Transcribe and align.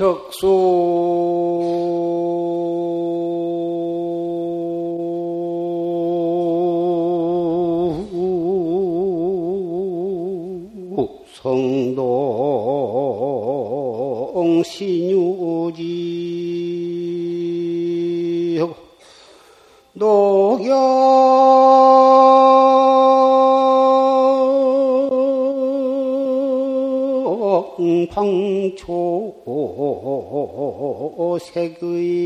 성동 0.00 0.16
신 14.64 15.09
방초 31.00 31.38
색의 31.38 32.19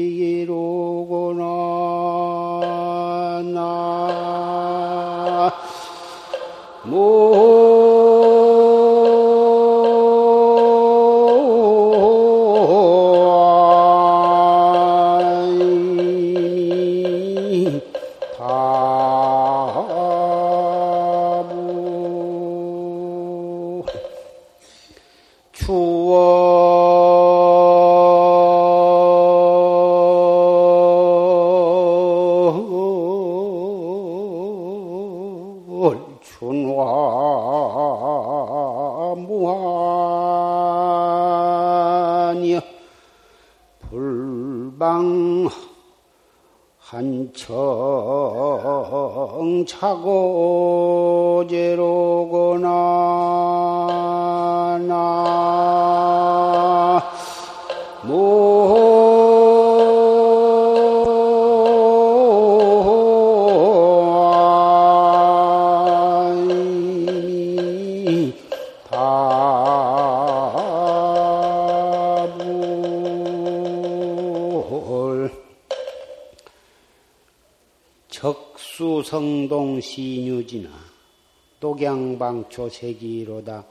독양방초 81.94 82.68
세기로다 82.68 83.64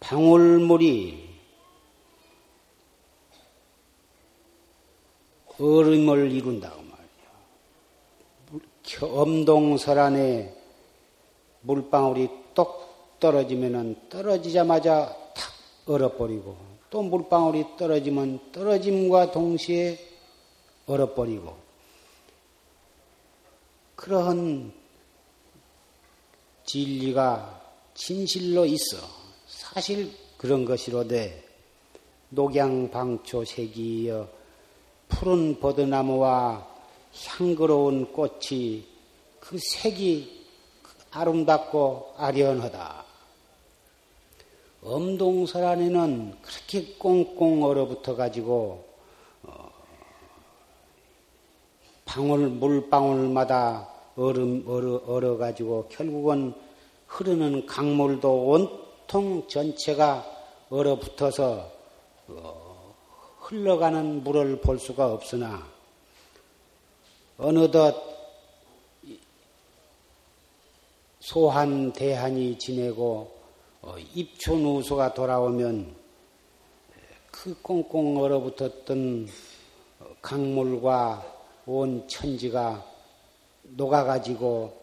방울물이 0.00 1.30
얼음을 5.60 6.32
이룬다고 6.32 6.82
말이야. 6.82 7.02
엄동설 9.14 9.98
안에 9.98 10.52
물방울이 11.60 12.28
똑 12.52 13.20
떨어지면은 13.20 14.08
떨어지자마자 14.08 15.16
탁 15.34 15.52
얼어버리고 15.86 16.56
또 16.90 17.02
물방울이 17.02 17.76
떨어지면 17.78 18.50
떨어짐과 18.50 19.30
동시에 19.30 19.98
얼어버리고 20.86 21.56
그러한 23.94 24.81
진리가 26.72 27.60
진실로 27.92 28.64
있어. 28.64 28.96
사실 29.46 30.10
그런 30.38 30.64
것이로되 30.64 31.44
녹양방초 32.30 33.44
색이여 33.44 34.26
푸른 35.06 35.60
버드나무와 35.60 36.66
향그러운 37.26 38.10
꽃이 38.10 38.86
그 39.38 39.58
색이 39.58 40.46
아름답고 41.10 42.14
아련하다. 42.16 43.04
엄동설 44.82 45.64
안에는 45.64 46.38
그렇게 46.40 46.94
꽁꽁 46.94 47.64
얼어붙어 47.64 48.16
가지고 48.16 48.88
어, 49.42 49.70
방울 52.06 52.48
물방울마다 52.48 53.91
얼음 54.16 54.64
얼어, 54.68 55.02
얼어 55.06 55.36
가지고 55.36 55.88
결국은 55.88 56.52
흐르는 57.06 57.66
강물도 57.66 58.48
온통 58.48 59.48
전체가 59.48 60.24
얼어붙어서 60.70 61.70
어, 62.28 62.94
흘러가는 63.38 64.22
물을 64.22 64.60
볼 64.60 64.78
수가 64.78 65.12
없으나 65.12 65.66
어느덧 67.38 68.12
소한 71.20 71.92
대한이 71.92 72.58
지내고 72.58 73.32
어, 73.80 73.96
입춘 74.14 74.64
우수가 74.64 75.14
돌아오면 75.14 75.94
그 77.30 77.54
꽁꽁 77.62 78.18
얼어붙었던 78.18 79.28
강물과 80.20 81.24
온 81.66 82.06
천지가 82.08 82.91
녹아가지고 83.62 84.82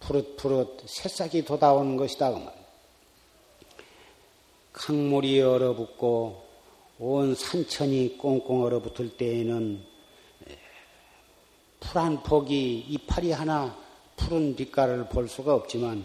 푸릇푸릇 0.00 0.82
새싹이 0.86 1.44
돋아오는 1.44 1.96
것이다. 1.96 2.32
그 2.32 2.50
강물이 4.72 5.40
얼어붙고 5.40 6.48
온 6.98 7.34
산천이 7.34 8.18
꽁꽁 8.18 8.62
얼어붙을 8.64 9.16
때에는 9.16 9.84
풀 11.80 12.02
한 12.02 12.22
포기 12.22 12.86
이파리 12.88 13.32
하나 13.32 13.76
푸른 14.16 14.54
빛깔을 14.54 15.08
볼 15.08 15.28
수가 15.28 15.54
없지만 15.54 16.04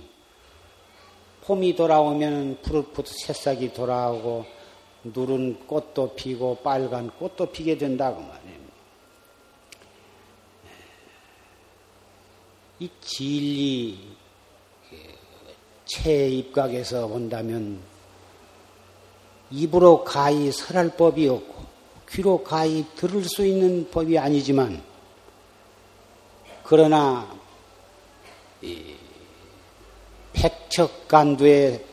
봄이 1.41 1.75
돌아오면 1.75 2.61
푸릇푸릇 2.63 3.07
새싹이 3.07 3.73
돌아오고 3.73 4.45
누른 5.13 5.67
꽃도 5.67 6.15
피고 6.15 6.57
빨간 6.63 7.11
꽃도 7.11 7.51
피게 7.51 7.77
된다고 7.77 8.21
말이에요. 8.21 8.55
이 12.79 12.89
진리 13.01 13.99
체 15.85 16.27
입각해서 16.27 17.07
본다면 17.07 17.79
입으로 19.51 20.03
가히 20.03 20.51
설할 20.51 20.97
법이 20.97 21.27
없고 21.29 21.65
귀로 22.09 22.43
가히 22.43 22.85
들을 22.95 23.23
수 23.23 23.45
있는 23.45 23.89
법이 23.91 24.17
아니지만 24.17 24.81
그러나 26.63 27.31
백척간두에 30.33 31.85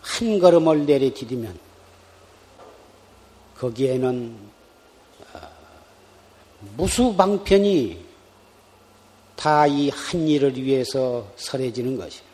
한 0.00 0.38
걸음을 0.38 0.86
내려디디면 0.86 1.65
거기에는 3.58 4.36
어, 5.34 5.38
무수방편이 6.76 8.06
다 9.36 9.66
이 9.66 9.90
한 9.90 10.26
일을 10.26 10.56
위해서 10.56 11.26
설해지는 11.36 11.96
것이에요. 11.98 12.24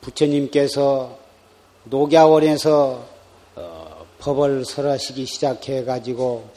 부처님께서 0.00 1.18
녹야원에서 1.84 3.06
어, 3.54 4.06
법을 4.18 4.64
설하시기 4.64 5.24
시작해 5.26 5.84
가지고 5.84 6.48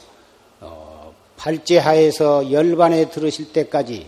어, 0.60 1.14
발제하에서 1.36 2.50
열반에 2.50 3.10
들으실 3.10 3.52
때까지 3.52 4.06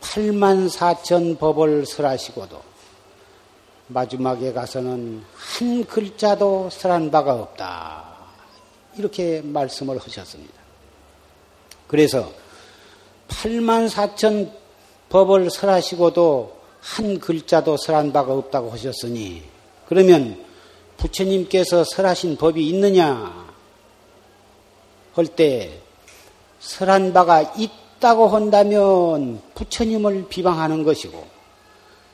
8만 0.00 0.70
4천 0.70 1.38
법을 1.38 1.86
설하시고도 1.86 2.67
마지막에 3.88 4.52
가서는 4.52 5.22
한 5.34 5.84
글자도 5.84 6.70
설한 6.70 7.10
바가 7.10 7.34
없다. 7.34 8.04
이렇게 8.96 9.40
말씀을 9.42 9.98
하셨습니다. 9.98 10.54
그래서 11.86 12.30
8만 13.28 13.88
4천 13.88 14.50
법을 15.08 15.50
설하시고도 15.50 16.58
한 16.80 17.18
글자도 17.18 17.76
설한 17.76 18.12
바가 18.12 18.32
없다고 18.32 18.70
하셨으니 18.70 19.42
그러면 19.86 20.44
부처님께서 20.96 21.84
설하신 21.84 22.36
법이 22.36 22.68
있느냐 22.68 23.48
할 25.14 25.26
때 25.26 25.80
설한 26.60 27.12
바가 27.12 27.54
있다고 27.56 28.28
한다면 28.28 29.40
부처님을 29.54 30.28
비방하는 30.28 30.84
것이고 30.84 31.37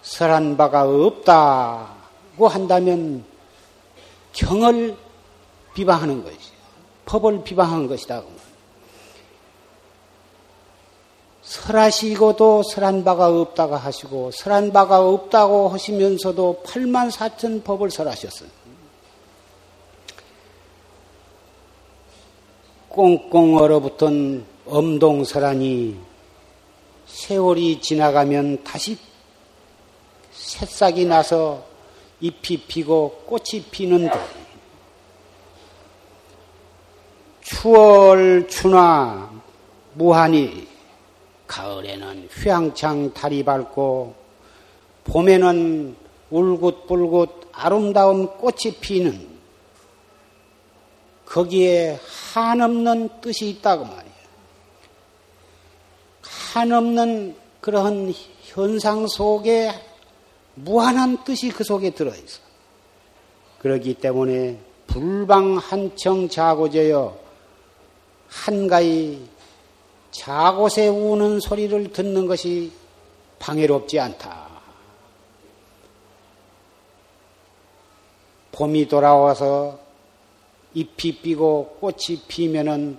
설한 0.05 0.59
바가 0.59 0.85
없다고 0.85 2.47
한다면 2.47 3.25
경을 4.35 4.97
비방하는 5.75 6.23
것이 6.23 6.37
법을 7.07 7.43
비방하는 7.43 7.89
것이다. 7.89 8.23
설하시고도 11.43 12.63
설한 12.65 13.03
바가 13.03 13.29
없다고 13.29 13.77
하시고 13.77 14.31
설한 14.31 14.73
바가 14.73 15.01
없다고 15.01 15.69
하시면서도 15.69 16.63
8만 16.67 17.11
4천 17.11 17.65
법을 17.65 17.91
설하셨어요. 17.91 18.49
꽁꽁 22.89 23.57
얼어붙은 23.57 24.45
엄동설하니 24.67 25.99
세월이 27.07 27.81
지나가면 27.81 28.65
다시 28.65 28.99
새싹이 30.35 31.05
나서 31.07 31.65
잎이 32.21 32.67
피고 32.67 33.23
꽃이 33.27 33.63
피는데 33.71 34.13
추월 37.41 38.49
추나 38.49 39.31
무한히 39.95 40.69
가을에는 41.47 42.29
휘황창 42.33 43.15
달이 43.15 43.45
밝고 43.45 44.15
봄에는 45.05 45.97
울긋불긋 46.31 47.49
아름다운 47.53 48.27
꽃이 48.27 48.77
피는 48.81 49.35
거기에 51.27 51.99
한없는 52.33 53.21
뜻이 53.21 53.49
있다고 53.51 53.85
말이에요. 53.85 54.15
한없는 56.53 57.37
그러한 57.61 58.13
현상 58.43 59.07
속에 59.07 59.73
무한한 60.55 61.25
뜻이 61.25 61.51
그 61.51 61.65
속에 61.65 61.91
들어있어. 61.91 62.41
그러기 63.59 63.95
때문에 63.95 64.59
불방 64.87 65.57
한청 65.57 66.29
자고제여 66.29 67.19
한가히 68.29 69.27
자곳에 70.11 70.89
우는 70.89 71.41
소리를 71.41 71.93
듣는 71.93 72.27
것이 72.27 72.73
방해롭지 73.39 73.99
않다. 73.99 74.45
봄이 78.53 78.87
돌아와서 78.87 79.81
잎이 80.75 81.21
피고 81.23 81.77
꽃이 81.81 82.21
피면은 82.29 82.99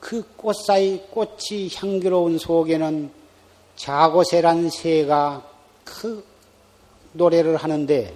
그 0.00 0.22
꽃 0.36 0.54
사이 0.64 1.02
꽃이 1.10 1.70
향기로운 1.74 2.38
속에는 2.38 3.10
자고새란 3.74 4.70
새가 4.70 5.42
그 5.84 6.24
노래를 7.16 7.56
하는데 7.56 8.14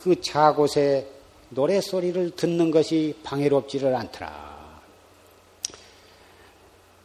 그 0.00 0.20
자고새 0.20 1.06
노래소리를 1.50 2.30
듣는 2.32 2.70
것이 2.70 3.14
방해롭지를 3.22 3.94
않더라. 3.94 4.80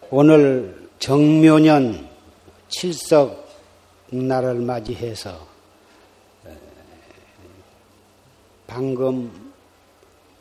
오늘 0.10 0.90
정묘년 1.00 2.08
칠석 2.70 3.46
날을 4.10 4.56
맞이해서 4.56 5.46
방금 8.66 9.52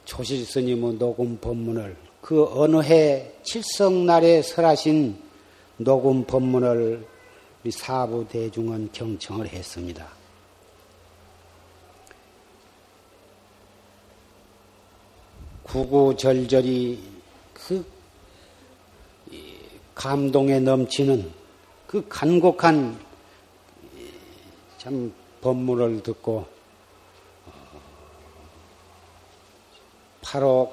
조실 0.05 0.45
스님의 0.45 0.95
녹음 0.95 1.37
법문을 1.39 1.97
그 2.21 2.45
어느 2.45 2.81
해 2.83 3.33
칠성날에 3.43 4.43
설하신 4.43 5.17
녹음 5.79 6.25
법문을 6.25 7.05
사부 7.71 8.27
대중은 8.29 8.91
경청을 8.93 9.49
했습니다. 9.49 10.07
구구절절이 15.67 17.03
그 17.53 17.85
감동에 19.95 20.61
넘치는 20.61 21.33
그 21.89 22.07
간곡한 22.09 22.99
참 24.79 25.13
법문을 25.41 26.03
듣고 26.05 26.47
8억 30.23 30.71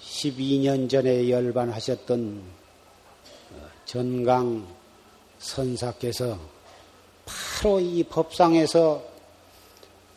12년 0.00 0.90
전에 0.90 1.30
열반하셨던 1.30 2.42
전강 3.86 4.66
선사께서 5.38 6.38
바로 7.24 7.80
이 7.80 8.04
법상에서 8.04 9.17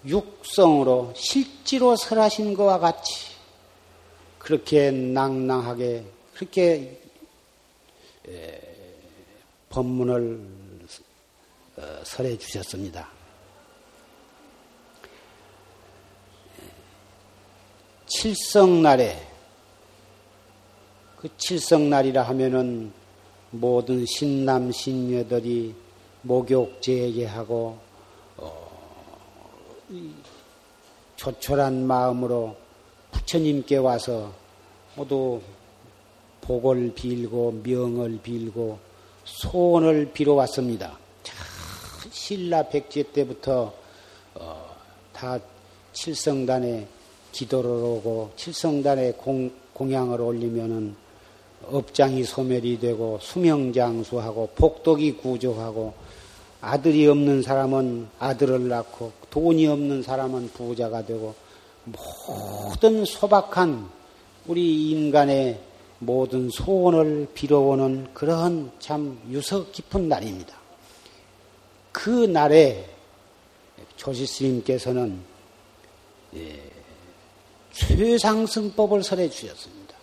육성으로 0.05 1.13
실지로 1.15 1.95
설하신 1.95 2.55
것과 2.55 2.79
같이 2.79 3.31
그렇게 4.39 4.91
낭낭하게 4.91 6.03
그렇게 6.33 6.99
법문을 9.69 10.41
어, 11.77 12.01
설해 12.03 12.37
주셨습니다. 12.37 13.09
칠성날에 18.07 19.27
그 21.15 21.29
칠성날이라 21.37 22.23
하면은 22.23 22.91
모든 23.51 24.05
신남 24.05 24.71
신녀들이 24.71 25.73
목욕 26.23 26.81
제게하고 26.81 27.77
어, 27.77 27.90
조촐한 31.15 31.85
마음으로 31.85 32.55
부처님께 33.11 33.77
와서 33.77 34.31
모두 34.95 35.41
복을 36.41 36.93
빌고 36.95 37.61
명을 37.63 38.19
빌고 38.23 38.79
소원을 39.23 40.11
빌어왔습니다. 40.13 40.97
신라 42.11 42.63
백제 42.69 43.03
때부터 43.13 43.73
어, 44.33 44.75
다 45.13 45.39
칠성단에 45.93 46.87
기도를 47.31 47.69
오고 47.69 48.31
칠성단에 48.35 49.13
공, 49.13 49.51
공양을 49.73 50.19
올리면은 50.19 50.95
업장이 51.67 52.23
소멸이 52.23 52.79
되고 52.79 53.19
수명장수하고 53.21 54.49
복덕이 54.55 55.13
구조하고 55.13 55.93
아들이 56.59 57.07
없는 57.07 57.43
사람은 57.43 58.07
아들을 58.19 58.67
낳고 58.67 59.20
돈이 59.31 59.65
없는 59.65 60.03
사람은 60.03 60.49
부자가 60.49 61.03
되고 61.03 61.33
모든 61.85 63.03
소박한 63.05 63.89
우리 64.45 64.91
인간의 64.91 65.59
모든 65.99 66.49
소원을 66.49 67.29
빌어오는 67.33 68.13
그러한 68.13 68.71
참 68.79 69.19
유서 69.29 69.71
깊은 69.71 70.07
날입니다. 70.07 70.55
그 71.91 72.09
날에 72.09 72.87
조지스님께서는 73.95 75.19
예, 76.35 76.59
최상승법을 77.71 79.03
설해 79.03 79.29
주셨습니다. 79.29 79.95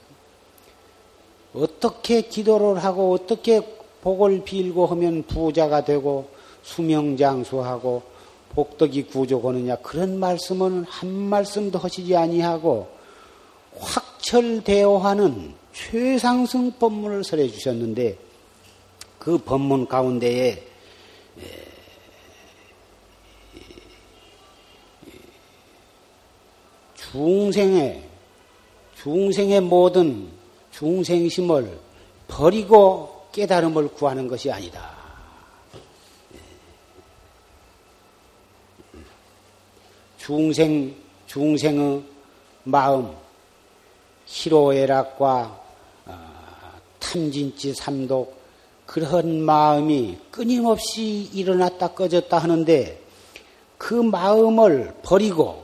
어떻게 1.55 2.23
기도를 2.23 2.83
하고 2.85 3.13
어떻게 3.13 3.61
복을 4.03 4.45
빌고 4.45 4.87
하면 4.87 5.25
부자가 5.25 5.85
되고 5.85 6.31
수명장수하고 6.63 8.03
복덕이 8.55 9.05
구족하느냐 9.05 9.77
그런 9.77 10.19
말씀은 10.19 10.85
한 10.85 11.09
말씀도 11.09 11.79
하시지 11.79 12.17
아니하고 12.17 12.89
확철대오하는 13.79 15.55
최상승 15.73 16.73
법문을 16.79 17.25
설해 17.25 17.49
주셨는데 17.49 18.19
그 19.19 19.39
법문 19.39 19.87
가운데에 19.87 20.67
중생의 26.97 28.05
중생의 29.03 29.61
모든 29.63 30.29
중생심을 30.73 31.79
버리고 32.27 33.27
깨달음을 33.33 33.89
구하는 33.89 34.27
것이 34.29 34.51
아니다. 34.51 34.98
중생 40.29 40.95
중생의 41.27 42.03
마음 42.65 43.15
희로애락과 44.27 45.59
탐진치 46.99 47.73
삼독 47.73 48.37
그런 48.85 49.41
마음이 49.41 50.19
끊임없이 50.31 51.31
일어났다 51.33 51.95
꺼졌다 51.95 52.37
하는데 52.37 53.01
그 53.79 53.95
마음을 53.95 54.97
버리고 55.03 55.63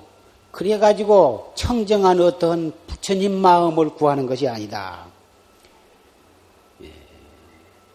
그래가지고 0.50 1.52
청정한 1.56 2.23
어떤 2.23 2.73
부처님 2.87 3.35
마음을 3.35 3.90
구하는 3.90 4.25
것이 4.25 4.49
아니다. 4.49 5.04
예. 6.83 6.90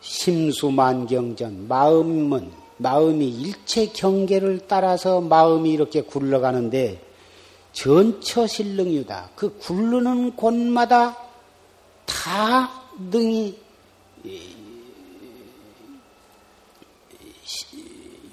심수만경전 0.02 1.68
마음은 1.68 2.69
마음이 2.80 3.28
일체 3.28 3.88
경계를 3.88 4.62
따라서 4.68 5.20
마음이 5.20 5.72
이렇게 5.72 6.02
굴러가는데 6.02 7.02
전처실능유다. 7.74 9.32
그 9.36 9.58
굴르는 9.60 10.36
곳마다 10.38 11.18
다 12.06 12.72
능이 13.12 13.58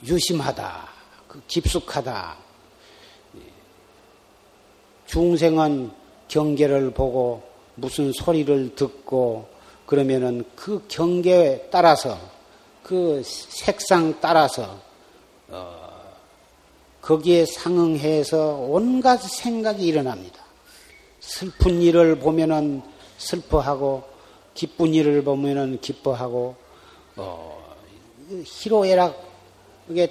유심하다. 0.04 0.88
그 1.26 1.42
깊숙하다. 1.48 2.36
중생은 5.06 5.90
경계를 6.28 6.92
보고 6.92 7.42
무슨 7.74 8.12
소리를 8.12 8.76
듣고 8.76 9.48
그러면은 9.86 10.44
그 10.54 10.84
경계에 10.88 11.68
따라서 11.70 12.35
그 12.86 13.20
색상 13.24 14.14
따라서 14.20 14.78
어 15.48 15.90
거기에 17.00 17.44
상응해서 17.44 18.58
온갖 18.68 19.16
생각이 19.16 19.84
일어납니다. 19.84 20.40
슬픈 21.18 21.82
일을 21.82 22.20
보면은 22.20 22.82
슬퍼하고 23.18 24.04
기쁜 24.54 24.94
일을 24.94 25.24
보면은 25.24 25.80
기뻐하고 25.80 26.54
어 27.16 27.74
희로애락에 28.44 29.16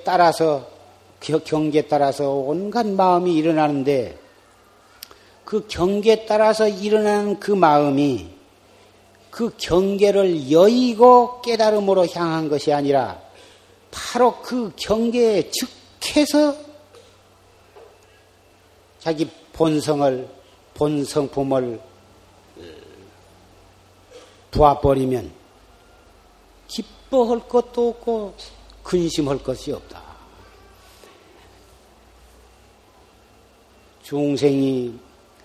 따라서 0.04 0.68
경계에 1.22 1.84
따라서 1.84 2.30
온갖 2.32 2.86
마음이 2.86 3.36
일어나는데 3.36 4.20
그 5.46 5.66
경계에 5.70 6.26
따라서 6.26 6.68
일어나는 6.68 7.40
그 7.40 7.52
마음이 7.52 8.35
그 9.36 9.54
경계를 9.58 10.50
여의고 10.50 11.42
깨달음으로 11.42 12.08
향한 12.08 12.48
것이 12.48 12.72
아니라 12.72 13.22
바로 13.92 14.40
그 14.42 14.72
경계에 14.78 15.52
즉해서 15.52 16.56
자기 18.98 19.30
본성을 19.52 20.30
본성품을 20.76 21.82
부어버리면 24.52 25.34
기뻐할 26.70 27.46
것도 27.50 27.90
없고 27.90 28.36
근심할 28.84 29.40
것이 29.40 29.74
없다. 29.74 30.02
중생이 34.02 34.98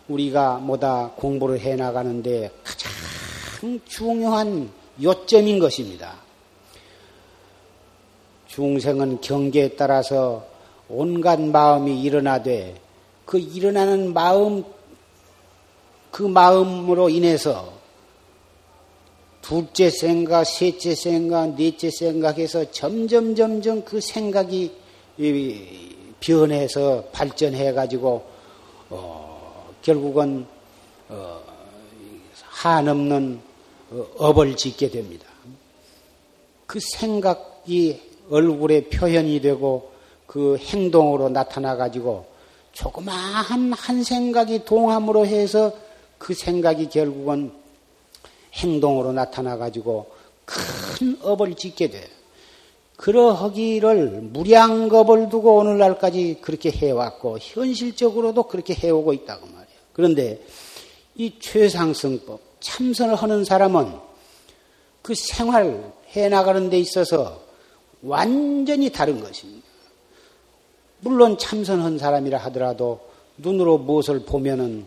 우리가 0.07 0.59
뭐다 0.59 1.11
공부를 1.17 1.59
해 1.59 1.75
나가는데 1.75 2.53
가장 2.63 3.00
중요한 3.87 4.71
요점인 5.03 5.59
것입니다. 5.59 6.15
중생은 8.49 9.21
경계에 9.21 9.71
따라서 9.71 10.47
온갖 10.89 11.41
마음이 11.41 12.03
일어나되 12.03 12.75
그 13.25 13.39
일어나는 13.39 14.13
마음, 14.13 14.65
그 16.11 16.23
마음으로 16.23 17.09
인해서 17.09 17.73
둘째 19.41 19.89
생각, 19.89 20.45
셋째 20.45 20.95
생각, 20.95 21.55
넷째 21.55 21.91
생각해서 21.91 22.71
점점 22.73 23.35
점점 23.35 23.85
그 23.85 24.01
생각이 24.01 24.73
변해서 26.21 27.05
발전해 27.13 27.73
가지고 27.73 28.25
어, 28.91 29.73
결국은 29.83 30.47
어, 31.09 31.41
한없는 32.43 33.41
어, 33.43 33.50
업을 34.19 34.57
짓게 34.57 34.91
됩니다. 34.91 35.27
그 36.67 36.79
생각이 36.81 38.01
얼굴에 38.31 38.85
표현이 38.85 39.41
되고 39.41 39.91
그 40.27 40.57
행동으로 40.59 41.29
나타나 41.29 41.77
가지고 41.77 42.27
조그마한 42.73 43.73
한 43.73 44.05
생각이 44.05 44.65
동함으로 44.65 45.27
해서 45.27 45.73
그 46.19 46.35
생각이 46.35 46.89
결국은 46.89 47.53
행동으로 48.55 49.13
나타나 49.13 49.57
가지고 49.57 50.11
큰 50.45 51.19
업을 51.23 51.55
짓게 51.55 51.91
돼. 51.91 52.09
그러하기를 52.97 54.21
무량겁을 54.21 55.31
두고 55.31 55.57
오늘날까지 55.57 56.39
그렇게 56.43 56.71
해왔고 56.71 57.39
현실적으로도 57.41 58.45
그렇게 58.45 58.75
해오고 58.75 59.15
있다고 59.15 59.47
말이에요. 59.47 59.81
그런데 59.95 60.45
이 61.17 61.33
최상승법 61.41 62.50
참선을 62.61 63.15
하는 63.15 63.45
사람은 63.45 63.99
그 65.03 65.15
생활 65.15 65.93
해 66.15 66.29
나가는 66.29 66.69
데 66.71 66.79
있어서 66.79 67.41
완전히 68.03 68.91
다른 68.91 69.21
것입니다. 69.21 69.67
물론 71.01 71.39
참선한 71.39 71.99
사람이라 71.99 72.39
하더라도 72.39 73.01
눈으로 73.39 73.79
무엇을 73.79 74.25
보면은 74.25 74.87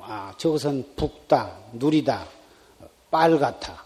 아 0.00 0.32
저것은 0.36 0.94
붓다, 0.96 1.56
누리다, 1.72 2.26
빨갛다. 3.10 3.84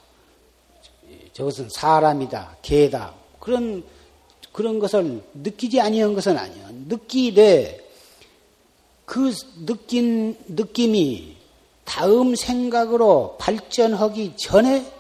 저것은 1.33 1.69
사람이다, 1.71 2.59
개다. 2.63 3.15
그런 3.41 3.83
그런 4.53 4.79
것을 4.79 5.23
느끼지 5.35 5.81
아니한 5.81 6.15
것은 6.15 6.39
아니야. 6.39 6.69
느끼되 6.89 7.85
그 9.05 9.33
느낀 9.67 10.37
느낌이 10.47 11.34
다음 11.85 12.35
생각으로 12.35 13.37
발전하기 13.39 14.37
전에 14.37 14.91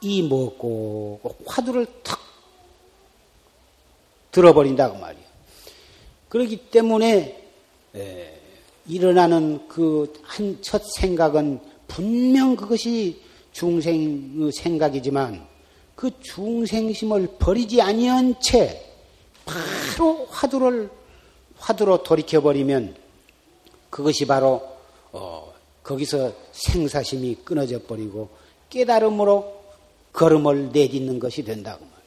이 0.00 0.22
먹고 0.22 1.20
화두를 1.46 1.86
탁 2.02 2.18
들어버린다고 4.30 4.98
말이야. 4.98 5.22
그렇기 6.28 6.70
때문에 6.70 7.50
에, 7.94 8.40
일어나는 8.86 9.68
그 9.68 10.12
한 10.24 10.58
첫 10.62 10.82
생각은 10.84 11.60
분명 11.86 12.56
그것이 12.56 13.20
중생의 13.52 14.50
생각이지만 14.52 15.46
그 15.94 16.10
중생심을 16.20 17.36
버리지 17.38 17.82
아니한 17.82 18.40
채 18.40 18.82
바로 19.44 20.26
화두를 20.30 20.90
화두로 21.58 22.02
돌이켜 22.02 22.40
버리면 22.40 22.96
그것이 23.90 24.26
바로 24.26 24.62
어, 25.12 25.51
거기서 25.82 26.32
생사심이 26.52 27.36
끊어져 27.44 27.80
버리고 27.82 28.28
깨달음으로 28.70 29.62
걸음을 30.12 30.70
내딛는 30.72 31.18
것이 31.18 31.42
된다고 31.42 31.84
말이에요. 31.84 32.02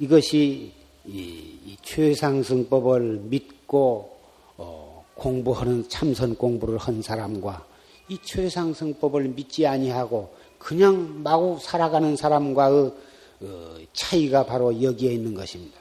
이것이 0.00 0.72
이, 1.06 1.18
이 1.64 1.76
최상승법을 1.82 3.20
믿고 3.24 4.16
어, 4.56 5.04
공부하는 5.14 5.88
참선 5.88 6.36
공부를 6.36 6.78
한 6.78 7.02
사람과 7.02 7.66
이 8.08 8.18
최상승법을 8.22 9.28
믿지 9.28 9.66
아니하고 9.66 10.34
그냥 10.58 11.22
마구 11.22 11.58
살아가는 11.60 12.16
사람과의 12.16 12.92
어, 13.40 13.76
차이가 13.92 14.44
바로 14.44 14.82
여기에 14.82 15.12
있는 15.12 15.34
것입니다. 15.34 15.80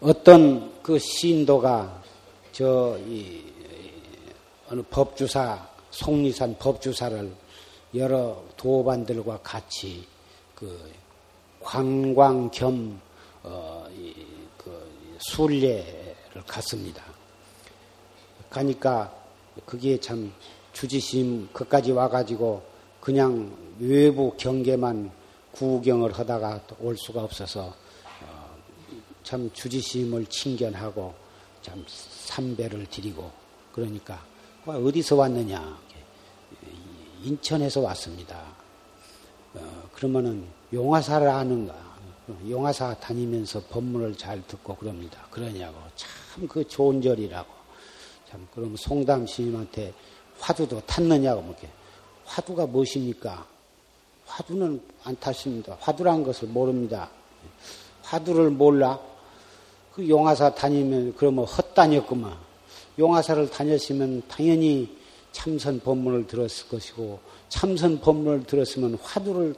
어떤 0.00 0.82
그 0.82 0.98
신도가 0.98 2.03
저 2.54 2.96
이, 3.08 3.42
어느 4.68 4.80
법주사 4.82 5.68
속리산 5.90 6.56
법주사를 6.56 7.34
여러 7.96 8.40
도반들과 8.56 9.40
같이 9.42 10.06
그 10.54 10.92
관광 11.60 12.48
겸 12.52 13.00
어, 13.42 13.84
이, 13.90 14.14
그 14.56 14.88
순례를 15.18 16.44
갔습니다. 16.46 17.02
가니까 18.48 19.12
그게 19.66 19.98
참 19.98 20.32
주지심 20.72 21.48
그까지 21.52 21.90
와가지고 21.90 22.62
그냥 23.00 23.52
외부 23.80 24.32
경계만 24.36 25.10
구경을 25.50 26.12
하다가 26.16 26.60
올 26.78 26.96
수가 26.96 27.24
없어서 27.24 27.74
어, 28.22 28.56
참 29.24 29.50
주지심을 29.52 30.26
친견하고 30.26 31.23
참 31.64 31.82
삼배를 31.88 32.86
드리고 32.86 33.30
그러니까 33.72 34.22
어디서 34.66 35.16
왔느냐 35.16 35.78
인천에서 37.22 37.80
왔습니다. 37.80 38.38
어, 39.54 39.88
그러면은 39.94 40.46
용화사를 40.72 41.26
아는가? 41.26 41.74
용화사 42.48 42.94
다니면서 43.00 43.62
법문을 43.70 44.16
잘 44.16 44.46
듣고 44.46 44.76
그럽니다. 44.76 45.26
그러냐고. 45.30 45.78
참 45.96 46.14
그 46.48 46.66
좋은 46.66 47.00
절이라고. 47.00 47.52
참, 48.28 48.46
그럼 48.54 48.76
송담 48.76 49.26
스님한테 49.26 49.94
화두도 50.38 50.80
탔느냐고, 50.86 51.42
뭐 51.42 51.52
이렇게. 51.52 51.70
화두가 52.24 52.66
무엇입니까? 52.66 53.46
화두는 54.26 54.82
안 55.04 55.16
탔습니다. 55.16 55.76
화두란 55.80 56.24
것을 56.24 56.48
모릅니다. 56.48 57.10
화두를 58.02 58.50
몰라? 58.50 58.98
그 59.94 60.08
용화사 60.08 60.54
다니면 60.54 61.14
그러면 61.16 61.44
헛다녔구만. 61.44 62.36
용화사를 62.98 63.48
다녔으면 63.50 64.22
당연히 64.28 64.88
참선 65.30 65.80
법문을 65.80 66.26
들었을 66.26 66.68
것이고 66.68 67.18
참선 67.48 68.00
법문을 68.00 68.44
들었으면 68.44 68.98
화두를 69.02 69.54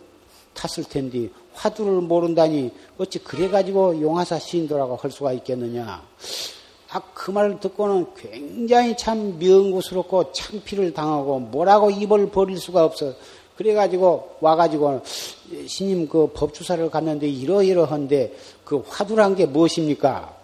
탔을 0.52 0.84
텐데 0.84 1.28
화두를 1.54 2.00
모른다니 2.02 2.70
어찌 2.98 3.18
그래가지고 3.18 4.00
용화사 4.00 4.38
시인도라고 4.38 4.96
할 4.96 5.10
수가 5.10 5.32
있겠느냐. 5.34 6.02
아, 6.90 7.02
그 7.14 7.30
말을 7.30 7.60
듣고는 7.60 8.06
굉장히 8.16 8.96
참 8.96 9.38
명구스럽고 9.38 10.32
창피를 10.32 10.94
당하고 10.94 11.40
뭐라고 11.40 11.90
입을 11.90 12.30
버릴 12.30 12.58
수가 12.58 12.84
없어. 12.84 13.12
그래가지고 13.56 14.36
와가지고 14.40 15.02
신님 15.66 16.08
그 16.08 16.30
법주사를 16.34 16.88
갔는데 16.90 17.26
이러이러한데 17.28 18.36
그 18.64 18.82
화두란 18.86 19.34
게 19.34 19.46
무엇입니까? 19.46 20.34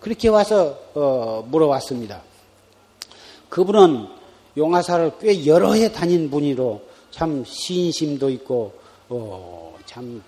그렇게 0.00 0.28
와서 0.28 0.76
어, 0.94 1.46
물어왔습니다. 1.48 2.22
그분은 3.48 4.06
용화사를 4.56 5.12
꽤 5.20 5.46
여러 5.46 5.72
해 5.72 5.92
다닌 5.92 6.30
분이로 6.30 6.80
참 7.10 7.44
시인심도 7.46 8.30
있고 8.30 8.72
어, 9.08 9.76
참 9.86 10.22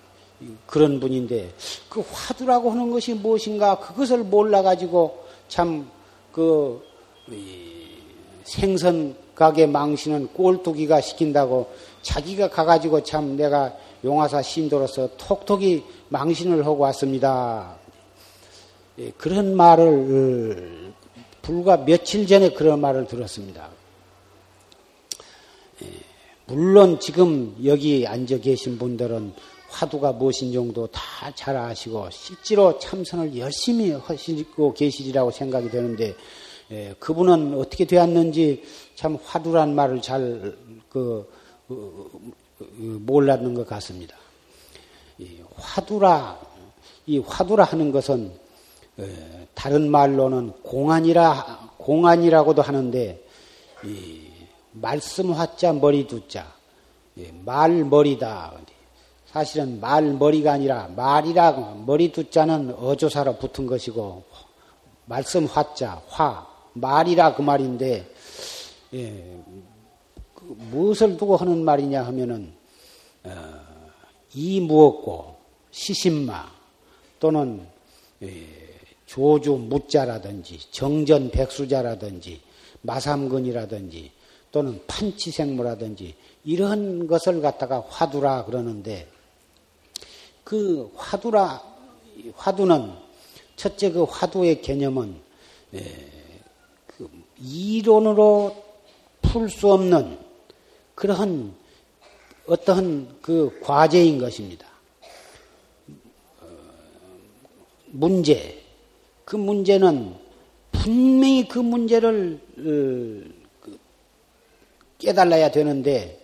그런 0.65 0.99
분인데 0.99 1.53
그 1.89 2.03
화두라고 2.09 2.71
하는 2.71 2.91
것이 2.91 3.13
무엇인가 3.13 3.79
그것을 3.79 4.19
몰라가지고 4.19 5.25
참그 5.49 6.81
생선 8.43 9.15
가게 9.35 9.65
망신은 9.65 10.29
꼴뚜기가 10.33 11.01
시킨다고 11.01 11.69
자기가 12.01 12.49
가가지고 12.49 13.03
참 13.03 13.35
내가 13.35 13.75
용화사 14.03 14.41
신도로서 14.41 15.09
톡톡히 15.17 15.83
망신을 16.09 16.65
하고 16.65 16.79
왔습니다. 16.79 17.75
예, 18.97 19.11
그런 19.11 19.55
말을 19.55 20.93
불과 21.41 21.77
며칠 21.77 22.27
전에 22.27 22.49
그런 22.49 22.79
말을 22.79 23.07
들었습니다. 23.07 23.69
예, 25.83 25.87
물론 26.47 26.99
지금 26.99 27.55
여기 27.63 28.07
앉아 28.07 28.37
계신 28.37 28.77
분들은 28.77 29.33
화두가 29.69 30.13
무엇인 30.13 30.51
정도 30.51 30.87
다 30.87 31.09
잘 31.35 31.55
아시고 31.57 32.09
실제로 32.11 32.79
참선을 32.79 33.37
열심히 33.37 33.91
하시고 33.91 34.73
계시리라고 34.73 35.31
생각이 35.31 35.69
되는데 35.69 36.15
예, 36.71 36.95
그분은 36.97 37.57
어떻게 37.57 37.85
되었는지 37.85 38.63
참 38.95 39.17
화두란 39.23 39.75
말을 39.75 40.01
잘 40.01 40.55
그 40.89 41.29
몰랐는 41.69 43.53
것 43.53 43.67
같습니다. 43.67 44.15
화두라 45.55 46.39
이 47.05 47.19
화두라 47.19 47.63
하는 47.63 47.91
것은 47.91 48.31
예, 48.99 49.47
다른 49.53 49.89
말로는 49.89 50.51
공안이라 50.61 51.73
공안이라고도 51.77 52.61
하는데 52.61 53.23
말씀 54.73 55.31
화자 55.31 55.73
머리 55.73 56.05
두자 56.05 56.53
예, 57.17 57.31
말 57.45 57.83
머리다. 57.83 58.53
사실은 59.25 59.79
말 59.79 60.03
머리가 60.13 60.53
아니라 60.53 60.89
말이라 60.95 61.75
머리 61.85 62.11
두자는 62.11 62.75
어조사로 62.77 63.37
붙은 63.37 63.67
것이고 63.67 64.23
말씀 65.05 65.45
화자 65.45 66.01
화 66.07 66.47
말이라 66.73 67.35
그 67.35 67.41
말인데 67.41 68.11
예, 68.93 69.41
그 69.45 69.68
무엇을 70.71 71.17
두고 71.17 71.37
하는 71.37 71.63
말이냐 71.63 72.03
하면은 72.05 72.51
어, 73.23 73.31
이 74.33 74.59
무엇고 74.59 75.35
시신마 75.71 76.51
또는 77.19 77.65
예, 78.23 78.45
조주 79.05 79.53
무자라든지 79.53 80.59
정전 80.71 81.31
백수자라든지 81.31 82.41
마삼근이라든지 82.81 84.11
또는 84.51 84.81
판치생무라든지 84.87 86.15
이런 86.43 87.07
것을 87.07 87.41
갖다가 87.41 87.81
화두라 87.87 88.45
그러는데 88.45 89.07
그 90.43 90.91
화두라 90.95 91.61
화두는 92.35 92.93
첫째 93.55 93.91
그 93.91 94.03
화두의 94.03 94.61
개념은 94.61 95.15
예, 95.75 95.79
그 96.87 97.09
이론으로 97.39 98.69
풀 99.21 99.49
수 99.49 99.71
없는 99.71 100.28
그러한 100.99 101.55
어떠한 102.45 103.19
그 103.21 103.57
과제인 103.61 104.17
것입니다. 104.17 104.67
어, 106.41 106.45
문제 107.85 108.61
그 109.23 109.37
문제는 109.37 110.13
분명히 110.73 111.47
그 111.47 111.59
문제를 111.59 112.41
어, 112.57 112.61
그 113.61 113.79
깨달아야 114.97 115.51
되는데 115.51 116.21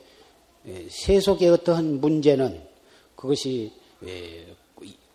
예, 0.68 0.88
세속의 0.90 1.52
어떠한 1.52 2.02
문제는 2.02 2.62
그것이 3.16 3.72
예, 4.06 4.46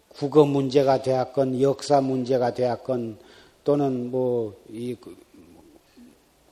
국어 0.09 0.46
문제가 0.46 1.03
되었건 1.03 1.61
역사 1.61 2.01
문제가 2.01 2.55
되었건 2.55 3.18
또는 3.64 4.11
뭐이 4.11 4.96
그 4.99 5.14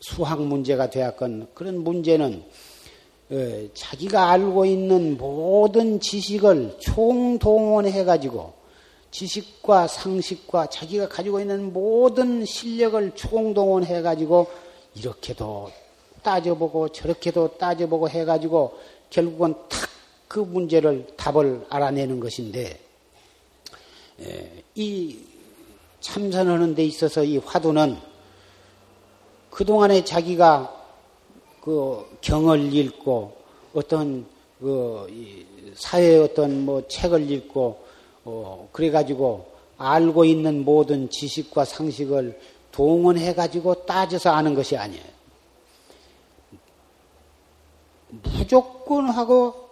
수학 0.01 0.43
문제가 0.43 0.91
되었건 0.91 1.49
그런 1.55 1.83
문제는 1.83 2.45
예, 2.45 2.68
자기가 3.75 4.31
알고 4.31 4.65
있는 4.65 5.19
모든 5.19 6.01
지식을 6.01 6.77
총동원해 6.79 8.05
가지고 8.05 8.55
지식과 9.11 9.87
상식과 9.87 10.67
자기가 10.69 11.09
가지고 11.09 11.41
있는 11.41 11.73
모든 11.73 12.45
실력을 12.45 13.13
총동원해 13.15 14.03
가지고 14.03 14.47
이렇게도 14.95 15.71
따져보고 16.23 16.89
저렇게도 16.89 17.59
따져보고 17.59 18.09
해 18.11 18.25
가지고 18.25 18.79
결국은 19.11 19.55
탁 19.69 19.89
그 20.29 20.41
문제를 20.41 21.07
답을 21.17 21.67
알아내는 21.71 22.21
것인데 22.21 22.79
예, 24.21 24.63
이 24.75 25.19
참선하는 26.01 26.75
데 26.75 26.85
있어서 26.85 27.25
이 27.25 27.39
화두는 27.39 27.97
그동안에 29.51 30.05
자기가 30.05 30.78
그 31.61 32.05
경을 32.21 32.73
읽고 32.73 33.37
어떤 33.75 34.27
그 34.61 35.07
사회의 35.75 36.21
어떤 36.21 36.65
뭐 36.65 36.87
책을 36.89 37.31
읽고 37.31 37.85
어 38.25 38.69
그래 38.73 38.91
가지고 38.91 39.47
알고 39.77 40.25
있는 40.25 40.65
모든 40.65 41.09
지식과 41.09 41.65
상식을 41.65 42.41
동원해 42.73 43.35
가지고 43.35 43.87
따져서 43.87 44.31
아는 44.31 44.55
것이 44.55 44.77
아니에요. 44.77 45.05
무조건 48.09 49.11
하고 49.11 49.69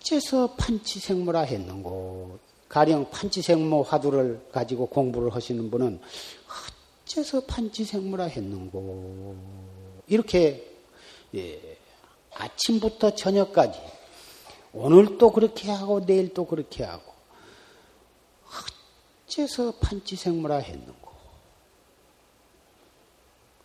어째서 0.00 0.54
판치생모라 0.56 1.40
했는고 1.42 2.38
가령 2.68 3.10
판치생모 3.10 3.82
화두를 3.82 4.48
가지고 4.52 4.86
공부를 4.86 5.34
하시는 5.34 5.70
분은 5.70 6.00
어째서 7.06 7.42
판치생모라 7.42 8.24
했는고? 8.24 9.36
이렇게 10.08 10.76
예, 11.34 11.78
아침부터 12.34 13.14
저녁까지 13.14 13.78
오늘 14.72 15.16
또 15.16 15.30
그렇게 15.30 15.70
하고 15.70 16.04
내일 16.04 16.34
또 16.34 16.46
그렇게 16.46 16.82
하고 16.82 17.12
어째서 19.24 19.74
판치생모라 19.80 20.56
했는고? 20.56 21.06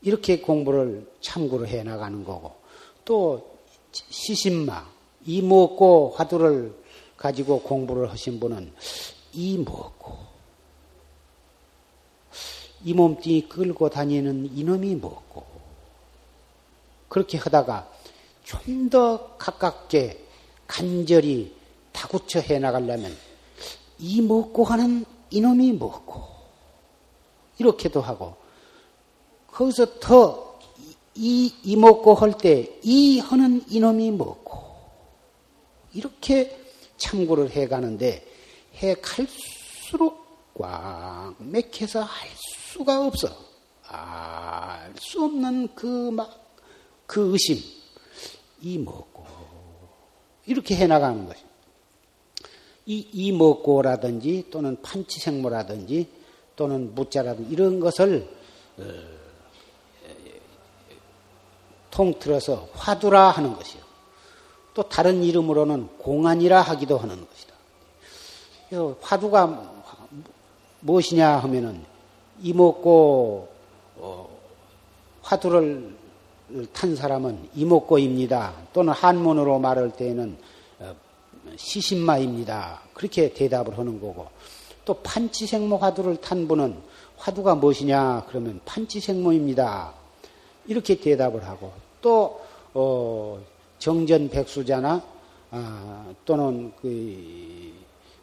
이렇게 0.04 0.40
공부를 0.40 1.12
참고로 1.22 1.68
해 1.68 1.84
나가는 1.84 2.24
거고 2.24 2.56
또 3.06 3.58
시신마 3.92 4.90
이 5.26 5.42
먹고 5.42 6.14
화두를 6.16 6.76
가지고 7.18 7.62
공부를 7.62 8.10
하신 8.10 8.40
분은 8.40 8.74
이 9.34 9.58
먹고 9.58 10.21
이 12.84 12.94
몸뚱이 12.94 13.48
끌고 13.48 13.90
다니는 13.90 14.52
이놈이 14.58 14.96
먹고? 14.96 15.44
그렇게 17.10 17.38
하다가 17.38 17.90
좀 18.44 18.90
더 18.90 19.38
가깝게 19.38 20.26
간절히 20.68 21.56
다구쳐 21.94 22.40
해 22.42 22.60
나가려면 22.60 23.16
이 24.00 24.22
먹고 24.22 24.64
하는 24.66 25.06
이놈이 25.30 25.74
먹고? 25.74 26.24
이렇게도 27.58 28.02
하고 28.02 28.36
거기서 29.48 30.00
더 30.00 30.60
이, 31.16 31.54
이 31.64 31.76
먹고 31.76 32.16
할 32.16 32.32
때 32.34 32.80
이 32.84 33.20
하는 33.20 33.64
이놈이 33.70 34.12
먹고? 34.12 34.62
이렇게 35.94 36.58
참고를 36.98 37.52
해 37.52 37.68
가는데 37.68 38.26
해 38.76 38.96
갈수록 38.96 40.54
꽉 40.58 41.36
맥혀서 41.40 42.02
할수 42.02 42.61
가 42.80 43.06
없어. 43.06 43.28
알 43.88 44.94
수 44.98 45.24
없는 45.24 45.76
그 45.76 46.12
막 46.12 46.42
그 47.12 47.34
의심, 47.34 47.58
이 48.62 48.78
먹고, 48.78 49.26
이렇게 50.46 50.78
해나가는 50.78 51.28
것입니다. 51.28 51.52
이, 52.86 53.06
이 53.12 53.34
먹고라든지 53.34 54.48
또는 54.50 54.82
판치생모라든지 54.82 56.08
또는 56.56 56.96
무자라든지 56.96 57.52
이런 57.52 57.82
것을 57.82 58.30
어, 58.78 58.84
통틀어서 61.92 62.70
화두라 62.76 63.32
하는 63.32 63.56
것이요. 63.56 63.82
또 64.74 64.84
다른 64.84 65.22
이름으로는 65.22 65.98
공안이라 65.98 66.62
하기도 66.62 66.98
하는 66.98 67.28
것이다. 67.28 67.54
화두가 69.02 69.74
무엇이냐 70.80 71.40
하면은 71.40 71.91
이목고 72.42 73.48
어, 73.98 74.30
화두를 75.22 75.96
탄 76.74 76.96
사람은 76.96 77.50
이목고입니다. 77.56 78.54
또는 78.74 78.94
한문으로 78.94 79.60
말할 79.60 79.92
때에는 79.92 80.38
어, 80.80 80.96
시신마입니다. 81.56 82.82
그렇게 82.94 83.34
대답을 83.34 83.78
하는 83.78 84.00
거고 84.00 84.28
또 84.86 84.96
판치생모 84.96 85.78
화두를 85.78 86.20
탄 86.22 86.48
분은 86.48 86.76
화두가 87.18 87.56
무엇이냐 87.56 88.26
그러면 88.30 88.60
판치생모입니다. 88.66 89.94
이렇게 90.68 91.00
대답을 91.00 91.44
하고 91.46 91.72
또 92.02 92.42
어, 92.74 93.40
정전 93.80 94.30
백수자나 94.30 95.04
아, 95.52 96.06
또는 96.24 96.72
그 96.82 97.74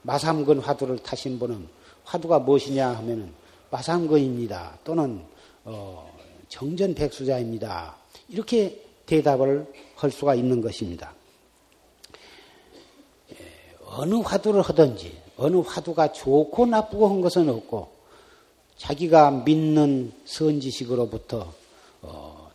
마삼근 0.02 0.60
화두를 0.60 0.98
타신 0.98 1.38
분은 1.38 1.68
화두가 2.04 2.38
무엇이냐 2.38 2.88
하면은 2.96 3.32
마삼근입니다. 3.70 4.78
또는 4.84 5.22
어, 5.64 6.10
정전 6.48 6.94
백수자입니다. 6.94 7.96
이렇게 8.28 8.84
대답을 9.06 9.66
할 9.96 10.10
수가 10.10 10.34
있는 10.34 10.60
것입니다. 10.60 11.12
예, 13.32 13.36
어느 13.86 14.16
화두를 14.16 14.62
하든지 14.62 15.16
어느 15.36 15.58
화두가 15.58 16.12
좋고 16.12 16.66
나쁘고 16.66 17.08
한 17.08 17.20
것은 17.20 17.48
없고 17.48 17.90
자기가 18.76 19.30
믿는 19.30 20.12
선지식으로부터 20.24 21.52
어, 22.02 22.50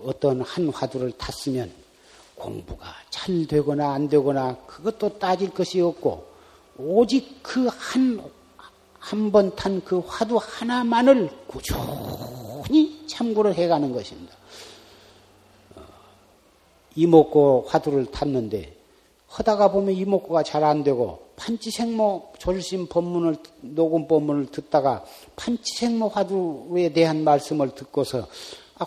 어떤 0.00 0.40
한 0.40 0.68
화두를 0.68 1.12
탔으면 1.12 1.72
공부가 2.34 2.86
잘 3.10 3.46
되거나 3.46 3.92
안 3.92 4.08
되거나 4.08 4.56
그것도 4.66 5.18
따질 5.18 5.50
것이 5.50 5.80
없고 5.80 6.26
오직 6.78 7.42
그 7.42 7.68
한 7.68 8.20
한 8.98 9.30
번 9.30 9.54
탄 9.54 9.80
그 9.84 10.00
화두 10.00 10.38
하나만을 10.40 11.30
꾸준히 11.46 13.06
참고를 13.06 13.54
해가는 13.54 13.92
것입니다. 13.92 14.34
어, 15.76 15.82
이목고 16.96 17.66
화두를 17.68 18.06
탔는데 18.06 18.76
하다가 19.28 19.70
보면 19.72 19.94
이목구가 19.94 20.42
잘 20.42 20.64
안 20.64 20.82
되고 20.82 21.28
판치생모 21.36 22.32
졸심 22.38 22.88
법문을 22.88 23.36
녹음 23.60 24.08
법문을 24.08 24.46
듣다가 24.46 25.04
판치생모 25.36 26.08
화두에 26.08 26.92
대한 26.92 27.22
말씀을 27.24 27.74
듣고서 27.74 28.26
아 28.78 28.86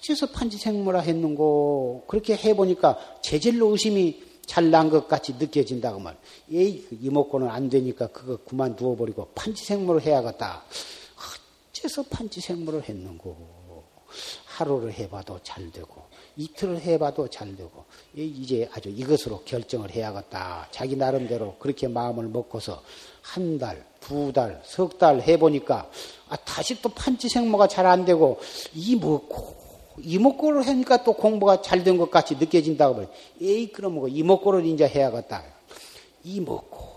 어째서 0.00 0.26
판치생모라 0.32 1.00
했는고 1.00 2.04
그렇게 2.08 2.36
해보니까 2.36 2.98
제절로 3.22 3.68
의심이 3.70 4.20
잘난 4.46 4.90
것 4.90 5.08
같이 5.08 5.34
느껴진다고 5.34 6.00
말. 6.00 6.16
에이 6.50 6.86
그 6.88 6.98
이목구는 7.00 7.48
안 7.48 7.68
되니까 7.68 8.08
그거 8.08 8.38
그만 8.44 8.76
두어버리고 8.76 9.30
판치생모를 9.34 10.02
해야겠다. 10.02 10.62
어째서 11.72 12.04
판치생모를 12.10 12.88
했는고 12.88 13.82
하루를 14.44 14.92
해봐도 14.92 15.38
잘 15.42 15.70
되고 15.70 16.02
이틀을 16.36 16.80
해봐도 16.80 17.28
잘 17.28 17.56
되고 17.56 17.84
이제 18.14 18.68
아주 18.72 18.90
이것으로 18.90 19.42
결정을 19.44 19.90
해야겠다. 19.90 20.68
자기 20.70 20.96
나름대로 20.96 21.56
그렇게 21.58 21.88
마음을 21.88 22.26
먹고서 22.28 22.82
한 23.22 23.58
달, 23.58 23.84
두 24.00 24.32
달, 24.32 24.60
석 24.64 24.98
달 24.98 25.20
해보니까 25.22 25.90
아, 26.28 26.36
다시 26.36 26.80
또 26.82 26.88
판치생모가 26.90 27.68
잘 27.68 27.86
안 27.86 28.04
되고 28.04 28.38
이 28.74 28.96
먹고 28.96 29.61
이목고를 29.98 30.66
하니까 30.66 31.04
또 31.04 31.12
공부가 31.12 31.60
잘 31.60 31.84
된 31.84 31.98
것 31.98 32.10
같이 32.10 32.36
느껴진다고 32.36 32.94
그래. 32.96 33.08
에이 33.40 33.72
그럼 33.72 33.94
뭐 33.94 34.08
이목고를 34.08 34.64
이제 34.66 34.86
해야겠다. 34.86 35.42
이목고 36.24 36.92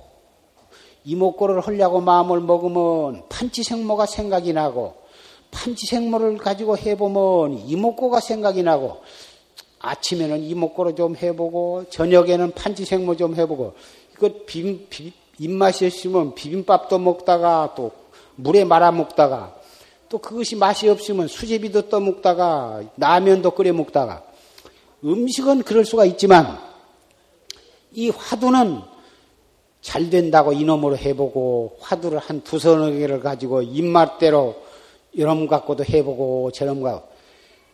이목고를 1.03 1.61
하려고 1.61 2.01
마음을 2.01 2.39
먹으면 2.39 3.23
판치생모가 3.29 4.05
생각이 4.05 4.53
나고 4.53 4.95
판치생모를 5.51 6.37
가지고 6.37 6.77
해보면 6.77 7.59
이목고가 7.67 8.19
생각이 8.19 8.63
나고 8.63 8.97
아침에는 9.79 10.41
이목고로 10.43 10.95
좀 10.95 11.15
해보고 11.15 11.85
저녁에는 11.89 12.51
판치생모 12.51 13.17
좀 13.17 13.35
해보고 13.35 13.73
이거 14.13 14.29
비빔, 14.45 14.87
비빔 14.89 15.13
입맛이 15.37 15.85
없으면 15.85 16.33
비빔밥도 16.33 16.97
먹다가 16.97 17.73
또 17.75 17.91
물에 18.35 18.63
말아 18.63 18.91
먹다가 18.91 19.55
또 20.09 20.17
그것이 20.17 20.55
맛이 20.55 20.87
없으면 20.87 21.27
수제비도 21.27 21.89
떠 21.89 21.99
먹다가 21.99 22.83
라면도 22.97 23.51
끓여 23.51 23.73
먹다가 23.73 24.23
음식은 25.03 25.63
그럴 25.63 25.85
수가 25.85 26.05
있지만 26.05 26.57
이 27.91 28.09
화두는 28.09 28.81
잘 29.81 30.09
된다고 30.09 30.51
이놈으로 30.51 30.97
해보고 30.97 31.77
화두를 31.79 32.19
한 32.19 32.41
두서너 32.41 32.91
개를 32.91 33.19
가지고 33.19 33.61
입맛대로 33.61 34.55
이놈 35.13 35.47
갖고도 35.47 35.85
해보고 35.85 36.51
저놈 36.51 36.81
갖고 36.81 37.07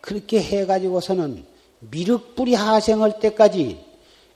그렇게 0.01 0.41
해가지고서는 0.41 1.45
미륵불이 1.79 2.53
하생할 2.53 3.19
때까지 3.19 3.79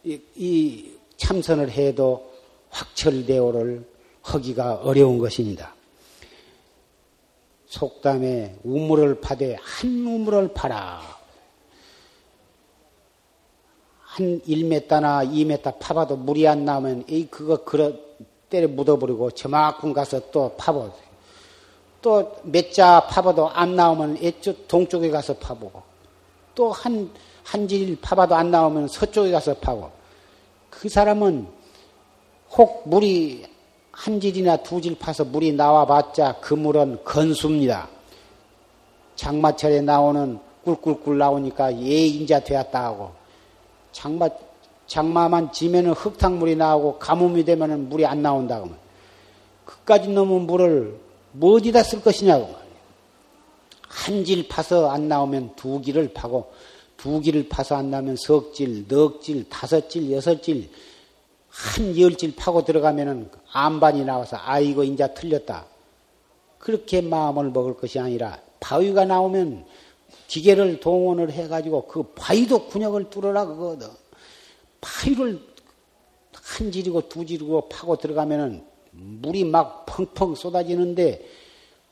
이, 0.03 0.19
이 0.35 0.91
참선을 1.17 1.69
해도 1.71 2.31
확철대오를 2.69 3.85
하기가 4.21 4.75
어려운 4.83 5.19
것입니다. 5.19 5.74
속담에 7.67 8.57
우물을 8.63 9.21
파되 9.21 9.57
한 9.61 9.89
우물을 10.07 10.53
파라. 10.53 11.01
한 14.01 14.39
1m나 14.41 15.29
2m 15.29 15.79
파봐도 15.79 16.15
물이 16.15 16.47
안 16.47 16.63
나오면 16.63 17.05
이 17.09 17.27
그거 17.27 17.63
그러 17.63 17.91
때려 18.49 18.67
묻어버리고 18.67 19.31
저만큼 19.31 19.93
가서 19.93 20.31
또 20.31 20.55
파보. 20.57 20.91
또 22.01 22.39
몇 22.43 22.71
자 22.71 23.07
파봐도 23.07 23.49
안 23.49 23.75
나오면 23.75 24.21
이쪽 24.21 24.67
동쪽에 24.67 25.09
가서 25.09 25.33
파보고 25.37 25.81
또 26.53 26.71
한 26.71 27.09
한질 27.43 27.99
파봐도 27.99 28.35
안 28.35 28.51
나오면 28.51 28.87
서쪽에 28.87 29.31
가서 29.31 29.55
파고 29.55 29.91
그 30.69 30.87
사람은 30.87 31.47
혹 32.51 32.87
물이 32.87 33.45
한 33.95 34.19
질이나 34.19 34.57
두 34.57 34.81
질 34.81 34.97
파서 34.99 35.23
물이 35.23 35.53
나와봤자 35.53 36.39
그 36.41 36.53
물은 36.53 37.03
건수입니다. 37.05 37.87
장마철에 39.15 39.81
나오는 39.81 40.37
꿀꿀꿀 40.65 41.17
나오니까 41.17 41.73
예 41.81 42.05
인자 42.07 42.41
되었다 42.41 42.83
하고 42.85 43.11
장마 43.93 44.27
장마만 44.87 45.51
지면은 45.53 45.93
흙탕물이 45.93 46.55
나오고 46.57 46.99
가뭄이 46.99 47.45
되면은 47.45 47.89
물이 47.89 48.05
안 48.05 48.21
나온다고 48.21 48.65
하면 48.65 48.77
그까지 49.63 50.09
넘은 50.09 50.41
물을 50.41 50.99
뭐 51.31 51.55
어디다 51.55 51.81
쓸 51.83 52.01
것이냐고 52.01 52.53
한 53.87 54.23
질 54.25 54.47
파서 54.47 54.91
안 54.91 55.07
나오면 55.07 55.55
두 55.55 55.79
길을 55.81 56.13
파고 56.13 56.51
두 56.97 57.21
길을 57.21 57.47
파서 57.49 57.75
안 57.75 57.89
나면 57.89 58.17
석 58.17 58.53
질, 58.53 58.85
넉 58.87 59.21
질, 59.21 59.47
다섯 59.49 59.89
질, 59.89 60.11
여섯 60.11 60.43
질, 60.43 60.69
한 61.55 61.97
열질 61.97 62.35
파고 62.35 62.65
들어가면은 62.65 63.31
암반이 63.53 64.03
나와서 64.03 64.37
아이고 64.39 64.83
인자 64.83 65.13
틀렸다. 65.13 65.65
그렇게 66.59 66.99
마음을 66.99 67.51
먹을 67.51 67.77
것이 67.77 67.97
아니라 67.97 68.41
바위가 68.59 69.05
나오면 69.05 69.65
기계를 70.27 70.81
동원을 70.81 71.31
해가지고 71.31 71.87
그 71.87 72.03
바위도 72.13 72.67
군역을 72.67 73.09
뚫어라 73.09 73.45
그거거든. 73.45 73.87
바위를 74.81 75.41
한 76.33 76.71
질이고 76.71 77.07
두 77.07 77.25
질이고 77.25 77.69
파고 77.69 77.97
들어가면은 77.97 78.65
물이 78.91 79.45
막 79.45 79.85
펑펑 79.85 80.35
쏟아지는데 80.35 81.25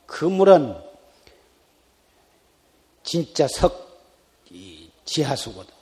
그 0.06 0.26
물은 0.26 0.76
진짜 3.02 3.48
석 3.48 3.84
지하수거든. 5.04 5.73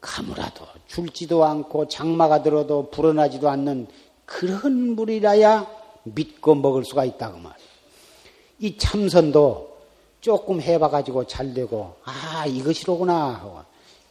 가물어도 0.00 0.64
줄지도 0.86 1.44
않고 1.44 1.88
장마가 1.88 2.42
들어도 2.42 2.90
불어나지도 2.90 3.48
않는 3.48 3.88
그런 4.24 4.94
물이라야 4.94 5.66
믿고 6.04 6.54
먹을 6.54 6.84
수가 6.84 7.04
있다고 7.04 7.38
말이야. 7.38 7.68
이 8.60 8.76
참선도 8.76 9.76
조금 10.20 10.60
해봐가지고 10.60 11.26
잘 11.26 11.54
되고, 11.54 11.94
아, 12.04 12.46
이것이로구나. 12.46 13.66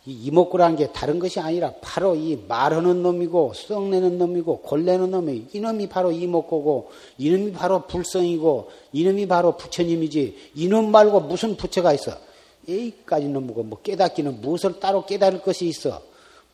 이 0.06 0.13
이목구라는 0.26 0.78
게 0.78 0.91
다른 0.93 1.19
것이 1.19 1.39
아니라 1.39 1.73
바로 1.82 2.15
이 2.15 2.41
말하는 2.47 3.04
놈이고, 3.04 3.52
썩내는 3.54 4.17
놈이고, 4.17 4.62
골내는 4.62 5.12
놈이, 5.12 5.47
이놈이 5.52 5.89
바로 5.89 6.13
이목구고, 6.13 6.91
이놈이 7.17 7.52
바로 7.52 7.86
불성이고, 7.88 8.71
이놈이 8.93 9.28
바로 9.28 9.58
부처님이지, 9.58 10.52
이놈 10.56 10.91
말고 10.91 11.21
무슨 11.21 11.58
부처가 11.58 11.91
있어. 11.93 12.27
여기까지는 12.67 13.45
뭐고 13.47 13.63
뭐 13.63 13.82
깨닫기는 13.82 14.41
무엇을 14.41 14.80
따로 14.80 15.06
깨달을 15.06 15.41
것이 15.41 15.67
있어. 15.67 16.01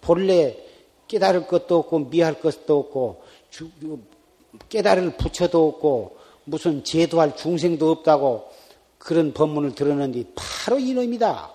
본래 0.02 0.56
깨달을 1.08 1.48
것도 1.48 1.80
없고 1.80 2.00
미할 2.10 2.40
것도 2.40 2.80
없고 2.80 3.24
깨달을 4.70 5.18
부처도 5.18 5.68
없고 5.68 6.18
무슨 6.46 6.84
제도할 6.84 7.36
중생도 7.36 7.90
없다고 7.90 8.50
그런 8.98 9.34
법문을 9.34 9.76
들었는데 9.76 10.24
바로 10.36 10.80
이놈이다. 10.80 11.52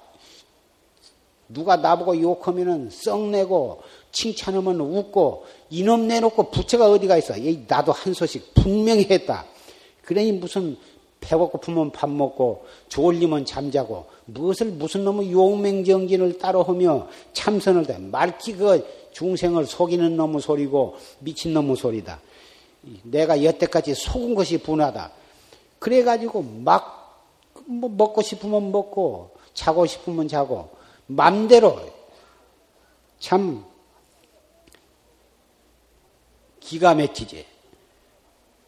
누가 1.48 1.76
나보고 1.76 2.20
욕하면은 2.20 2.90
썩내고 2.90 3.82
칭찬하면 4.12 4.80
웃고 4.80 5.46
이놈 5.70 6.08
내놓고 6.08 6.50
부처가 6.50 6.90
어디가 6.90 7.16
있어? 7.18 7.34
나도 7.66 7.92
한 7.92 8.12
소식 8.12 8.52
분명히 8.54 9.06
했다. 9.10 9.46
그러니 10.02 10.32
무슨 10.32 10.76
배고프면 11.20 11.92
밥 11.92 12.08
먹고 12.08 12.66
졸리면 12.88 13.44
잠자고 13.44 14.06
무엇을 14.26 14.68
무슨 14.68 15.04
놈의 15.04 15.32
용맹정진을 15.32 16.38
따로 16.38 16.62
하며 16.62 17.08
참선을 17.32 17.86
돼 17.86 17.98
말기 17.98 18.54
그 18.54 18.86
중생을 19.12 19.66
속이는 19.66 20.16
놈의 20.16 20.40
소리고 20.40 20.96
미친 21.18 21.52
놈의 21.54 21.76
소리다. 21.76 22.20
내가 23.02 23.42
여태까지 23.42 23.94
속은 23.94 24.34
것이 24.34 24.58
분하다. 24.58 25.10
그래가지고 25.78 26.42
막 26.42 26.98
뭐 27.68 27.90
먹고 27.90 28.22
싶으면 28.22 28.72
먹고 28.72 29.36
자고 29.52 29.84
싶으면 29.84 30.26
자고 30.26 30.70
맘대로 31.06 31.78
참 33.18 33.64
기가 36.60 36.94
막히지. 36.94 37.46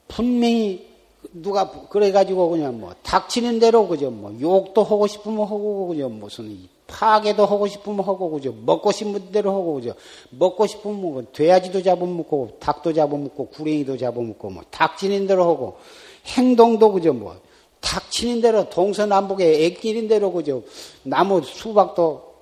분명히 0.09 0.90
누가 1.33 1.71
그래가지고 1.89 2.51
그냥 2.51 2.81
뭐 2.81 2.95
닥치는 3.03 3.59
대로 3.59 3.87
그죠 3.87 4.11
뭐 4.11 4.35
욕도 4.41 4.83
하고 4.83 5.07
싶으면 5.07 5.41
하고 5.41 5.89
그죠 5.89 6.09
무슨 6.09 6.69
파괴도 6.87 7.47
하고 7.47 7.67
싶으면 7.67 8.01
하고 8.01 8.31
그죠 8.31 8.53
먹고 8.53 8.91
싶은 8.91 9.31
대로 9.31 9.53
하고 9.53 9.75
그죠 9.75 9.95
먹고 10.31 10.67
싶으면 10.67 11.01
뭐 11.01 11.25
돼지도 11.33 11.83
잡아먹고 11.83 12.57
닭도 12.59 12.93
잡아먹고 12.95 13.49
구랭이도 13.49 13.99
잡아먹고 13.99 14.51
뭐 14.51 14.63
닥치는 14.71 15.27
대로 15.27 15.45
하고 15.49 15.79
행동도 16.27 16.93
그죠 16.93 17.13
뭐 17.13 17.37
닥치는 17.81 18.41
대로 18.41 18.69
동서남북에 18.71 19.67
애끼는 19.67 20.09
대로 20.09 20.33
그죠 20.33 20.63
나무 21.03 21.43
수박도 21.43 22.35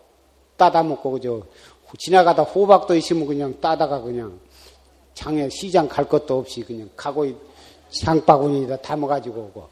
따다 0.56 0.82
먹고 0.84 1.10
그죠 1.12 1.42
지나가다 1.96 2.42
호박도 2.42 2.94
있으면 2.96 3.26
그냥 3.26 3.54
따다가 3.60 4.00
그냥 4.00 4.38
장에 5.14 5.48
시장 5.48 5.88
갈 5.88 6.08
것도 6.08 6.38
없이 6.38 6.60
그냥 6.62 6.88
가고 6.94 7.26
상바구니에다 7.90 8.78
담아가지고 8.82 9.40
오고 9.40 9.68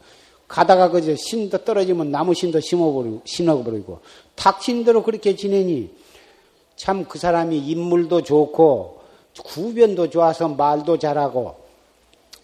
가다가 0.47 0.89
그저 0.89 1.15
신도 1.15 1.65
떨어지면 1.65 2.09
나무 2.11 2.33
신도 2.33 2.59
심어버리고 2.59 3.21
심어버리고 3.25 3.99
탁신대로 4.35 5.03
그렇게 5.03 5.35
지내니 5.35 5.91
참 6.75 7.05
그 7.07 7.17
사람이 7.17 7.57
인물도 7.57 8.21
좋고 8.21 9.01
구변도 9.43 10.09
좋아서 10.09 10.47
말도 10.47 10.97
잘하고 10.99 11.57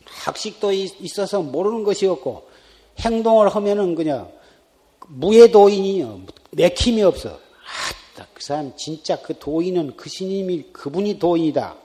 학식도 0.06 0.74
있어서 0.74 1.42
모르는 1.42 1.84
것이 1.84 2.06
없고 2.08 2.44
행동을 3.00 3.50
하면은 3.50 3.96
그냥 3.96 4.32
무해도인이요 5.08 6.22
내킴이 6.52 7.02
없어. 7.04 7.30
아, 7.30 8.26
그 8.34 8.44
사람 8.44 8.74
진짜 8.76 9.20
그 9.22 9.38
도인은 9.38 9.96
그 9.98 10.10
스님이 10.10 10.68
그분이 10.72 11.20
도인이다. 11.20 11.76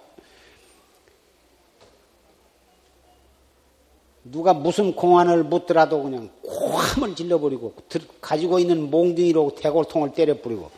누가 4.30 4.52
무슨 4.52 4.94
공안을 4.94 5.44
묻더라도 5.44 6.02
그냥 6.02 6.30
고함을 6.42 7.14
질러버리고 7.14 7.74
가지고 8.20 8.58
있는 8.58 8.90
몽둥이로 8.90 9.52
대골통을 9.56 10.12
때려버리고 10.12 10.70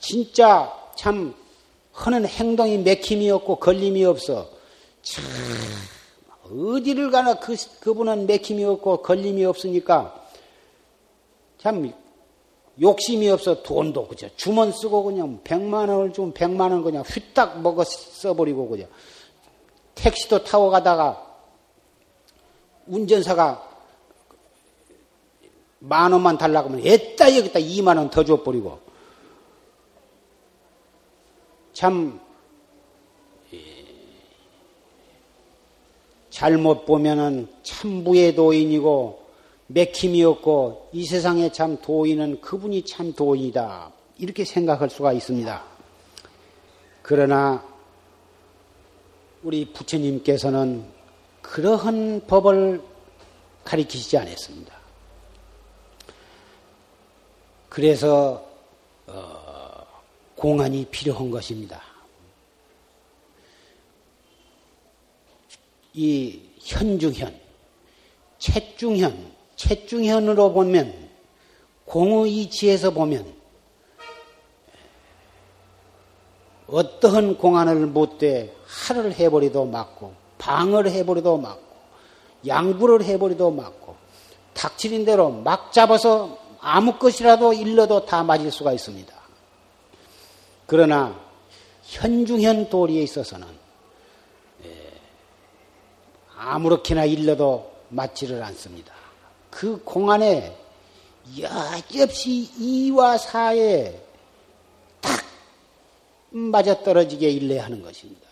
진짜 0.00 0.72
참 0.96 1.34
하는 1.92 2.26
행동이 2.26 2.78
맥힘이 2.78 3.30
없고 3.30 3.56
걸림이 3.56 4.04
없어. 4.04 4.48
참 5.02 5.24
어디를 6.50 7.10
가나 7.10 7.34
그, 7.34 7.56
그분은 7.80 8.26
맥힘이 8.26 8.64
없고 8.64 8.98
걸림이 9.02 9.44
없으니까 9.44 10.28
참 11.58 11.92
욕심이 12.80 13.28
없어 13.30 13.62
돈도 13.62 14.08
그죠 14.08 14.28
주문 14.36 14.72
쓰고 14.72 15.04
그냥 15.04 15.40
백만 15.44 15.88
원을 15.88 16.12
주면 16.12 16.34
백만 16.34 16.72
원 16.72 16.82
그냥 16.82 17.02
휘딱 17.02 17.62
먹어 17.62 17.84
써버리고 17.84 18.68
그죠 18.68 18.86
택시도 19.94 20.44
타고 20.44 20.70
가다가 20.70 21.23
운전사가 22.86 23.70
만 25.80 26.12
원만 26.12 26.38
달라고 26.38 26.70
하면 26.70 26.86
애따 26.86 27.36
여기다 27.36 27.60
2만 27.60 27.96
원 27.98 28.10
더 28.10 28.24
줘버리고. 28.24 28.78
참 31.72 32.20
예, 33.52 33.58
잘못 36.30 36.86
보면은 36.86 37.48
참부의 37.62 38.34
도인이고 38.34 39.24
맥힘이 39.66 40.22
없고 40.24 40.90
이 40.92 41.04
세상에 41.04 41.50
참 41.50 41.78
도인은 41.80 42.40
그분이 42.40 42.84
참 42.84 43.12
도인이다. 43.12 43.92
이렇게 44.18 44.44
생각할 44.44 44.88
수가 44.88 45.12
있습니다. 45.12 45.64
그러나 47.02 47.64
우리 49.42 49.66
부처님께서는 49.66 50.93
그러한 51.44 52.22
법을 52.26 52.82
가리키지 53.64 54.16
않았습니다. 54.16 54.74
그래서 57.68 58.44
어, 59.06 59.86
공안이 60.36 60.86
필요한 60.86 61.30
것입니다. 61.30 61.80
이 65.92 66.40
현중현, 66.60 67.38
채중현, 68.38 69.32
채중현으로 69.56 70.52
보면 70.52 71.10
공의 71.84 72.40
이치에서 72.42 72.90
보면 72.90 73.32
어떠한 76.66 77.36
공안을 77.36 77.86
못돼 77.86 78.56
하를 78.64 79.12
해버리도 79.12 79.66
맞고 79.66 80.23
방을 80.38 80.90
해버려도 80.90 81.38
맞고, 81.38 81.62
양부를 82.46 83.04
해버려도 83.04 83.50
맞고, 83.50 83.96
닥치는 84.54 85.04
대로 85.04 85.30
막 85.30 85.72
잡아서 85.72 86.38
아무 86.60 86.98
것이라도 86.98 87.52
일러도 87.52 88.06
다 88.06 88.22
맞을 88.22 88.50
수가 88.50 88.72
있습니다. 88.72 89.14
그러나 90.66 91.20
현중현 91.84 92.70
도리에 92.70 93.02
있어서는 93.02 93.46
예, 94.64 94.92
아무렇게나 96.36 97.04
일러도 97.04 97.70
맞지를 97.90 98.42
않습니다. 98.42 98.94
그 99.50 99.82
공안에 99.84 100.56
여지없이 101.38 102.50
이와 102.58 103.18
사에 103.18 104.00
딱 105.00 105.22
맞아떨어지게 106.30 107.28
일러야 107.28 107.64
하는 107.64 107.82
것입니다. 107.82 108.23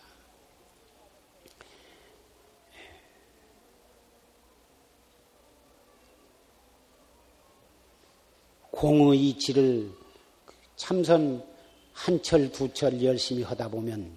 공의 8.82 9.28
이치를 9.28 9.92
참선 10.74 11.40
한 11.92 12.20
철, 12.20 12.50
두 12.50 12.72
철 12.72 13.00
열심히 13.04 13.44
하다 13.44 13.68
보면 13.68 14.10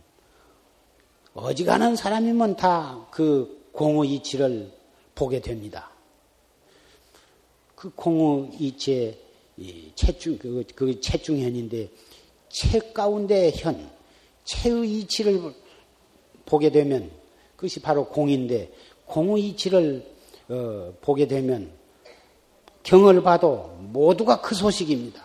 어지간한 1.36 1.96
사람이면 1.96 2.56
다 2.56 3.08
그 3.12 3.70
공의 3.72 4.16
이치를 4.16 4.72
보게 5.14 5.40
됩니다. 5.40 5.92
그 7.76 7.92
공의 7.94 8.54
이치의 8.60 9.20
채중, 9.94 10.40
그, 10.40 10.64
그 10.74 11.00
채중현인데, 11.00 11.90
채 12.50 12.80
가운데 12.92 13.52
현, 13.54 13.88
채의 14.46 15.00
이치를 15.00 15.54
보게 16.46 16.72
되면 16.72 17.12
그것이 17.56 17.82
바로 17.82 18.08
공인데, 18.08 18.72
공의 19.06 19.50
이치를 19.50 20.16
어, 20.50 20.94
보게 21.02 21.28
되면 21.28 21.72
경을 22.86 23.24
봐도 23.24 23.76
모두가 23.80 24.42
그 24.42 24.54
소식입니다. 24.56 25.22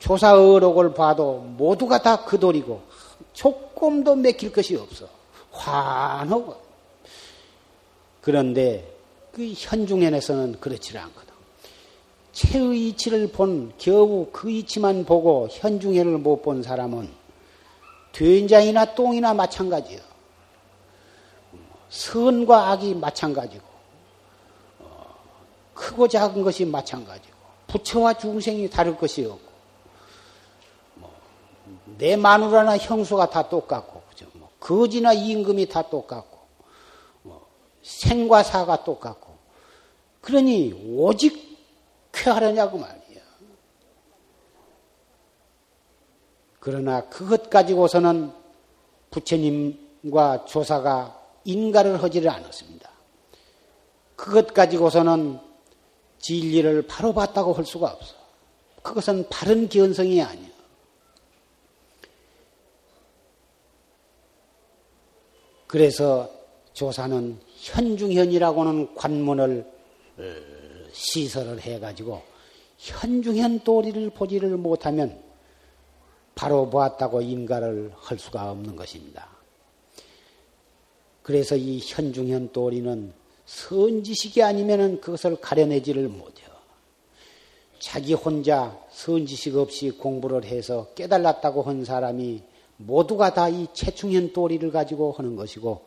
조사 0.00 0.32
의록을 0.32 0.94
봐도 0.94 1.38
모두가 1.56 2.02
다 2.02 2.24
그 2.24 2.38
돌이고 2.38 2.82
조금도 3.32 4.16
맥힐 4.16 4.52
것이 4.52 4.76
없어. 4.76 5.08
환하고. 5.52 6.56
그런데 8.20 8.92
그 9.32 9.52
현중현에서는 9.56 10.60
그렇지 10.60 10.98
않거든. 10.98 11.28
최의 12.32 12.88
이치를 12.88 13.28
본 13.28 13.72
겨우 13.78 14.26
그 14.32 14.50
이치만 14.50 15.04
보고 15.04 15.48
현중현을 15.50 16.18
못 16.18 16.42
본 16.42 16.62
사람은 16.62 17.08
된장이나 18.12 18.94
똥이나 18.96 19.34
마찬가지요. 19.34 20.00
선과 21.90 22.70
악이 22.70 22.94
마찬가지고 22.96 23.67
크고 25.78 26.08
작은 26.08 26.42
것이 26.42 26.64
마찬가지고 26.64 27.38
부처와 27.68 28.14
중생이 28.14 28.68
다를 28.68 28.96
것이 28.96 29.24
없고, 29.24 29.52
뭐, 30.94 31.14
내 31.98 32.16
마누라나 32.16 32.76
형수가 32.76 33.30
다 33.30 33.48
똑같고, 33.48 34.02
그죠? 34.10 34.26
뭐, 34.34 34.50
거지나 34.58 35.12
임금이 35.12 35.68
다 35.68 35.82
똑같고, 35.82 36.38
뭐, 37.22 37.46
생과 37.82 38.42
사가 38.42 38.84
똑같고, 38.84 39.36
그러니 40.20 40.72
오직 40.96 41.58
쾌하려냐고 42.10 42.78
말이야. 42.78 42.98
그러나 46.58 47.08
그것 47.08 47.48
가지고서는 47.48 48.32
부처님과 49.10 50.46
조사가 50.46 51.16
인가를 51.44 52.02
하지를 52.02 52.30
않았습니다. 52.30 52.90
그것 54.16 54.52
가지고서는 54.52 55.47
진리를 56.18 56.82
바로 56.82 57.12
봤다고 57.12 57.52
할 57.52 57.64
수가 57.64 57.90
없어. 57.90 58.14
그것은 58.82 59.28
바른 59.28 59.68
견성이 59.68 60.22
아니야. 60.22 60.48
그래서 65.66 66.30
조사는 66.72 67.38
현중현이라고는 67.56 68.94
관문을 68.94 69.70
어, 70.18 70.22
시설을 70.92 71.60
해가지고 71.60 72.22
현중현 72.78 73.60
도리를 73.60 74.10
보지를 74.10 74.56
못하면 74.56 75.20
바로 76.34 76.70
보았다고 76.70 77.20
인가를 77.20 77.92
할 77.96 78.18
수가 78.18 78.50
없는 78.50 78.76
것입니다. 78.76 79.28
그래서 81.22 81.56
이 81.56 81.80
현중현 81.82 82.52
도리는 82.52 83.12
선지식이 83.48 84.42
아니면 84.42 85.00
그것을 85.00 85.40
가려내지를 85.40 86.06
못해요. 86.08 86.48
자기 87.78 88.12
혼자 88.12 88.78
선지식 88.90 89.56
없이 89.56 89.90
공부를 89.90 90.44
해서 90.44 90.88
깨달았다고 90.94 91.62
한 91.62 91.84
사람이 91.84 92.42
모두가 92.76 93.32
다 93.32 93.48
이 93.48 93.66
최충현 93.72 94.34
도리를 94.34 94.70
가지고 94.70 95.12
하는 95.12 95.34
것이고 95.34 95.80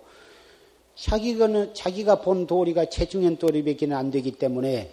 자기가 0.96 1.74
자기가 1.74 2.22
본 2.22 2.48
도리가 2.48 2.86
최충현 2.86 3.38
도리밖에 3.38 3.94
안 3.94 4.10
되기 4.10 4.32
때문에 4.32 4.92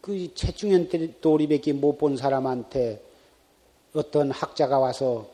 그 0.00 0.32
최충현 0.34 0.88
도리밖에 1.20 1.72
못 1.72 1.98
본 1.98 2.16
사람한테 2.16 3.02
어떤 3.94 4.30
학자가 4.30 4.78
와서 4.78 5.28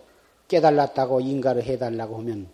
깨달았다고 0.48 1.20
인가를 1.20 1.64
해달라고 1.64 2.16
하면 2.18 2.48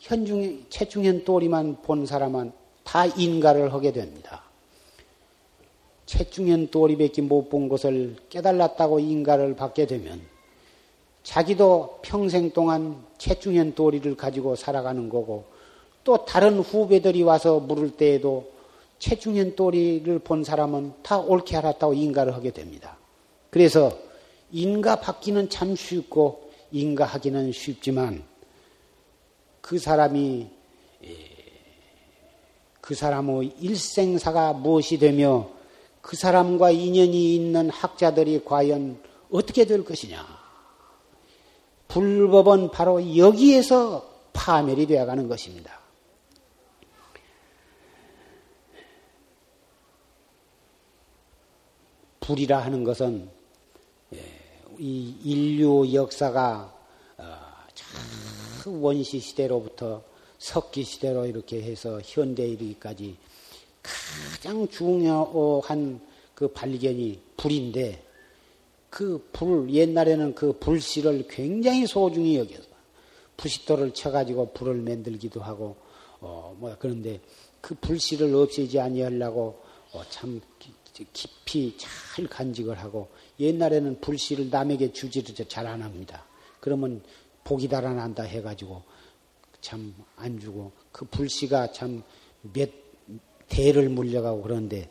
현중, 0.00 0.64
최중현 0.68 1.24
또리만 1.24 1.82
본 1.82 2.06
사람은 2.06 2.52
다 2.84 3.06
인가를 3.06 3.72
하게 3.72 3.92
됩니다. 3.92 4.42
최중현 6.06 6.68
또리밖에 6.68 7.20
못 7.22 7.50
본 7.50 7.68
것을 7.68 8.16
깨달았다고 8.30 8.98
인가를 9.00 9.56
받게 9.56 9.86
되면 9.86 10.20
자기도 11.22 11.98
평생 12.02 12.50
동안 12.52 13.04
최중현 13.18 13.74
또리를 13.74 14.16
가지고 14.16 14.56
살아가는 14.56 15.08
거고 15.10 15.44
또 16.04 16.24
다른 16.24 16.60
후배들이 16.60 17.22
와서 17.22 17.60
물을 17.60 17.90
때에도 17.90 18.50
최중현 18.98 19.54
또리를 19.54 20.18
본 20.20 20.42
사람은 20.42 20.94
다 21.02 21.18
옳게 21.18 21.56
알았다고 21.58 21.92
인가를 21.92 22.34
하게 22.34 22.50
됩니다. 22.50 22.96
그래서 23.50 23.92
인가 24.50 24.96
받기는 24.96 25.50
참 25.50 25.76
쉽고 25.76 26.50
인가하기는 26.72 27.52
쉽지만 27.52 28.22
그 29.68 29.78
사람이 29.78 30.48
예, 31.04 31.16
그 32.80 32.94
사람의 32.94 33.56
일생사가 33.60 34.54
무엇이 34.54 34.98
되며 34.98 35.50
그 36.00 36.16
사람과 36.16 36.70
인연이 36.70 37.34
있는 37.34 37.68
학자들이 37.68 38.46
과연 38.46 38.98
어떻게 39.30 39.66
될 39.66 39.84
것이냐. 39.84 40.26
불법은 41.88 42.70
바로 42.70 43.14
여기에서 43.18 44.10
파멸이 44.32 44.86
되어가는 44.86 45.28
것입니다. 45.28 45.78
불이라 52.20 52.58
하는 52.60 52.84
것은 52.84 53.28
예, 54.14 54.24
이 54.78 55.14
인류 55.24 55.92
역사가 55.92 56.77
그 58.68 58.80
원시 58.82 59.18
시대로부터 59.18 60.02
석기 60.36 60.84
시대로 60.84 61.24
이렇게 61.24 61.62
해서 61.62 61.98
현대 62.04 62.46
이르기까지 62.46 63.16
가장 63.82 64.68
중요한 64.68 65.98
그 66.34 66.48
발견이 66.48 67.18
불인데 67.38 68.04
그 68.90 69.26
불, 69.32 69.70
옛날에는 69.70 70.34
그 70.34 70.52
불씨를 70.52 71.28
굉장히 71.28 71.86
소중히 71.86 72.36
여겨서 72.36 72.68
부싯돌을 73.38 73.94
쳐가지고 73.94 74.52
불을 74.52 74.74
만들기도 74.76 75.40
하고, 75.40 75.76
어, 76.20 76.54
뭐야, 76.58 76.76
그런데 76.78 77.20
그 77.62 77.74
불씨를 77.74 78.34
없애지 78.34 78.80
아니하려고 78.80 79.62
어, 79.92 80.02
참 80.10 80.42
깊이 80.92 81.74
잘 81.78 82.26
간직을 82.26 82.78
하고 82.78 83.08
옛날에는 83.40 84.00
불씨를 84.00 84.50
남에게 84.50 84.92
주지를 84.92 85.46
잘 85.48 85.66
안 85.66 85.80
합니다. 85.80 86.26
그러면 86.60 87.02
복이 87.48 87.68
달아난다 87.68 88.24
해가지고 88.24 88.82
참 89.60 89.94
안 90.16 90.38
주고 90.38 90.72
그 90.92 91.04
불씨가 91.06 91.72
참 91.72 92.02
몇 92.42 92.70
대를 93.48 93.88
물려가고 93.88 94.42
그런데 94.42 94.88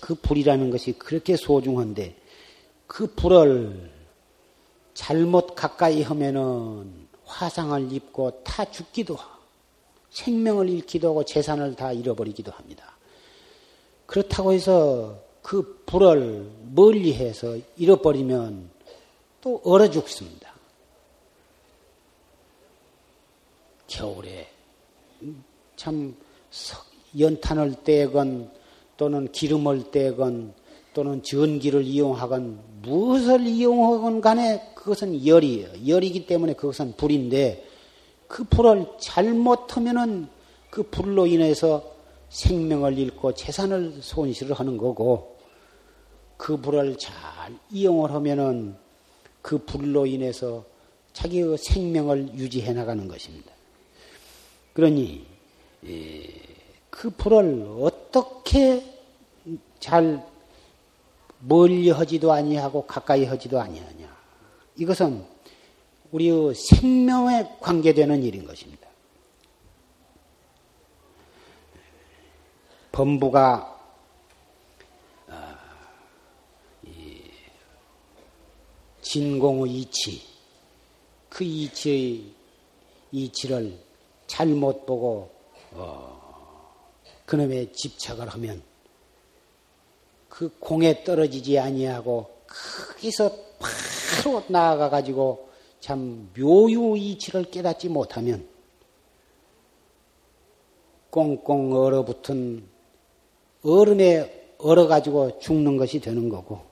그 0.00 0.14
불이라는 0.14 0.70
것이 0.70 0.92
그렇게 0.92 1.36
소중한데 1.36 2.16
그 2.86 3.06
불을 3.14 3.90
잘못 4.94 5.54
가까이 5.54 6.02
하면은 6.02 7.06
화상을 7.24 7.92
입고 7.92 8.42
타 8.44 8.64
죽기도 8.64 9.16
하고 9.16 9.42
생명을 10.10 10.70
잃기도 10.70 11.08
하고 11.10 11.24
재산을 11.24 11.74
다 11.74 11.92
잃어버리기도 11.92 12.52
합니다. 12.52 12.96
그렇다고 14.06 14.52
해서 14.52 15.18
그 15.42 15.82
불을 15.86 16.50
멀리 16.72 17.14
해서 17.14 17.56
잃어버리면 17.76 18.70
또 19.40 19.60
얼어 19.64 19.90
죽습니다. 19.90 20.45
겨울에 23.86 24.48
참 25.76 26.14
연탄을 27.18 27.76
떼건 27.84 28.50
또는 28.96 29.30
기름을 29.30 29.90
떼건 29.90 30.54
또는 30.94 31.22
전기를 31.22 31.82
이용하건 31.82 32.58
무엇을 32.82 33.46
이용하건 33.46 34.20
간에 34.20 34.72
그것은 34.74 35.26
열이에요. 35.26 35.86
열이기 35.86 36.26
때문에 36.26 36.54
그것은 36.54 36.94
불인데 36.96 37.66
그 38.28 38.44
불을 38.44 38.86
잘못하면은 38.98 40.28
그 40.70 40.82
불로 40.84 41.26
인해서 41.26 41.96
생명을 42.30 42.98
잃고 42.98 43.34
재산을 43.34 43.98
손실을 44.00 44.54
하는 44.54 44.76
거고 44.76 45.36
그 46.36 46.56
불을 46.56 46.96
잘 46.98 47.14
이용을 47.70 48.10
하면은 48.12 48.76
그 49.42 49.58
불로 49.58 50.06
인해서 50.06 50.64
자기의 51.12 51.56
생명을 51.58 52.34
유지해 52.34 52.72
나가는 52.72 53.06
것입니다. 53.06 53.55
그러니 54.76 55.26
그 56.90 57.08
불을 57.08 57.66
어떻게 57.80 58.84
잘 59.80 60.22
멀리 61.38 61.88
하지도 61.88 62.30
아니하고 62.30 62.84
가까이 62.86 63.24
하지도 63.24 63.58
아니하냐. 63.58 64.14
이것은 64.76 65.24
우리의 66.12 66.54
생명에 66.54 67.56
관계되는 67.58 68.22
일인 68.22 68.44
것입니다. 68.44 68.86
범부가 72.92 73.80
아, 75.28 75.58
진공의 79.00 79.72
이치, 79.72 80.22
그 81.30 81.44
이치의 81.44 82.24
이치를 83.12 83.85
잘못 84.26 84.86
보고 84.86 85.30
어, 85.72 86.82
그놈에 87.24 87.72
집착을 87.72 88.28
하면 88.28 88.62
그 90.28 90.54
공에 90.58 91.02
떨어지지 91.04 91.58
아니하고 91.58 92.30
거기서 92.46 93.30
바로 93.58 94.42
나아가 94.48 94.90
가지고 94.90 95.48
참 95.80 96.30
묘유 96.36 96.96
이치를 96.98 97.50
깨닫지 97.50 97.88
못하면 97.88 98.46
꽁꽁 101.10 101.72
얼어붙은 101.72 102.66
얼음에 103.64 104.54
얼어가지고 104.58 105.38
죽는 105.38 105.76
것이 105.76 106.00
되는 106.00 106.28
거고 106.28 106.65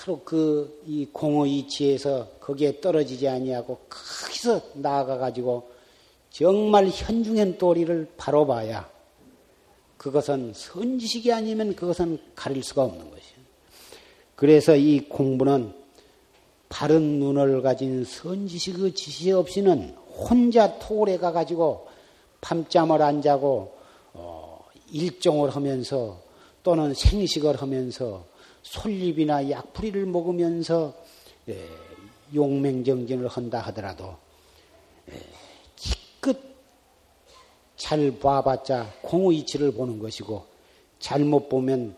바로 0.00 0.20
그 0.24 0.80
이 0.86 1.06
공의 1.12 1.58
이치에서 1.58 2.26
거기에 2.40 2.80
떨어지지 2.80 3.28
아니하고 3.28 3.80
거기서 3.90 4.60
나아가 4.74 5.18
가지고 5.18 5.70
정말 6.30 6.88
현중현 6.88 7.58
도리를 7.58 8.12
바로 8.16 8.46
봐야 8.46 8.88
그것은 9.98 10.52
선지식이 10.54 11.30
아니면 11.32 11.76
그것은 11.76 12.18
가릴 12.34 12.62
수가 12.62 12.84
없는 12.84 13.10
것이요. 13.10 13.40
그래서 14.36 14.74
이 14.74 15.00
공부는 15.00 15.74
바른 16.70 17.18
눈을 17.18 17.60
가진 17.60 18.04
선지식의 18.04 18.94
지시 18.94 19.32
없이는 19.32 19.94
혼자 20.16 20.78
토굴에 20.78 21.18
가가지고 21.18 21.88
밤잠을 22.40 23.02
안 23.02 23.20
자고 23.20 23.74
어, 24.14 24.64
일종을 24.90 25.50
하면서 25.50 26.22
또는 26.62 26.94
생식을 26.94 27.60
하면서 27.60 28.29
솔잎이나 28.62 29.50
약풀이를 29.50 30.06
먹으면서 30.06 30.94
예, 31.48 31.68
용맹정진을 32.34 33.28
한다 33.28 33.60
하더라도 33.60 34.16
예, 35.10 35.20
기껏 35.76 36.36
잘 37.76 38.18
봐봤자 38.18 38.92
공의 39.02 39.38
이치를 39.38 39.72
보는 39.72 39.98
것이고 39.98 40.44
잘못 40.98 41.48
보면 41.48 41.96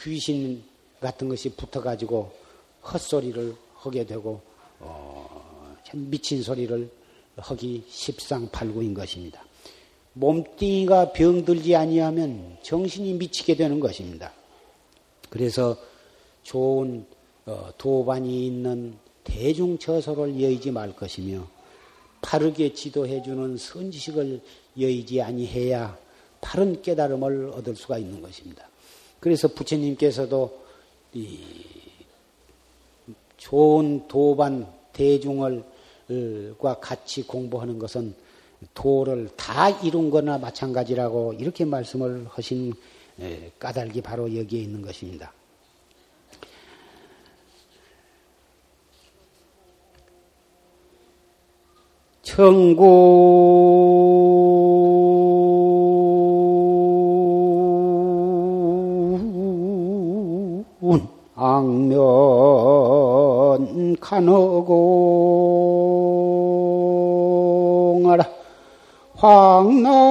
귀신 0.00 0.62
같은 1.00 1.28
것이 1.28 1.50
붙어가지고 1.50 2.32
헛소리를 2.92 3.54
하게 3.74 4.06
되고 4.06 4.40
어, 4.80 5.76
미친 5.92 6.42
소리를 6.42 6.90
하기 7.36 7.84
십상팔구인 7.88 8.94
것입니다. 8.94 9.44
몸뚱이가 10.14 11.12
병들지 11.12 11.74
아니하면 11.74 12.56
정신이 12.62 13.14
미치게 13.14 13.56
되는 13.56 13.80
것입니다. 13.80 14.32
그래서 15.28 15.76
좋은 16.44 17.04
어, 17.46 17.70
도반이 17.76 18.46
있는 18.46 18.94
대중처소를 19.24 20.40
여의지 20.40 20.70
말 20.70 20.94
것이며 20.94 21.46
바르게 22.22 22.72
지도해주는 22.72 23.56
선지식을 23.56 24.40
여의지 24.78 25.20
아니해야 25.20 25.98
바른 26.40 26.80
깨달음을 26.80 27.50
얻을 27.54 27.74
수가 27.74 27.98
있는 27.98 28.22
것입니다. 28.22 28.68
그래서 29.20 29.48
부처님께서도 29.48 30.62
이 31.14 31.40
좋은 33.36 34.06
도반 34.08 34.66
대중을과 34.92 36.74
같이 36.80 37.26
공부하는 37.26 37.78
것은 37.78 38.14
도를 38.72 39.28
다 39.36 39.68
이룬 39.68 40.10
거나 40.10 40.38
마찬가지라고 40.38 41.34
이렇게 41.34 41.64
말씀을 41.64 42.26
하신 42.30 42.72
까닭이 43.58 44.00
바로 44.00 44.34
여기에 44.34 44.62
있는 44.62 44.82
것입니다. 44.82 45.32
청군 52.24 52.64
악면 61.36 62.00
간허공하라 64.00 64.64
황낭 69.16 70.03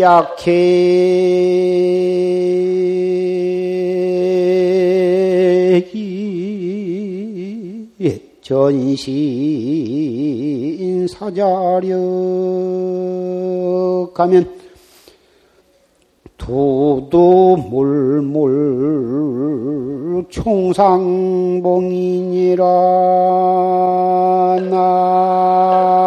약해. 0.00 1.90
전신 8.50 9.06
사자력 11.06 11.94
가면 14.12 14.50
두두 16.36 17.56
물물 17.70 19.16
총상봉이니라 20.30 22.64
나 24.68 25.99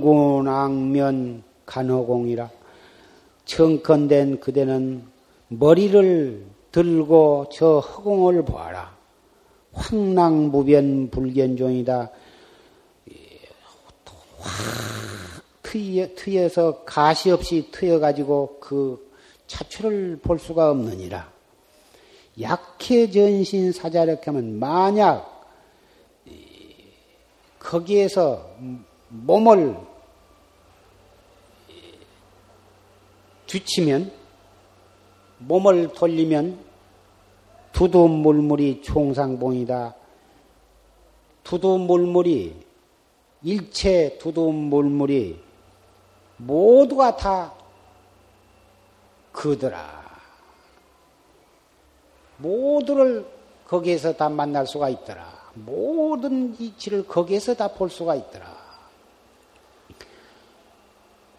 청군악면 0.00 1.42
간호공이라 1.66 2.50
청컨된 3.44 4.40
그대는 4.40 5.04
머리를 5.48 6.44
들고 6.72 7.46
저 7.52 7.80
허공을 7.80 8.44
보아라. 8.44 8.96
황낭무변 9.72 11.10
불견종이다. 11.10 12.10
확 14.38 15.42
트여, 15.62 16.14
트여서 16.14 16.84
가시 16.84 17.30
없이 17.30 17.68
트여가지고 17.70 18.58
그 18.60 19.10
차출을 19.48 20.20
볼 20.22 20.38
수가 20.38 20.70
없느니라. 20.70 21.30
약해 22.40 23.10
전신 23.10 23.72
사자력 23.72 24.28
하면 24.28 24.58
만약 24.58 25.28
거기에서 27.58 28.48
몸을 29.08 29.89
뒤치면 33.50 34.12
몸을 35.38 35.92
돌리면 35.92 36.56
두두물물이 37.72 38.82
총상봉이다. 38.82 39.96
두두물물이 41.42 42.54
일체 43.42 44.18
두두물물이 44.18 45.40
모두가 46.36 47.16
다 47.16 47.52
그더라. 49.32 50.00
모두를 52.36 53.26
거기에서 53.66 54.12
다 54.12 54.28
만날 54.28 54.64
수가 54.68 54.88
있더라. 54.90 55.28
모든 55.54 56.54
이치를 56.60 57.08
거기에서 57.08 57.54
다 57.54 57.66
볼 57.66 57.90
수가 57.90 58.14
있더라. 58.14 58.60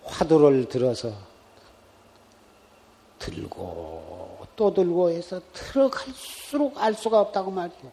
화두를 0.03 0.68
들어서 0.68 1.30
들고 3.22 4.47
또 4.55 4.74
들고 4.74 5.11
해서 5.11 5.39
들어갈수록 5.53 6.78
알 6.78 6.93
수가 6.93 7.22
없다고 7.22 7.51
말이야. 7.51 7.91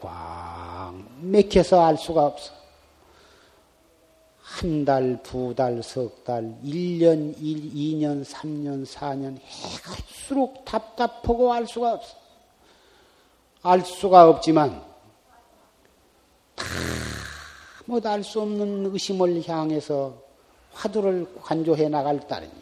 꽉 0.00 0.94
맥혀서 1.20 1.84
알 1.84 1.96
수가 1.96 2.26
없어. 2.26 2.52
한 4.40 4.84
달, 4.84 5.22
두 5.22 5.54
달, 5.54 5.82
석 5.82 6.24
달, 6.24 6.42
1년, 6.64 7.34
1, 7.38 7.72
2년, 7.72 8.24
3년, 8.24 8.84
4년 8.86 9.38
해갈수록 9.40 10.64
답답하고 10.64 11.52
알 11.52 11.66
수가 11.66 11.94
없어. 11.94 12.16
알 13.62 13.80
수가 13.80 14.28
없지만 14.28 14.82
다못알수 17.86 18.40
없는 18.40 18.92
의심을 18.92 19.48
향해서 19.48 20.14
화두를 20.72 21.28
관조해 21.42 21.88
나갈 21.88 22.26
따르니 22.26 22.52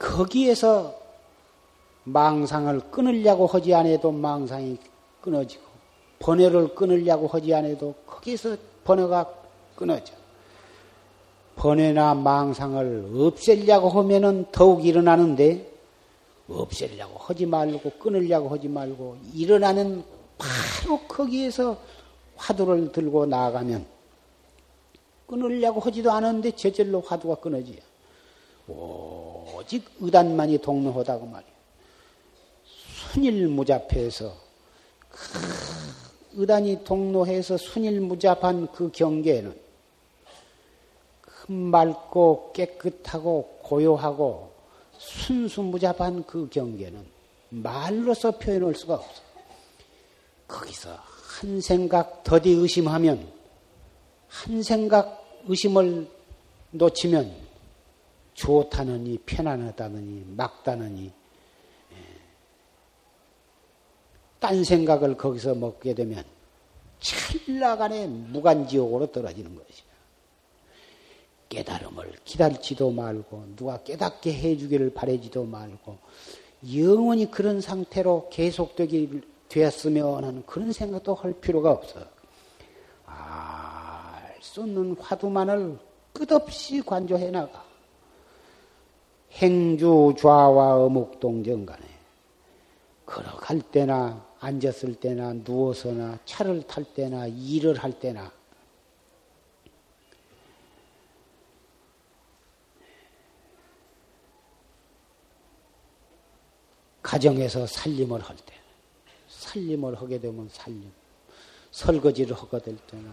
거기에서 0.00 0.98
망상을 2.04 2.80
끊으려고 2.90 3.46
하지 3.46 3.74
않아도 3.74 4.10
망상이 4.10 4.78
끊어지고 5.20 5.62
번뇌를 6.18 6.74
끊으려고 6.74 7.26
하지 7.28 7.54
않아도 7.54 7.94
거기에서 8.06 8.56
번뇌가 8.84 9.32
끊어져. 9.76 10.14
번뇌나 11.56 12.14
망상을 12.14 13.10
없애려고 13.14 13.90
하면은 13.90 14.46
더욱 14.50 14.84
일어나는데 14.84 15.70
없애려고 16.48 17.18
하지 17.18 17.44
말고 17.44 17.90
끊으려고 17.98 18.48
하지 18.48 18.68
말고 18.68 19.18
일어나는 19.34 20.02
바로 20.38 20.98
거기에서 21.06 21.76
화두를 22.36 22.92
들고 22.92 23.26
나아가면 23.26 23.84
끊으려고 25.26 25.80
하지도 25.80 26.10
않았는데 26.10 26.52
제절로 26.52 27.02
화두가 27.02 27.36
끊어지야. 27.36 27.89
오직 28.70 29.84
의단만이 30.00 30.58
동로하다고 30.58 31.26
말이야. 31.26 31.50
순일무잡해서 33.12 34.34
그 35.08 35.18
의단이 36.34 36.84
동로해서 36.84 37.56
순일무잡한 37.56 38.72
그 38.72 38.90
경계에는 38.92 39.58
맑고 41.48 42.52
깨끗하고 42.54 43.58
고요하고 43.62 44.52
순수무잡한 44.98 46.24
그 46.24 46.48
경계는 46.48 47.04
말로서 47.48 48.38
표현할 48.38 48.74
수가 48.74 48.94
없어. 48.94 49.22
거기서 50.46 50.90
한 50.94 51.60
생각 51.60 52.22
더디 52.22 52.50
의심하면 52.50 53.26
한 54.28 54.62
생각 54.62 55.24
의심을 55.46 56.08
놓치면 56.70 57.49
좋다느니 58.40 59.18
편안하다느니 59.26 60.34
막다느니 60.36 61.06
예. 61.06 61.96
딴 64.38 64.64
생각을 64.64 65.16
거기서 65.16 65.54
먹게 65.54 65.94
되면 65.94 66.24
찰나간에 67.00 68.06
무간지옥으로 68.06 69.12
떨어지는 69.12 69.54
것이야. 69.54 69.90
깨달음을 71.50 72.12
기다리지도 72.24 72.90
말고 72.90 73.54
누가 73.56 73.82
깨닫게 73.82 74.32
해주기를 74.32 74.94
바라지도 74.94 75.44
말고 75.44 75.98
영원히 76.74 77.30
그런 77.30 77.60
상태로 77.60 78.28
계속되기 78.30 79.20
되었으면 79.48 80.24
하는 80.24 80.46
그런 80.46 80.72
생각도 80.72 81.14
할 81.14 81.32
필요가 81.32 81.72
없어. 81.72 82.00
알 83.06 84.10
수 84.50 84.62
없는 84.62 84.96
화두만을 84.98 85.78
끝없이 86.12 86.82
관조해 86.82 87.30
나가. 87.30 87.69
행주 89.32 90.14
좌와 90.18 90.76
어묵동정 90.84 91.66
간에 91.66 91.86
걸어갈 93.06 93.60
때나 93.60 94.24
앉았을 94.40 94.96
때나 94.96 95.34
누워서나 95.34 96.18
차를 96.24 96.66
탈 96.66 96.84
때나 96.84 97.26
일을 97.26 97.76
할 97.76 97.98
때나 97.98 98.32
가정에서 107.10 107.66
살림을 107.66 108.20
할 108.20 108.36
때, 108.36 108.54
살림을 109.26 110.00
하게 110.00 110.20
되면 110.20 110.48
살림, 110.48 110.92
설거지를 111.72 112.36
하게 112.36 112.60
될 112.60 112.76
때는 112.76 113.10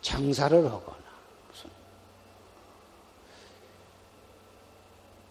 장사를 0.00 0.56
하거나, 0.64 1.02
무슨 1.48 1.68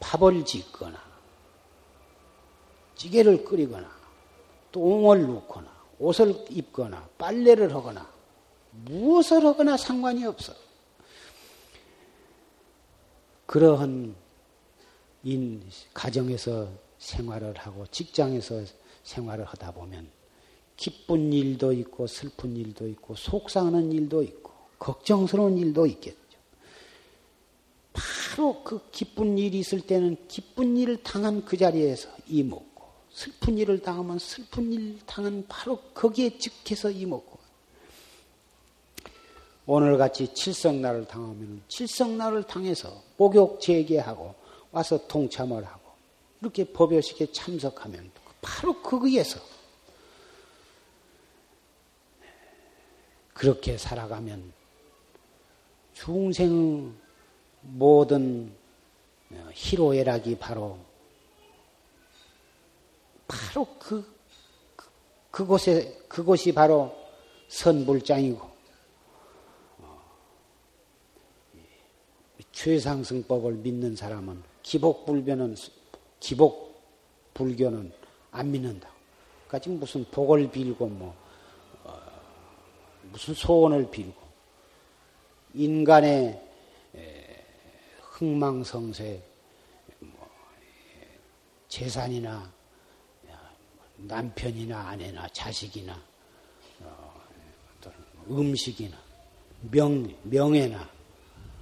밥을 0.06 0.46
짓거나, 0.46 1.02
찌개를 2.96 3.44
끓이거나, 3.44 3.90
똥을 4.72 5.26
눕거나, 5.26 5.68
옷을 5.98 6.46
입거나, 6.52 7.10
빨래를 7.18 7.74
하거나, 7.74 8.08
무엇을 8.72 9.44
하거나 9.44 9.76
상관이 9.78 10.24
없어. 10.26 10.54
그러한 13.48 14.16
인 15.24 15.64
가정에서 15.94 16.70
생활을 17.00 17.58
하고 17.58 17.88
직장에서 17.88 18.64
생활을 19.04 19.46
하다 19.46 19.72
보면 19.72 20.08
기쁜 20.78 21.34
일도 21.34 21.74
있고 21.74 22.06
슬픈 22.06 22.56
일도 22.56 22.88
있고 22.90 23.16
속상하는 23.16 23.92
일도 23.92 24.22
있고 24.24 24.52
걱정스러운 24.78 25.58
일도 25.58 25.86
있겠죠. 25.88 26.25
바로 28.36 28.62
그 28.66 28.82
기쁜 28.92 29.38
일이 29.38 29.60
있을 29.60 29.80
때는 29.80 30.18
기쁜 30.28 30.76
일을 30.76 31.02
당한 31.04 31.46
그 31.46 31.56
자리에서 31.56 32.10
이먹고 32.28 32.84
슬픈 33.14 33.58
일을 33.58 33.82
당하면 33.82 34.20
슬픈 34.20 34.74
일 34.74 35.00
당한 35.06 35.46
바로 35.48 35.78
거기에 35.94 36.38
즉해서 36.38 36.92
이먹고. 36.92 37.40
오늘같이 39.68 40.34
칠성날을 40.34 41.08
당하면 41.08 41.62
칠성날을 41.70 42.44
당해서 42.44 43.02
목욕 43.16 43.62
재개하고 43.62 44.36
와서 44.72 45.08
동참을 45.08 45.66
하고 45.66 45.92
이렇게 46.42 46.66
법요식에 46.66 47.32
참석하면 47.32 48.12
바로 48.42 48.82
거기에서 48.82 49.40
그렇게 53.34 53.78
살아가면 53.78 54.52
중생의 55.94 57.05
모든 57.66 58.52
희로애락이 59.54 60.38
바로 60.38 60.78
바로 63.28 63.68
그, 63.80 64.06
그 64.76 64.90
그곳에 65.32 65.98
그곳이 66.08 66.54
바로 66.54 66.96
선불장이고 67.48 68.56
최상승법을 72.52 73.54
믿는 73.54 73.96
사람은 73.96 74.42
기복불변은 74.64 75.56
기복 76.20 76.82
불교는 77.34 77.92
안 78.32 78.52
믿는다. 78.52 78.90
그러니까 79.46 79.60
지금 79.60 79.80
무슨 79.80 80.06
복을 80.06 80.50
빌고 80.50 80.88
뭐 80.88 81.14
어, 81.84 82.00
무슨 83.12 83.34
소원을 83.34 83.92
빌고 83.92 84.16
인간의 85.54 86.45
흥망성쇠 88.16 89.22
뭐 90.00 90.30
재산이나 91.68 92.52
남편이나 93.98 94.90
아내나 94.90 95.28
자식이나 95.30 96.02
어, 96.82 97.14
음식이나 98.30 98.98
명 99.72 100.14
명예나 100.24 100.90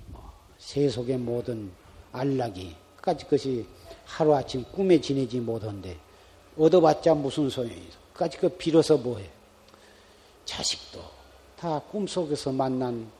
뭐 0.07 0.31
세속의 0.57 1.17
모든 1.17 1.71
안락이 2.11 2.75
까지 3.01 3.27
것이 3.27 3.65
하루아침 4.05 4.63
꿈에 4.71 5.01
지내지 5.01 5.39
못한데 5.39 5.97
얻어봤자 6.57 7.15
무슨 7.15 7.49
소용이. 7.49 7.87
까지 8.13 8.37
그 8.37 8.47
빌어서 8.47 8.97
뭐해. 8.97 9.27
자식도 10.45 11.01
다 11.57 11.79
꿈속에서 11.79 12.51
만난 12.51 13.11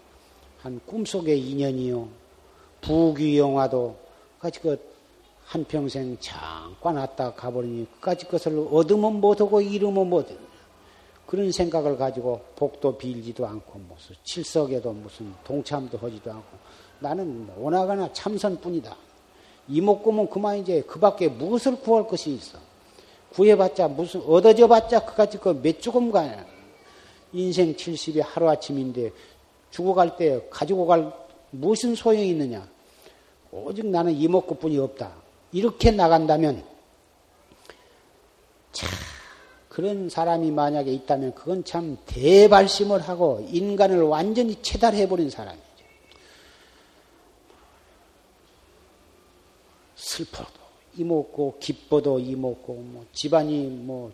한 0.59 0.79
꿈속의 0.85 1.39
인연이요. 1.39 2.22
부귀영화도 2.83 3.95
까지 4.39 4.59
그 4.59 4.77
한평생 5.45 6.17
잠깐 6.19 6.97
왔다 6.97 7.33
가버리니 7.33 7.87
그까지 7.93 8.27
것을 8.27 8.67
얻으면 8.71 9.19
못하고 9.19 9.61
잃으면 9.61 10.09
못해. 10.09 10.35
그런 11.25 11.51
생각을 11.51 11.97
가지고 11.97 12.41
복도 12.55 12.97
빌지도 12.97 13.47
않고 13.47 13.79
무슨 13.79 14.15
칠석에도 14.23 14.91
무슨 14.91 15.33
동참도 15.43 15.97
하지도 15.97 16.31
않고 16.31 16.57
나는 16.99 17.49
오나가나 17.57 18.11
참선뿐이다. 18.13 18.95
이목구면 19.69 20.29
그만 20.29 20.57
이제 20.57 20.83
그 20.85 20.99
밖에 20.99 21.29
무엇을 21.29 21.79
구할 21.79 22.05
것이 22.05 22.31
있어. 22.31 22.57
구해봤자 23.31 23.87
무슨, 23.87 24.21
얻어져 24.21 24.67
봤자 24.67 25.05
그까지 25.05 25.37
그 25.39 25.53
몇 25.61 25.81
조금 25.81 26.11
가냐. 26.11 26.45
인생 27.31 27.73
70이 27.73 28.21
하루아침인데 28.23 29.11
죽어갈 29.71 30.17
때 30.17 30.45
가지고 30.49 30.85
갈 30.85 31.11
무슨 31.49 31.95
소용이 31.95 32.29
있느냐. 32.29 32.67
오직 33.53 33.85
나는 33.85 34.13
이목구뿐이 34.13 34.77
없다. 34.79 35.13
이렇게 35.51 35.91
나간다면, 35.91 36.63
자, 38.71 38.87
그런 39.69 40.09
사람이 40.09 40.51
만약에 40.51 40.91
있다면 40.91 41.35
그건 41.35 41.63
참 41.63 41.97
대발심을 42.05 43.01
하고 43.01 43.45
인간을 43.51 44.03
완전히 44.03 44.61
체달해버린 44.61 45.29
사람이에요. 45.29 45.63
슬퍼도 49.95 50.63
이먹고 50.97 51.57
기뻐도 51.59 52.19
이먹고 52.19 52.73
뭐 52.73 53.05
집안이 53.13 53.67
뭐 53.67 54.11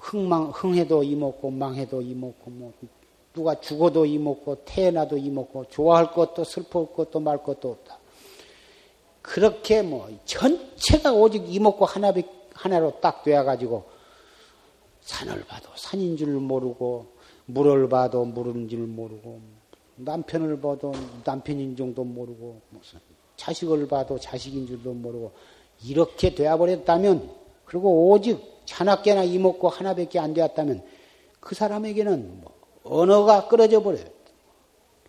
흥망 0.00 0.50
흥해도 0.50 1.04
이먹고 1.04 1.50
망해도 1.50 2.02
이먹고 2.02 2.50
뭐 2.50 2.72
누가 3.32 3.60
죽어도 3.60 4.04
이먹고 4.04 4.64
태어나도 4.64 5.16
이먹고 5.16 5.66
좋아할 5.70 6.12
것도 6.12 6.42
슬퍼할 6.42 6.92
것도 6.92 7.20
말 7.20 7.42
것도 7.42 7.70
없다. 7.70 7.98
그렇게 9.28 9.82
뭐 9.82 10.08
전체가 10.24 11.12
오직 11.12 11.44
하나 11.86 12.14
하나로 12.54 12.98
딱 13.00 13.22
되어 13.22 13.44
가지고 13.44 13.84
산을 15.02 15.44
봐도 15.44 15.68
산인 15.76 16.16
줄 16.16 16.28
모르고 16.28 17.06
물을 17.44 17.90
봐도 17.90 18.24
물인 18.24 18.70
줄 18.70 18.78
모르고 18.80 19.40
남편을 19.96 20.58
봐도 20.62 20.92
남편인 21.24 21.76
정도 21.76 22.04
모르고 22.04 22.62
무슨 22.70 23.00
자식을 23.36 23.86
봐도 23.86 24.18
자식인 24.18 24.66
줄도 24.66 24.94
모르고 24.94 25.32
이렇게 25.84 26.34
되어버렸다면 26.34 27.30
그리고 27.66 28.08
오직 28.10 28.40
자나깨나 28.64 29.24
이먹고 29.24 29.68
하나밖에 29.68 30.18
안 30.18 30.32
되었다면 30.32 30.82
그 31.38 31.54
사람에게는 31.54 32.40
뭐 32.40 32.54
언어가 32.82 33.46
끊어져 33.46 33.82
버려요. 33.82 34.06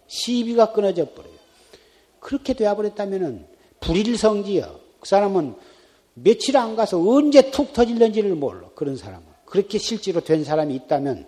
시비가 0.08 0.74
끊어져 0.74 1.06
버려요. 1.14 1.40
그렇게 2.20 2.54
되어버렸다면은 2.54 3.59
불일성지여. 3.82 4.80
그 5.00 5.08
사람은 5.08 5.56
며칠 6.14 6.58
안 6.58 6.76
가서 6.76 7.00
언제 7.00 7.52
툭 7.52 7.74
터질는지를 7.74 8.36
몰라. 8.36 8.68
그런 8.76 8.98
사람은. 8.98 9.24
그렇게 9.46 9.78
실제로 9.78 10.22
된 10.22 10.44
사람이 10.44 10.76
있다면 10.76 11.28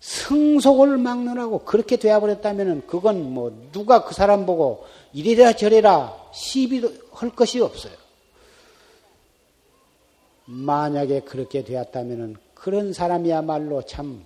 성속을 0.00 0.98
막느라고 0.98 1.60
그렇게 1.60 1.96
되어버렸다면은 1.96 2.86
그건 2.86 3.32
뭐 3.32 3.68
누가 3.72 4.04
그 4.04 4.14
사람 4.14 4.46
보고 4.46 4.86
이래라 5.12 5.54
저래라 5.54 6.16
시비도 6.32 6.92
할 7.12 7.30
것이 7.30 7.60
없어요. 7.60 7.92
만약에 10.44 11.20
그렇게 11.20 11.64
되었다면은 11.64 12.36
그런 12.54 12.92
사람이야말로 12.92 13.82
참 13.82 14.24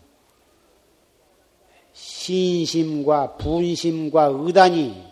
신심과 1.93 3.37
분심과 3.37 4.25
의단이 4.33 5.05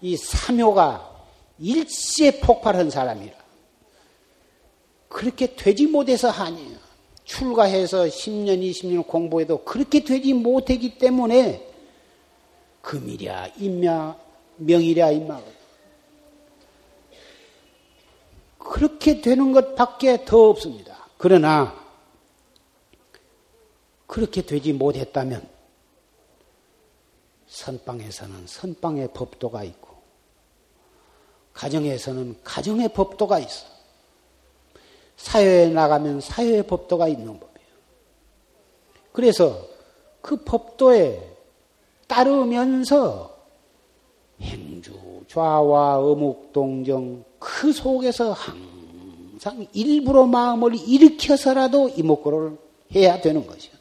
이 0.00 0.16
사묘가 0.16 1.15
일시에 1.58 2.40
폭발한 2.40 2.90
사람이라. 2.90 3.34
그렇게 5.08 5.54
되지 5.54 5.86
못해서 5.86 6.28
아니에요. 6.28 6.78
출가해서 7.24 8.04
10년, 8.04 8.62
20년 8.62 9.06
공부해도 9.06 9.64
그렇게 9.64 10.04
되지 10.04 10.32
못했기 10.34 10.98
때문에 10.98 11.66
금이랴, 12.82 13.48
임야, 13.58 14.16
명이랴, 14.56 15.10
임마. 15.10 15.40
그렇게 18.58 19.20
되는 19.20 19.52
것 19.52 19.74
밖에 19.74 20.24
더 20.24 20.50
없습니다. 20.50 21.08
그러나, 21.18 21.74
그렇게 24.06 24.42
되지 24.42 24.72
못했다면, 24.72 25.48
선방에서는 27.48 28.46
선방의 28.46 29.08
법도가 29.14 29.64
있고, 29.64 29.85
가정에서는 31.56 32.36
가정의 32.44 32.90
법도가 32.90 33.38
있어. 33.38 33.66
사회에 35.16 35.68
나가면 35.70 36.20
사회의 36.20 36.62
법도가 36.66 37.08
있는 37.08 37.26
법이에요. 37.26 37.68
그래서 39.12 39.66
그 40.20 40.36
법도에 40.36 41.36
따르면서 42.06 43.34
행주, 44.40 44.92
좌와 45.28 45.98
어묵, 45.98 46.52
동정 46.52 47.24
그 47.38 47.72
속에서 47.72 48.32
항상 48.32 49.66
일부러 49.72 50.26
마음을 50.26 50.74
일으켜서라도 50.74 51.88
이목구를 51.88 52.58
해야 52.94 53.20
되는 53.22 53.46
것이요. 53.46 53.72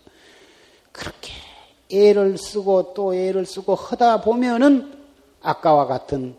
그렇게 0.94 1.34
애를 1.92 2.38
쓰고 2.38 2.94
또 2.94 3.14
애를 3.14 3.46
쓰고 3.46 3.76
하다 3.76 4.22
보면은 4.22 4.94
아까와 5.42 5.88
같은 5.88 6.36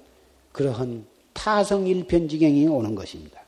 그러한 0.53 1.05
타성일편지경이 1.37 2.67
오는 2.67 2.95
것입니다. 2.95 3.43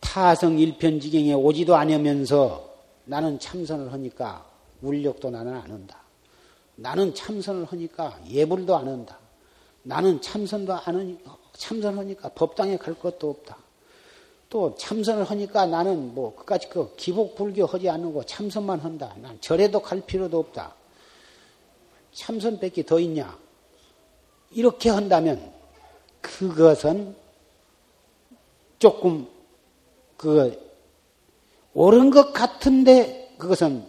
타성일편지경에 0.00 1.32
오지도 1.32 1.74
않으면서 1.74 2.70
나는 3.06 3.38
참선을 3.38 3.92
하니까 3.92 4.46
울력도 4.82 5.30
나는 5.30 5.54
안 5.54 5.70
한다. 5.70 5.98
나는 6.76 7.14
참선을 7.14 7.64
하니까 7.64 8.20
예불도 8.28 8.76
안 8.76 8.88
한다. 8.88 9.18
나는 9.82 10.20
참선도 10.20 10.74
안 10.74 10.96
하니까, 10.96 11.36
참선하니까 11.54 12.28
법당에 12.30 12.76
갈 12.76 12.94
것도 12.94 13.30
없다. 13.30 13.56
또 14.50 14.74
참선을 14.76 15.24
하니까 15.24 15.66
나는 15.66 16.14
뭐 16.14 16.34
그까지 16.34 16.68
그 16.68 16.94
기복 16.96 17.34
불교 17.36 17.64
하지 17.64 17.88
않고 17.88 18.24
참선만 18.24 18.80
한다. 18.80 19.14
난 19.20 19.40
절에도 19.40 19.80
갈 19.80 20.00
필요도 20.00 20.38
없다. 20.38 20.74
참선밖에 22.12 22.84
더 22.84 22.98
있냐? 23.00 23.38
이렇게 24.50 24.90
한다면 24.90 25.59
그것은 26.20 27.16
조금 28.78 29.28
그 30.16 30.70
옳은 31.74 32.10
것 32.10 32.32
같은데 32.32 33.34
그것은 33.38 33.88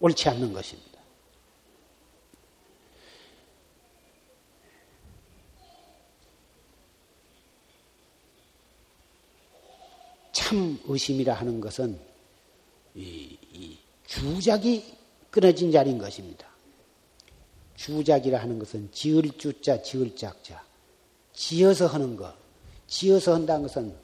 옳지 0.00 0.28
않는 0.28 0.52
것입니다. 0.52 0.86
참 10.32 10.78
의심이라 10.84 11.34
하는 11.34 11.60
것은 11.60 11.98
이, 12.94 13.38
이 13.52 13.78
주작이 14.06 14.96
끊어진 15.30 15.72
자리인 15.72 15.98
것입니다. 15.98 16.46
주작이라 17.76 18.40
하는 18.40 18.58
것은 18.58 18.90
지을 18.92 19.30
주자, 19.38 19.82
지을 19.82 20.16
짝자. 20.16 20.65
지어서 21.36 21.86
하는 21.86 22.16
것. 22.16 22.34
지어서 22.88 23.34
한다는 23.34 23.62
것은 23.62 23.94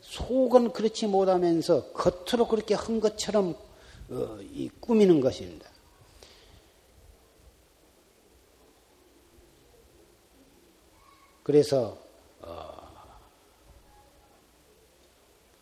속은 0.00 0.72
그렇지 0.72 1.06
못하면서 1.06 1.92
겉으로 1.92 2.48
그렇게 2.48 2.74
한 2.74 3.00
것처럼 3.00 3.54
어, 4.08 4.38
꾸미는 4.80 5.20
것입니다. 5.20 5.68
그래서 11.42 11.98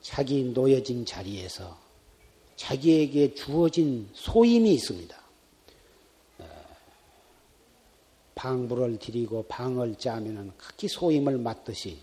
자기 0.02 0.42
놓여진 0.42 1.06
자리에서 1.06 1.78
자기에게 2.56 3.34
주어진 3.34 4.10
소임이 4.12 4.74
있습니다. 4.74 5.16
어, 6.38 6.44
방부를 8.40 8.98
드리고 8.98 9.44
방을 9.48 9.96
짜면은 9.96 10.52
각기 10.56 10.88
소임을 10.88 11.36
맡듯이 11.36 11.98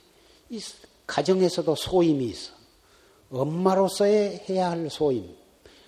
이 0.52 0.62
가정에서도 1.08 1.74
소임이 1.74 2.26
있어. 2.26 2.52
엄마로서의 3.32 4.46
해야 4.48 4.70
할 4.70 4.88
소임, 4.92 5.36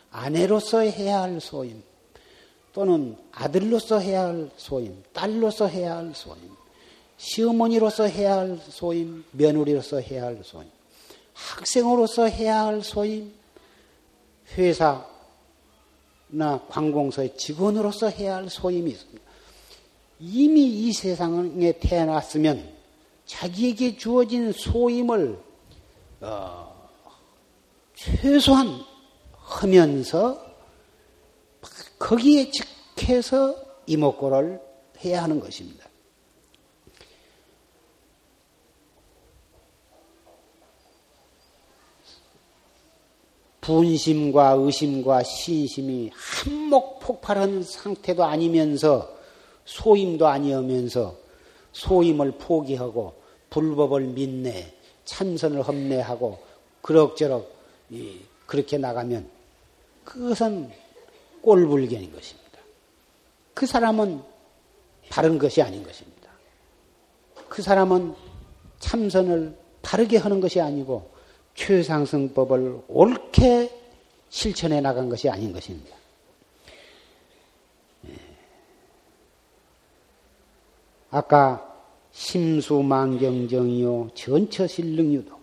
아내로서의 0.09 0.91
해야 0.91 1.21
할 1.21 1.39
소임, 1.39 1.83
또는 2.73 3.15
아들로서 3.31 3.99
해야 3.99 4.25
할 4.25 4.49
소임, 4.57 5.03
딸로서 5.13 5.67
해야 5.67 5.97
할 5.97 6.13
소임, 6.15 6.49
시어머니로서 7.17 8.05
해야 8.05 8.37
할 8.37 8.59
소임, 8.69 9.23
며느리로서 9.31 9.99
해야 9.99 10.23
할 10.23 10.41
소임. 10.43 10.67
학생으로서 11.33 12.25
해야 12.25 12.65
할 12.65 12.81
소임, 12.81 13.31
회사나 14.57 15.05
관공서의 16.69 17.37
직원으로서 17.37 18.09
해야 18.09 18.37
할 18.37 18.49
소임이 18.49 18.89
있습니다. 18.91 19.28
이미 20.19 20.65
이 20.65 20.93
세상에 20.93 21.71
태어났으면 21.79 22.77
자기에게 23.25 23.97
주어진 23.97 24.51
소임을 24.51 25.39
어, 26.21 26.89
최소한 27.95 28.81
하면서 29.31 30.45
거기에 31.97 32.51
즉해서 32.51 33.55
이목구를 33.85 34.61
해야 35.03 35.23
하는 35.23 35.39
것입니다. 35.39 35.87
분심과 43.61 44.53
의심과 44.53 45.23
신심이 45.23 46.09
한몫 46.13 46.99
폭발한 46.99 47.61
상태도 47.61 48.23
아니면서 48.23 49.18
소임도 49.69 50.27
아니면서 50.27 51.15
소임을 51.73 52.31
포기하고 52.39 53.13
불법을 53.51 54.01
믿네 54.01 54.73
참선을 55.05 55.61
험내하고 55.61 56.39
그럭저럭 56.81 57.47
그렇게 58.47 58.79
나가면 58.79 59.29
그것은 60.03 60.71
꼴불견인 61.41 62.11
것입니다. 62.11 62.49
그 63.53 63.67
사람은 63.67 64.21
바른 65.09 65.37
것이 65.37 65.61
아닌 65.61 65.83
것입니다. 65.83 66.31
그 67.47 67.61
사람은 67.61 68.15
참선을 68.79 69.55
바르게 69.83 70.17
하는 70.17 70.39
것이 70.39 70.59
아니고 70.59 71.11
최상승법을 71.53 72.81
옳게 72.87 73.71
실천해 74.29 74.81
나간 74.81 75.09
것이 75.09 75.29
아닌 75.29 75.53
것입니다. 75.53 75.95
아까 81.11 81.65
심수망경정이요 82.11 84.09
전처실능유도 84.13 85.39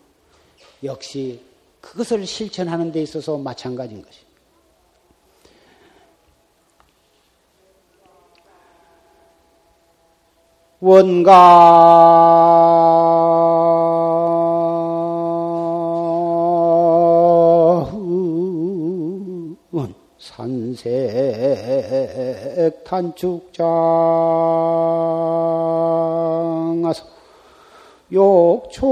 역시 0.84 1.40
그것을 1.80 2.26
실천하는 2.26 2.92
데 2.92 3.00
있어서 3.02 3.38
마찬가지인 3.38 4.02
것입니다. 4.02 4.26
원가 10.80 11.32
산색 22.86 22.88
단축장아서 22.88 23.66
욕초조 28.12 28.86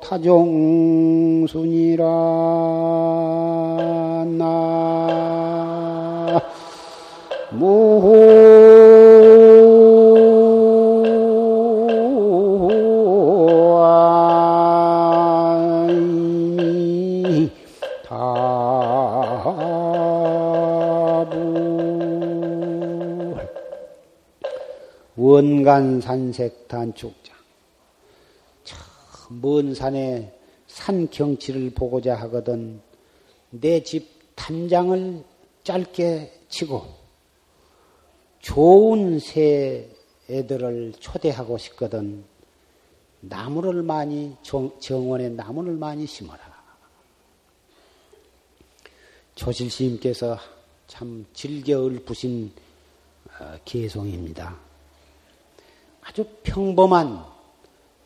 타종순이라 0.00 2.04
나 4.38 6.40
원간산색 25.44 26.68
단축장. 26.68 27.34
먼 29.28 29.74
산에 29.74 30.32
산 30.66 31.10
경치를 31.10 31.70
보고자 31.70 32.14
하거든 32.16 32.80
내 33.50 33.82
집 33.82 34.08
단장을 34.36 35.22
짧게 35.62 36.40
치고 36.48 36.84
좋은 38.40 39.18
새 39.18 39.88
애들을 40.30 40.94
초대하고 40.98 41.58
싶거든 41.58 42.24
나무를 43.20 43.82
많이 43.82 44.36
정원에 44.80 45.28
나무를 45.28 45.74
많이 45.74 46.06
심어라. 46.06 46.54
조실스님께서 49.34 50.38
참 50.86 51.26
즐겨 51.32 51.86
읊으신 51.86 52.52
어, 53.40 53.56
개송입니다. 53.64 54.63
아주 56.04 56.24
평범한 56.42 57.24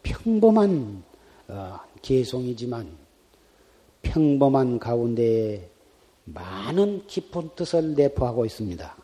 평범한 0.03 1.03
어, 1.49 1.80
개송이지만 2.01 2.96
평범한 4.03 4.78
가운데 4.78 5.70
많은 6.24 7.07
깊은 7.07 7.51
뜻을 7.57 7.94
내포하고 7.94 8.46
있습니다. 8.46 8.96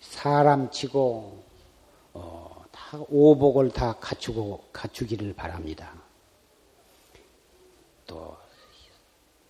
사람 0.00 0.70
치고 0.70 1.44
어, 2.14 2.64
다 2.72 2.98
오복을 3.08 3.70
다 3.70 3.96
갖추고 4.00 4.64
갖추기를 4.72 5.34
바랍니다. 5.34 5.92
또 8.06 8.36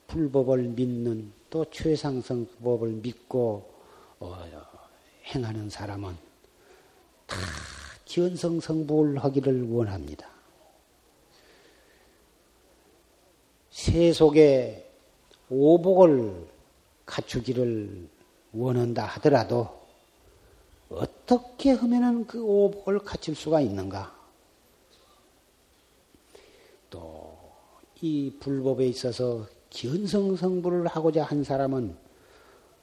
불법을 0.08 0.62
믿는 0.62 1.32
또 1.54 1.64
최상승법을 1.70 2.94
믿고 2.94 3.72
어, 4.18 4.44
행하는 5.26 5.70
사람은 5.70 6.16
다 7.28 7.36
기원성 8.04 8.58
성불 8.58 9.18
하기를 9.18 9.70
원합니다. 9.70 10.28
세속에 13.70 14.92
오복을 15.48 16.44
갖추기를 17.06 18.08
원한다 18.52 19.06
하더라도 19.06 19.80
어떻게 20.88 21.70
하면은 21.70 22.26
그 22.26 22.42
오복을 22.42 22.98
갖출 22.98 23.36
수가 23.36 23.60
있는가? 23.60 24.12
또 26.90 27.44
이 28.00 28.36
불법에 28.38 28.86
있어서 28.88 29.46
기원성성불을 29.74 30.86
하고자 30.86 31.24
한 31.24 31.42
사람은 31.42 31.96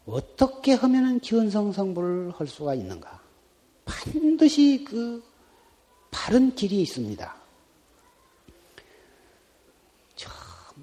어떻게 0.06 0.74
하면은 0.74 1.20
기원성성불을 1.20 2.32
할 2.32 2.48
수가 2.48 2.76
있는가? 2.76 3.22
반드시 3.86 4.84
그 4.88 5.24
바른 6.12 6.54
길이 6.54 6.82
있습니다. 6.82 7.42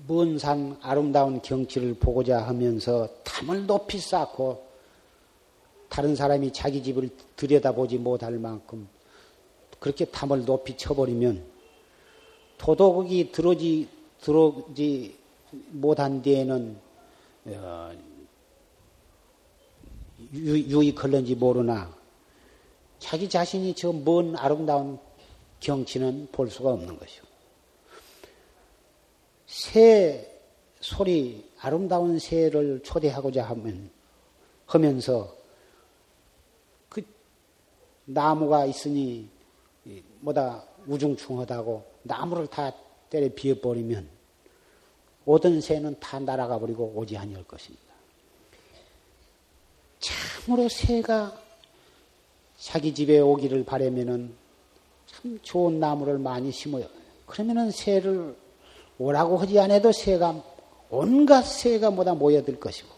먼산 0.07 0.79
아름다운 0.81 1.43
경치를 1.43 1.95
보고자 1.95 2.41
하면서 2.41 3.09
탐을 3.25 3.67
높이 3.67 3.99
쌓고 3.99 4.67
다른 5.91 6.17
사람이 6.17 6.53
자기 6.55 6.83
집을 6.83 7.11
들여다보지 7.37 7.99
못할 7.99 8.39
만큼 8.39 8.89
그렇게 9.79 10.07
탐을 10.07 10.47
높이 10.47 10.77
쳐버리면 10.77 11.45
도덕이 12.57 13.33
들어지 13.33 13.89
들어오지 14.21 15.18
못한 15.51 16.23
뒤에는 16.23 16.79
어, 17.47 17.93
유 20.33 20.83
익할는지 20.83 21.35
모르나 21.35 21.97
자기 22.99 23.29
자신이 23.29 23.75
저 23.75 23.93
먼 23.93 24.37
아름다운 24.37 24.99
경치는 25.61 26.29
볼 26.33 26.51
수가 26.51 26.73
없는 26.73 26.99
것이오. 26.99 27.23
새 29.47 30.41
소리, 30.81 31.51
아름다운 31.59 32.19
새를 32.19 32.83
초대하고자 32.85 33.45
하면, 33.45 33.91
하면서 34.67 35.35
그 36.89 37.03
나무가 38.05 38.67
있으니 38.67 39.29
뭐다 40.21 40.65
우중충하다고 40.87 41.85
나무를 42.03 42.47
다 42.47 42.73
때려 43.09 43.29
비워버리면 43.35 44.09
오던 45.29 45.61
새는 45.61 46.01
다 46.01 46.19
날아가 46.19 46.59
버리고 46.59 46.91
오지 46.97 47.15
아니할 47.19 47.45
것입니다. 47.45 47.85
참으로 50.01 50.71
새가 50.71 51.39
자기 52.59 52.95
집에 52.95 53.21
오기를 53.21 53.63
바라면은 53.67 54.35
참 55.07 55.39
좋은 55.43 55.79
나무를 55.79 56.17
많이 56.19 56.51
심어요. 56.51 56.87
그러면은 57.27 57.71
새를 57.71 58.35
오라고 58.99 59.37
하지 59.37 59.61
않아도 59.61 59.93
새가 59.93 60.43
온갖 60.89 61.43
새가 61.43 61.91
뭐다 61.91 62.15
모여들 62.15 62.59
것이고 62.59 62.89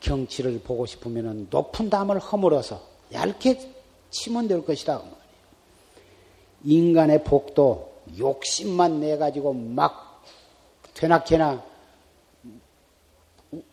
경치를 0.00 0.60
보고 0.60 0.86
싶으면은 0.86 1.48
높은 1.50 1.90
담을 1.90 2.18
허물어서 2.20 2.82
얇게 3.12 3.70
치면 4.08 4.48
될 4.48 4.64
것이다. 4.64 5.02
인간의 6.64 7.22
복도 7.22 7.95
욕심만 8.18 9.00
내 9.00 9.16
가지고 9.16 9.52
막 9.52 10.22
되나케나 10.94 11.62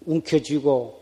움켜쥐고 0.06 1.02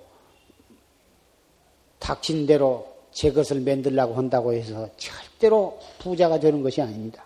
닥친 2.00 2.46
대로 2.46 2.88
제 3.12 3.32
것을 3.32 3.62
만들라고 3.62 4.16
한다고 4.16 4.54
해서 4.54 4.90
절대로 4.98 5.80
부자가 6.00 6.40
되는 6.40 6.62
것이 6.64 6.82
아닙니다. 6.82 7.26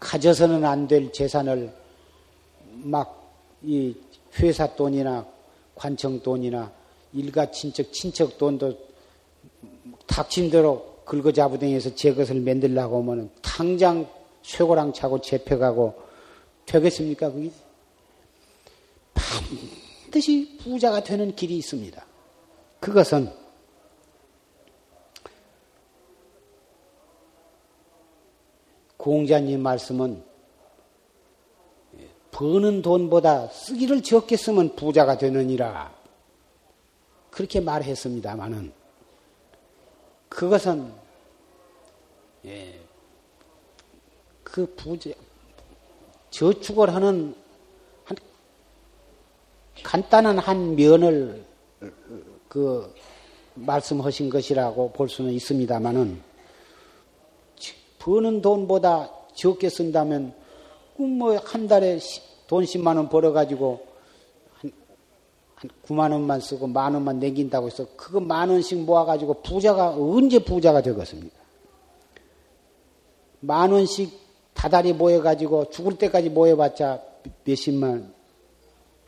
가져서는 0.00 0.64
안 0.64 0.88
될 0.88 1.12
재산을 1.12 1.72
막 2.72 3.26
이 3.62 3.94
회사 4.38 4.74
돈이나 4.74 5.26
관청 5.74 6.20
돈이나 6.20 6.70
일가 7.12 7.50
친척 7.50 7.92
친척 7.92 8.38
돈도 8.38 8.76
닥친 10.06 10.50
대로 10.50 10.96
긁어잡으등해서 11.04 11.94
제 11.94 12.14
것을 12.14 12.40
만들라고 12.40 13.02
하면 13.02 13.30
당장 13.42 14.06
쇠고랑 14.46 14.92
차고 14.92 15.20
재펴가고 15.20 16.00
되겠습니까? 16.66 17.32
그게 17.32 17.50
반드시 19.12 20.56
부자가 20.58 21.02
되는 21.02 21.34
길이 21.34 21.56
있습니다. 21.58 22.06
그것은 22.78 23.32
공자님 28.96 29.60
말씀은 29.60 30.24
버는 32.30 32.82
돈보다 32.82 33.48
쓰기를 33.48 34.02
적게 34.02 34.36
쓰면 34.36 34.76
부자가 34.76 35.18
되느니라. 35.18 35.92
그렇게 37.30 37.60
말했습니다마는 37.60 38.72
그것은 40.28 40.92
예, 42.44 42.85
그 44.56 44.64
부자 44.74 45.10
저축을 46.30 46.94
하는 46.94 47.34
한 48.04 48.16
간단한 49.82 50.38
한 50.38 50.74
면을 50.74 51.44
그 52.48 52.90
말씀하신 53.52 54.30
것이라고 54.30 54.92
볼 54.92 55.10
수는 55.10 55.32
있습니다만은 55.32 56.22
버는 57.98 58.40
돈보다 58.40 59.10
적게 59.34 59.68
쓴다면 59.68 60.32
그 60.96 61.02
뭐한 61.02 61.68
달에 61.68 61.98
돈 62.46 62.64
10만 62.64 62.96
원 62.96 63.10
벌어가지고 63.10 63.86
한 64.54 65.70
9만 65.86 66.12
원만 66.12 66.40
쓰고 66.40 66.66
만 66.66 66.94
원만 66.94 67.18
내긴다고 67.18 67.66
해서 67.66 67.86
그거 67.94 68.20
만 68.20 68.48
원씩 68.48 68.84
모아가지고 68.84 69.42
부자가 69.42 69.90
언제 69.90 70.38
부자가 70.38 70.80
되겠습니까? 70.80 71.36
만 73.40 73.70
원씩 73.70 74.25
다달이 74.56 74.94
모여가지고 74.94 75.70
죽을 75.70 75.96
때까지 75.96 76.30
모여봤자 76.30 77.00
몇십만 77.44 78.12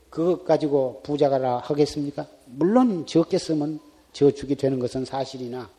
그것 0.09 0.45
가지고 0.45 1.01
부자가 1.03 1.59
하겠습니까? 1.59 2.25
물론 2.45 3.05
적게 3.05 3.37
쓰면 3.37 3.79
저축이 4.13 4.55
되는 4.55 4.79
것은 4.79 5.05
사실이나 5.05 5.69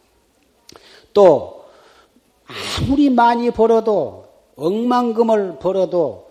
또 1.13 1.65
아무리 2.47 3.11
많이 3.11 3.51
벌어도 3.51 4.27
억만금을 4.57 5.59
벌어도 5.59 6.31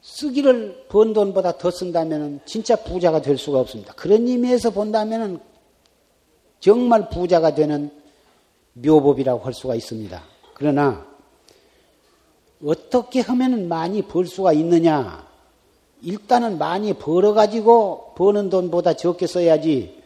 쓰기를 0.00 0.86
번 0.88 1.12
돈보다 1.12 1.58
더 1.58 1.70
쓴다면 1.70 2.40
진짜 2.44 2.76
부자가 2.76 3.20
될 3.20 3.36
수가 3.36 3.58
없습니다. 3.60 3.92
그런 3.94 4.26
의미에서 4.26 4.70
본다면 4.70 5.40
정말 6.60 7.08
부자가 7.08 7.54
되는 7.54 7.90
묘법이라고 8.74 9.44
할 9.44 9.52
수가 9.52 9.74
있습니다. 9.74 10.22
그러나 10.54 11.06
어떻게 12.64 13.20
하면 13.20 13.68
많이 13.68 14.02
벌 14.02 14.26
수가 14.26 14.52
있느냐? 14.52 15.26
일단은 16.02 16.58
많이 16.58 16.92
벌어가지고 16.94 18.14
버는 18.16 18.50
돈보다 18.50 18.94
적게 18.94 19.26
써야지 19.26 20.02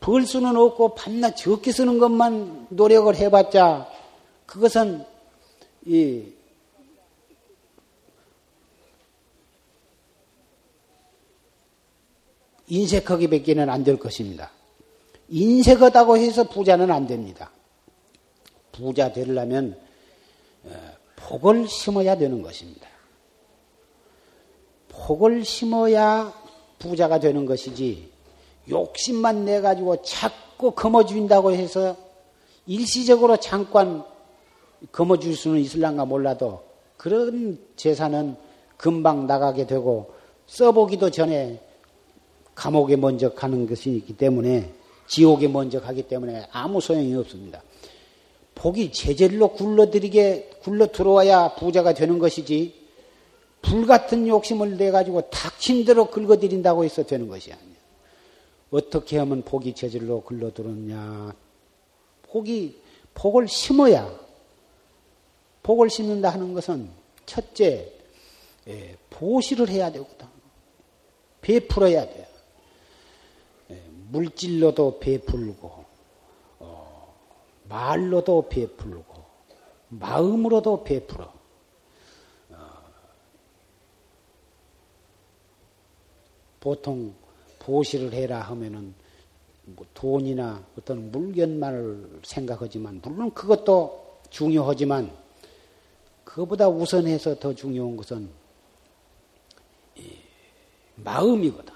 벌 0.00 0.24
수는 0.24 0.56
없고 0.56 0.94
밤낮 0.94 1.36
적게 1.36 1.72
쓰는 1.72 1.98
것만 1.98 2.68
노력을 2.70 3.14
해봤자 3.14 3.88
그것은 4.46 5.04
이 5.84 6.24
인색하기밖에는 12.68 13.70
안 13.70 13.84
될 13.84 13.96
것입니다. 13.96 14.50
인색하다고 15.28 16.16
해서 16.18 16.44
부자는 16.44 16.90
안 16.90 17.06
됩니다. 17.06 17.50
부자 18.72 19.12
되려면 19.12 19.78
어, 20.64 20.95
복을 21.16 21.66
심어야 21.68 22.16
되는 22.16 22.42
것입니다. 22.42 22.88
복을 24.88 25.44
심어야 25.44 26.32
부자가 26.78 27.18
되는 27.18 27.46
것이지 27.46 28.10
욕심만 28.68 29.44
내 29.44 29.60
가지고 29.60 30.02
자꾸 30.02 30.72
거머쥔다고 30.72 31.52
해서 31.52 31.96
일시적으로 32.66 33.36
잠깐 33.36 34.04
거머쥘 34.92 35.34
수는 35.34 35.60
있을란가 35.60 36.04
몰라도 36.04 36.64
그런 36.96 37.58
재산은 37.76 38.36
금방 38.76 39.26
나가게 39.26 39.66
되고 39.66 40.12
써보기도 40.46 41.10
전에 41.10 41.60
감옥에 42.54 42.96
먼저 42.96 43.32
가는 43.32 43.66
것이기 43.66 44.16
때문에 44.16 44.72
지옥에 45.06 45.48
먼저 45.48 45.80
가기 45.80 46.02
때문에 46.02 46.48
아무 46.50 46.80
소용이 46.80 47.14
없습니다. 47.14 47.62
복이 48.56 48.90
제절로 48.90 49.48
굴러들이게 49.52 50.58
굴러 50.62 50.90
들어와야 50.90 51.54
부자가 51.54 51.94
되는 51.94 52.18
것이지 52.18 52.74
불 53.62 53.86
같은 53.86 54.26
욕심을 54.26 54.76
내 54.76 54.90
가지고 54.90 55.30
닥친 55.30 55.84
대로 55.84 56.10
긁어들인다고 56.10 56.84
해서 56.84 57.04
되는 57.04 57.28
것이 57.28 57.52
아니에요. 57.52 57.76
어떻게 58.70 59.18
하면 59.18 59.42
복이 59.42 59.74
제절로 59.74 60.22
굴러 60.22 60.52
들었냐? 60.52 61.34
복이 62.28 62.80
복을 63.14 63.46
심어야 63.46 64.12
복을 65.62 65.90
심는다 65.90 66.30
하는 66.30 66.52
것은 66.52 66.88
첫째 67.24 67.92
예, 68.68 68.96
보시를 69.10 69.68
해야 69.68 69.92
되거든. 69.92 70.26
베풀어야 71.40 72.08
돼요. 72.08 72.26
물질로도 74.10 74.98
베풀고 74.98 75.68
어, 75.68 75.85
말로도 77.68 78.48
베풀고 78.48 79.24
마음으로도 79.88 80.84
베풀어. 80.84 81.32
어, 82.50 82.66
보통 86.60 87.14
보시를 87.58 88.12
해라 88.12 88.40
하면은 88.40 88.94
뭐 89.64 89.84
돈이나 89.94 90.64
어떤 90.78 91.10
물건만을 91.10 92.20
생각하지만 92.24 93.00
물론 93.02 93.32
그것도 93.32 94.20
중요하지만 94.30 95.10
그보다 96.24 96.68
우선해서 96.68 97.38
더 97.38 97.54
중요한 97.54 97.96
것은 97.96 98.28
마음이거든. 100.96 101.74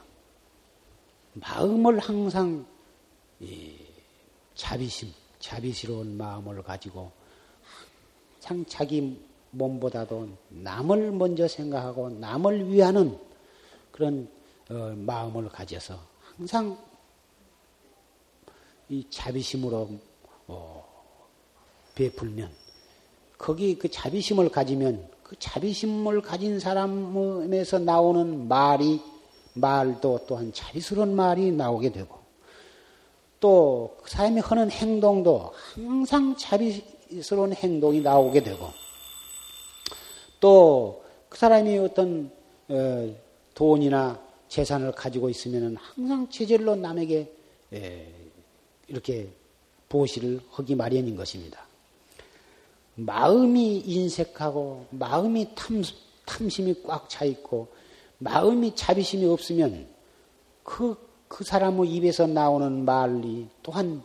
마음을 1.34 1.98
항상 1.98 2.66
자비심, 4.54 5.12
자비스러운 5.40 6.16
마음을 6.16 6.62
가지고 6.62 7.10
항상 8.42 8.64
자기 8.66 9.20
몸보다도 9.50 10.28
남을 10.48 11.12
먼저 11.12 11.48
생각하고 11.48 12.10
남을 12.10 12.70
위하는 12.70 13.18
그런 13.90 14.28
어, 14.68 14.94
마음을 14.96 15.48
가져서 15.48 15.98
항상 16.36 16.78
이 18.88 19.04
자비심으로 19.10 19.90
어, 20.46 21.16
베풀면 21.94 22.50
거기 23.36 23.78
그 23.78 23.90
자비심을 23.90 24.50
가지면 24.50 25.08
그 25.22 25.36
자비심을 25.38 26.22
가진 26.22 26.60
사람에서 26.60 27.78
나오는 27.78 28.48
말이 28.48 29.00
말도 29.54 30.26
또한 30.26 30.52
자비스러운 30.52 31.14
말이 31.14 31.50
나오게 31.50 31.92
되고 31.92 32.19
또그 33.40 34.08
사람이 34.08 34.40
하는 34.40 34.70
행동도 34.70 35.52
항상 35.74 36.36
자비스러운 36.36 37.52
행동이 37.54 38.00
나오게 38.00 38.42
되고 38.42 38.68
또 40.40 41.00
그 41.30 41.38
사람이 41.38 41.78
어떤 41.78 42.30
어, 42.68 43.16
돈이나 43.54 44.20
재산을 44.48 44.92
가지고 44.92 45.30
있으면 45.30 45.76
항상 45.76 46.28
체질로 46.28 46.74
남에게 46.74 47.32
이렇게 48.88 49.28
보시를 49.88 50.40
하기 50.50 50.74
마련인 50.74 51.14
것입니다. 51.14 51.64
마음이 52.96 53.84
인색하고 53.86 54.86
마음이 54.90 55.54
탐, 55.54 55.82
탐심이 56.26 56.82
꽉 56.82 57.08
차 57.08 57.24
있고 57.24 57.68
마음이 58.18 58.74
자비심이 58.74 59.24
없으면 59.26 59.86
그, 60.64 60.96
그 61.30 61.44
사람의 61.44 61.88
입에서 61.88 62.26
나오는 62.26 62.84
말이 62.84 63.46
또한 63.62 64.02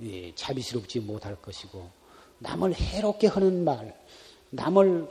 예, 0.00 0.34
자비스럽지 0.34 0.98
못할 0.98 1.36
것이고 1.36 1.88
남을 2.40 2.74
해롭게 2.74 3.28
하는 3.28 3.62
말, 3.62 3.96
남을 4.50 5.08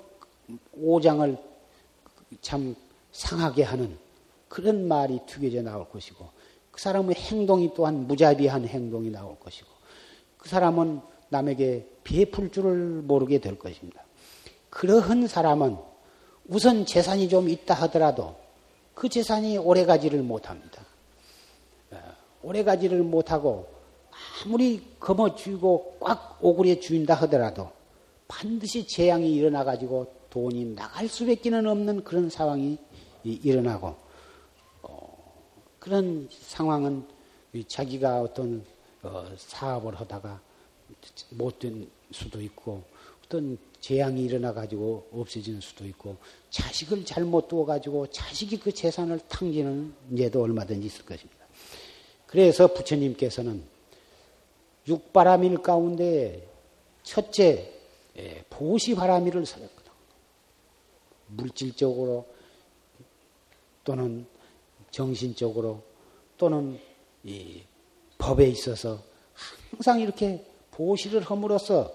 오장을 0.73 1.37
참 2.41 2.75
상하게 3.13 3.63
하는 3.63 3.97
그런 4.49 4.89
말이 4.89 5.21
투겨져 5.25 5.61
나올 5.61 5.89
것이고 5.89 6.27
그 6.69 6.81
사람의 6.81 7.15
행동이 7.15 7.73
또한 7.73 8.07
무자비한 8.07 8.67
행동이 8.67 9.09
나올 9.09 9.39
것이고 9.39 9.69
그 10.37 10.49
사람은 10.49 10.99
남에게 11.29 11.87
베풀 12.03 12.51
줄을 12.51 13.01
모르게 13.03 13.39
될 13.39 13.57
것입니다. 13.57 14.03
그러한 14.69 15.27
사람은 15.27 15.77
우선 16.49 16.85
재산이 16.85 17.29
좀 17.29 17.47
있다 17.47 17.73
하더라도 17.73 18.35
그 18.93 19.07
재산이 19.07 19.57
오래 19.57 19.85
가지를 19.85 20.23
못합니다. 20.23 20.82
어, 22.43 22.47
오래가지를 22.47 23.03
못하고 23.03 23.67
아무리 24.43 24.81
검어 24.99 25.35
쥐고 25.35 25.97
꽉 25.99 26.37
오그려 26.41 26.79
주인다 26.79 27.15
하더라도 27.15 27.71
반드시 28.27 28.85
재앙이 28.87 29.33
일어나가지고 29.33 30.13
돈이 30.29 30.75
나갈 30.75 31.07
수밖에 31.07 31.49
없는 31.53 32.03
그런 32.03 32.29
상황이 32.29 32.77
일어나고 33.23 33.95
어, 34.81 35.33
그런 35.79 36.27
상황은 36.31 37.05
자기가 37.67 38.21
어떤 38.21 38.65
어, 39.03 39.25
사업을 39.37 39.95
하다가 39.95 40.39
못된 41.31 41.89
수도 42.11 42.41
있고 42.41 42.83
어떤 43.25 43.57
재앙이 43.81 44.23
일어나 44.23 44.53
가지고 44.53 45.07
없어지는 45.11 45.59
수도 45.59 45.85
있고 45.85 46.17
자식을 46.49 47.03
잘못 47.05 47.47
두어 47.47 47.65
가지고 47.65 48.07
자식이 48.07 48.59
그 48.59 48.71
재산을 48.71 49.19
탕지는 49.27 49.93
예도 50.15 50.43
얼마든지 50.43 50.87
있을 50.87 51.05
것입니다. 51.05 51.42
그래서 52.33 52.65
부처님께서는 52.65 53.63
육바라밀 54.87 55.59
가운데 55.59 56.49
첫째 57.03 57.71
예, 58.17 58.43
보시바라밀을 58.49 59.45
설했거든. 59.45 59.91
물질적으로 61.27 62.25
또는 63.83 64.25
정신적으로 64.89 65.83
또는 66.39 66.79
이 67.23 67.61
법에 68.17 68.47
있어서 68.47 68.97
항상 69.69 69.99
이렇게 69.99 70.43
보시를 70.71 71.21
함으로써 71.21 71.93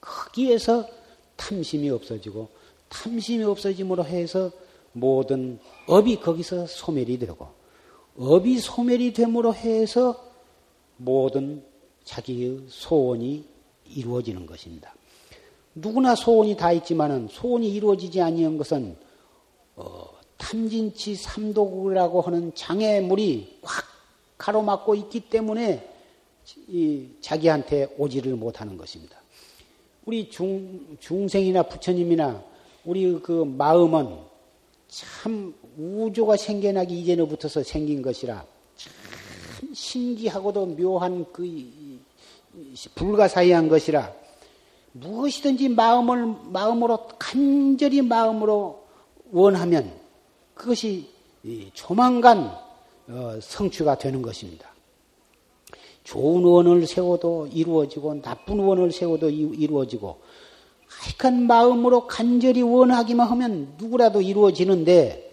거기에서 0.00 0.88
탐심이 1.36 1.90
없어지고 1.90 2.48
탐심이 2.88 3.44
없어짐으로 3.44 4.06
해서 4.06 4.50
모든 4.92 5.60
업이 5.86 6.16
거기서 6.16 6.66
소멸이 6.66 7.18
되고 7.18 7.59
업이 8.16 8.58
소멸이 8.58 9.12
됨으로 9.12 9.54
해서 9.54 10.30
모든 10.96 11.62
자기의 12.04 12.64
소원이 12.68 13.44
이루어지는 13.86 14.46
것입니다. 14.46 14.94
누구나 15.74 16.14
소원이 16.14 16.56
다 16.56 16.72
있지만은 16.72 17.28
소원이 17.30 17.72
이루어지지 17.72 18.20
아니한 18.20 18.58
것은 18.58 18.96
어, 19.76 20.08
탐진치 20.36 21.14
삼독이라고 21.14 22.22
하는 22.22 22.52
장애물이 22.54 23.60
확 23.62 23.84
가로막고 24.38 24.94
있기 24.94 25.20
때문에 25.20 25.88
자기한테 27.20 27.94
오지를 27.98 28.34
못하는 28.34 28.76
것입니다. 28.76 29.20
우리 30.04 30.28
중, 30.30 30.96
중생이나 30.98 31.62
부처님이나 31.64 32.42
우리 32.84 33.20
그 33.20 33.44
마음은 33.44 34.16
참 34.88 35.54
우주가 35.80 36.36
생겨나기 36.36 37.00
이전부터서 37.00 37.62
생긴 37.62 38.02
것이라 38.02 38.44
참 38.76 38.92
신기하고도 39.72 40.66
묘한 40.66 41.24
그 41.32 41.48
불가사의한 42.94 43.68
것이라 43.68 44.12
무엇이든지 44.92 45.70
마음을 45.70 46.34
마음으로 46.50 47.08
간절히 47.18 48.02
마음으로 48.02 48.84
원하면 49.32 49.92
그것이 50.54 51.08
조만간 51.72 52.52
어, 53.08 53.38
성취가 53.40 53.98
되는 53.98 54.20
것입니다. 54.20 54.68
좋은 56.04 56.44
원을 56.44 56.86
세워도 56.86 57.48
이루어지고 57.52 58.20
나쁜 58.20 58.58
원을 58.58 58.92
세워도 58.92 59.30
이루어지고 59.30 60.20
하여간 60.86 61.46
마음으로 61.46 62.06
간절히 62.06 62.62
원하기만 62.62 63.26
하면 63.28 63.74
누구라도 63.78 64.20
이루어지는데 64.20 65.26
에, 65.26 65.29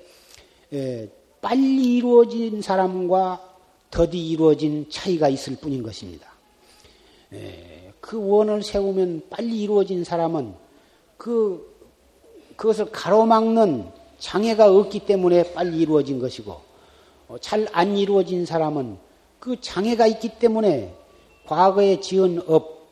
빨리 1.41 1.95
이루어진 1.95 2.61
사람과 2.61 3.41
더디 3.91 4.30
이루어진 4.30 4.88
차이가 4.89 5.30
있을 5.30 5.57
뿐인 5.57 5.84
것입니다. 5.84 6.28
에, 7.34 7.93
그 7.99 8.18
원을 8.18 8.63
세우면 8.63 9.24
빨리 9.30 9.61
이루어진 9.61 10.03
사람은 10.03 10.53
그 11.18 11.76
그것을 12.55 12.91
가로막는 12.91 13.86
장애가 14.20 14.74
없기 14.74 14.99
때문에 14.99 15.53
빨리 15.53 15.80
이루어진 15.80 16.20
것이고 16.20 16.59
어, 17.28 17.38
잘안 17.39 17.97
이루어진 17.97 18.45
사람은 18.45 18.97
그 19.39 19.59
장애가 19.61 20.07
있기 20.07 20.39
때문에 20.39 20.93
과거에 21.45 21.99
지은 21.99 22.43
업, 22.47 22.88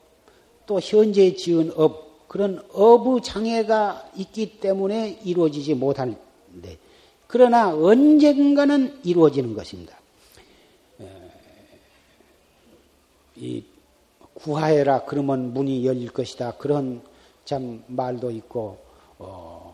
또 0.65 0.79
현재에 0.79 1.35
지은 1.35 1.73
업, 1.75 2.27
그런 2.27 2.63
업의 2.71 3.21
장애가 3.21 4.11
있기 4.15 4.59
때문에 4.59 5.19
이루어지지 5.23 5.73
못하는데, 5.73 6.77
그러나 7.27 7.73
언젠가는 7.73 8.99
이루어지는 9.03 9.53
것입니다. 9.53 9.97
이 13.35 13.63
구하해라 14.33 15.05
그러면 15.05 15.53
문이 15.53 15.85
열릴 15.85 16.09
것이다. 16.09 16.53
그런 16.53 17.01
참 17.43 17.83
말도 17.87 18.31
있고, 18.31 18.77
어, 19.17 19.73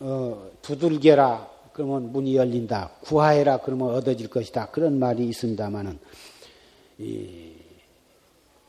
어, 0.00 0.50
두들겨라 0.62 1.48
그러면 1.72 2.12
문이 2.12 2.36
열린다. 2.36 2.90
구하해라 3.02 3.58
그러면 3.58 3.94
얻어질 3.94 4.28
것이다. 4.28 4.70
그런 4.70 4.98
말이 4.98 5.26
있습니다만은 5.26 5.98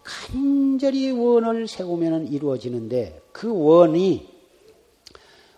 간절히 0.03 1.11
원을 1.11 1.67
세우면 1.67 2.28
이루어지는데 2.28 3.21
그 3.32 3.51
원이 3.53 4.28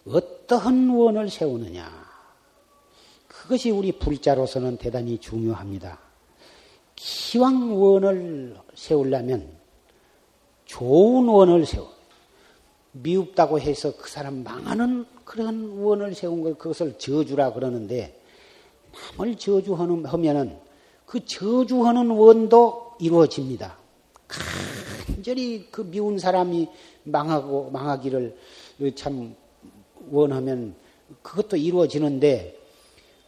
어 0.05 0.19
떠한 0.47 0.89
원을 0.89 1.29
세우느냐. 1.29 2.05
그것이 3.27 3.71
우리 3.71 3.91
불자로서는 3.91 4.77
대단히 4.77 5.17
중요합니다. 5.17 5.99
기왕 6.95 7.79
원을 7.79 8.55
세우려면 8.73 9.49
좋은 10.65 11.27
원을 11.27 11.65
세워. 11.65 11.93
미흡다고 12.93 13.59
해서 13.59 13.95
그 13.97 14.09
사람 14.09 14.43
망하는 14.43 15.05
그런 15.25 15.77
원을 15.79 16.15
세운 16.15 16.41
걸 16.41 16.55
그것을 16.55 16.97
저주라 16.97 17.53
그러는데 17.53 18.21
남을 19.17 19.37
저주하면은 19.37 20.57
그 21.05 21.25
저주하는 21.25 22.09
원도 22.09 22.95
이루어집니다. 22.99 23.77
간절히 25.07 25.67
그 25.69 25.81
미운 25.81 26.17
사람이 26.17 26.69
망하고 27.03 27.69
망하기를 27.71 28.37
참 28.95 29.35
원하면 30.11 30.75
그것도 31.21 31.57
이루어지는데 31.57 32.57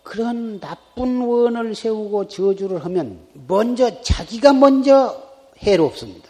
그런 0.04 0.60
나쁜 0.60 1.22
원을 1.22 1.76
세우고 1.76 2.28
저주를 2.30 2.86
하면 2.86 3.20
먼저 3.48 4.02
자기가 4.02 4.54
먼저 4.54 5.22
해롭습니다. 5.58 6.30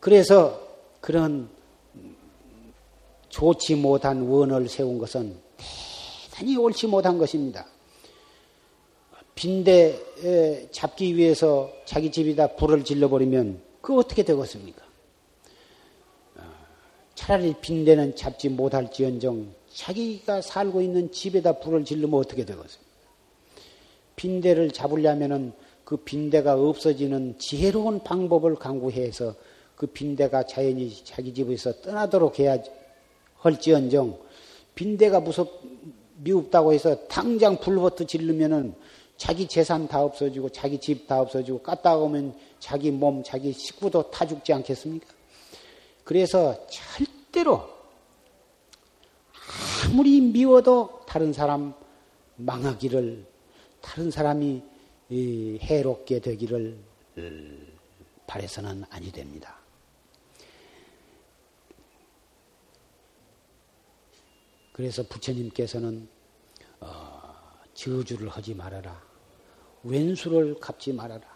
그래서 0.00 0.60
그런 1.00 1.50
좋지 3.28 3.74
못한 3.74 4.22
원을 4.22 4.68
세운 4.68 4.96
것은 4.96 5.36
대단히 6.30 6.56
옳지 6.56 6.86
못한 6.86 7.18
것입니다. 7.18 7.66
빈대 9.34 10.00
잡기 10.70 11.16
위해서 11.16 11.70
자기 11.84 12.10
집에다 12.10 12.56
불을 12.56 12.84
질러버리면 12.84 13.60
그 13.82 13.94
어떻게 13.98 14.22
되겠습니까? 14.22 14.85
차라리 17.26 17.54
빈대는 17.60 18.14
잡지 18.14 18.48
못할지언정 18.48 19.52
자기가 19.74 20.42
살고 20.42 20.80
있는 20.80 21.10
집에다 21.10 21.54
불을 21.54 21.84
질르면 21.84 22.20
어떻게 22.20 22.44
되겠습니까? 22.44 22.86
빈대를 24.14 24.70
잡으려면은 24.70 25.52
그 25.82 25.96
빈대가 25.96 26.54
없어지는 26.54 27.36
지혜로운 27.40 28.04
방법을 28.04 28.54
강구해서 28.54 29.34
그 29.74 29.88
빈대가 29.88 30.44
자연히 30.44 30.94
자기 31.02 31.34
집에서 31.34 31.72
떠나도록 31.80 32.38
해야 32.38 32.58
할지언정 33.38 34.16
빈대가 34.76 35.18
무섭 35.18 35.62
미흡다고 36.18 36.74
해서 36.74 37.08
당장 37.08 37.58
불부터 37.58 38.06
질르면은 38.06 38.72
자기 39.16 39.48
재산 39.48 39.88
다 39.88 40.00
없어지고 40.00 40.50
자기 40.50 40.78
집 40.78 41.08
다 41.08 41.20
없어지고 41.20 41.58
깠다 41.58 42.00
오면 42.00 42.36
자기 42.60 42.92
몸 42.92 43.24
자기 43.24 43.52
식구도 43.52 44.12
타 44.12 44.24
죽지 44.24 44.52
않겠습니까? 44.52 45.08
그래서 46.04 46.54
절 46.68 47.15
대로 47.36 47.68
아무리 49.84 50.22
미워도 50.22 51.04
다른 51.06 51.34
사람 51.34 51.74
망하기를 52.36 53.26
다른 53.82 54.10
사람이 54.10 54.62
해롭게 55.60 56.20
되기를 56.20 56.78
바래서는 58.26 58.84
아니 58.88 59.12
됩니다. 59.12 59.54
그래서 64.72 65.02
부처님께서는 65.02 66.08
어, 66.80 67.34
저주를 67.74 68.30
하지 68.30 68.54
말아라. 68.54 69.02
왼수를 69.84 70.58
갚지 70.58 70.94
말아라. 70.94 71.35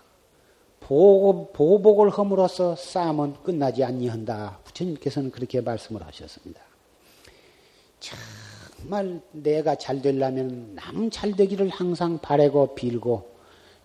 보복, 0.80 1.52
보복을 1.52 2.10
함으로써 2.10 2.74
싸움은 2.74 3.34
끝나지 3.44 3.84
아니한다. 3.84 4.58
부처님께서는 4.64 5.30
그렇게 5.30 5.60
말씀을 5.60 6.04
하셨습니다. 6.06 6.60
정말 8.00 9.20
내가 9.32 9.76
잘 9.76 10.00
되려면 10.02 10.74
남 10.74 11.10
잘 11.10 11.32
되기를 11.32 11.68
항상 11.68 12.18
바라고 12.18 12.74
빌고 12.74 13.30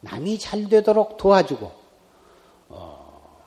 남이 0.01 0.39
잘 0.39 0.69
되도록 0.69 1.17
도와주고 1.17 1.71
어, 2.69 3.37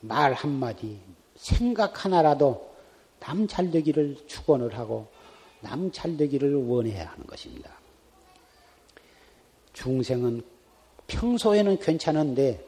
말 0.00 0.32
한마디 0.32 1.00
생각 1.36 2.04
하나라도 2.04 2.68
남 3.20 3.48
잘 3.48 3.70
되기를 3.70 4.16
축원을 4.26 4.78
하고 4.78 5.08
남 5.60 5.90
잘 5.90 6.16
되기를 6.16 6.54
원해야 6.54 7.06
하는 7.10 7.26
것입니다. 7.26 7.70
중생은 9.72 10.42
평소에는 11.08 11.78
괜찮은데 11.78 12.67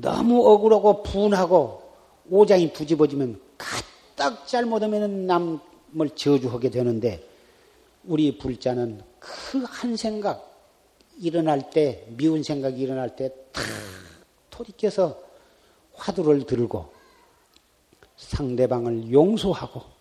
너무 0.00 0.46
억울하고 0.46 1.02
분하고 1.02 1.82
오장이 2.30 2.72
부집어지면 2.72 3.40
까딱 3.56 4.46
잘못하면 4.46 5.26
남을 5.26 6.10
저주하게 6.14 6.70
되는데 6.70 7.26
우리 8.04 8.38
불자는 8.38 9.02
그 9.18 9.64
한 9.64 9.96
생각 9.96 10.46
일어날 11.18 11.70
때 11.70 12.06
미운 12.16 12.42
생각이 12.42 12.80
일어날 12.80 13.16
때 13.16 13.30
탁 13.52 13.64
돌이켜서 14.50 15.20
화두를 15.94 16.46
들고 16.46 16.92
상대방을 18.16 19.12
용서하고 19.12 19.98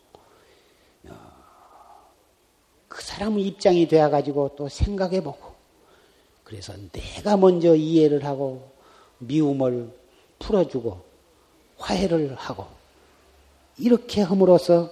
그 2.88 3.04
사람 3.04 3.38
입장이 3.38 3.88
되어 3.88 4.10
가지고 4.10 4.56
또 4.58 4.68
생각해 4.68 5.22
보고, 5.22 5.54
그래서 6.44 6.74
내가 6.92 7.38
먼저 7.38 7.76
이해를 7.76 8.26
하고, 8.26 8.67
미움을 9.20 9.92
풀어주고, 10.40 11.02
화해를 11.78 12.36
하고, 12.36 12.66
이렇게 13.78 14.22
함으로써 14.22 14.90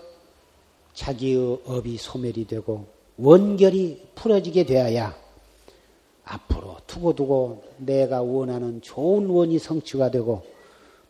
자기의 0.93 1.61
업이 1.65 1.97
소멸이 1.97 2.45
되고, 2.47 2.87
원결이 3.17 4.09
풀어지게 4.15 4.65
되어야 4.65 5.15
앞으로 6.25 6.77
두고두고 6.87 7.63
내가 7.77 8.21
원하는 8.21 8.81
좋은 8.81 9.27
원이 9.27 9.59
성취가 9.59 10.11
되고 10.11 10.45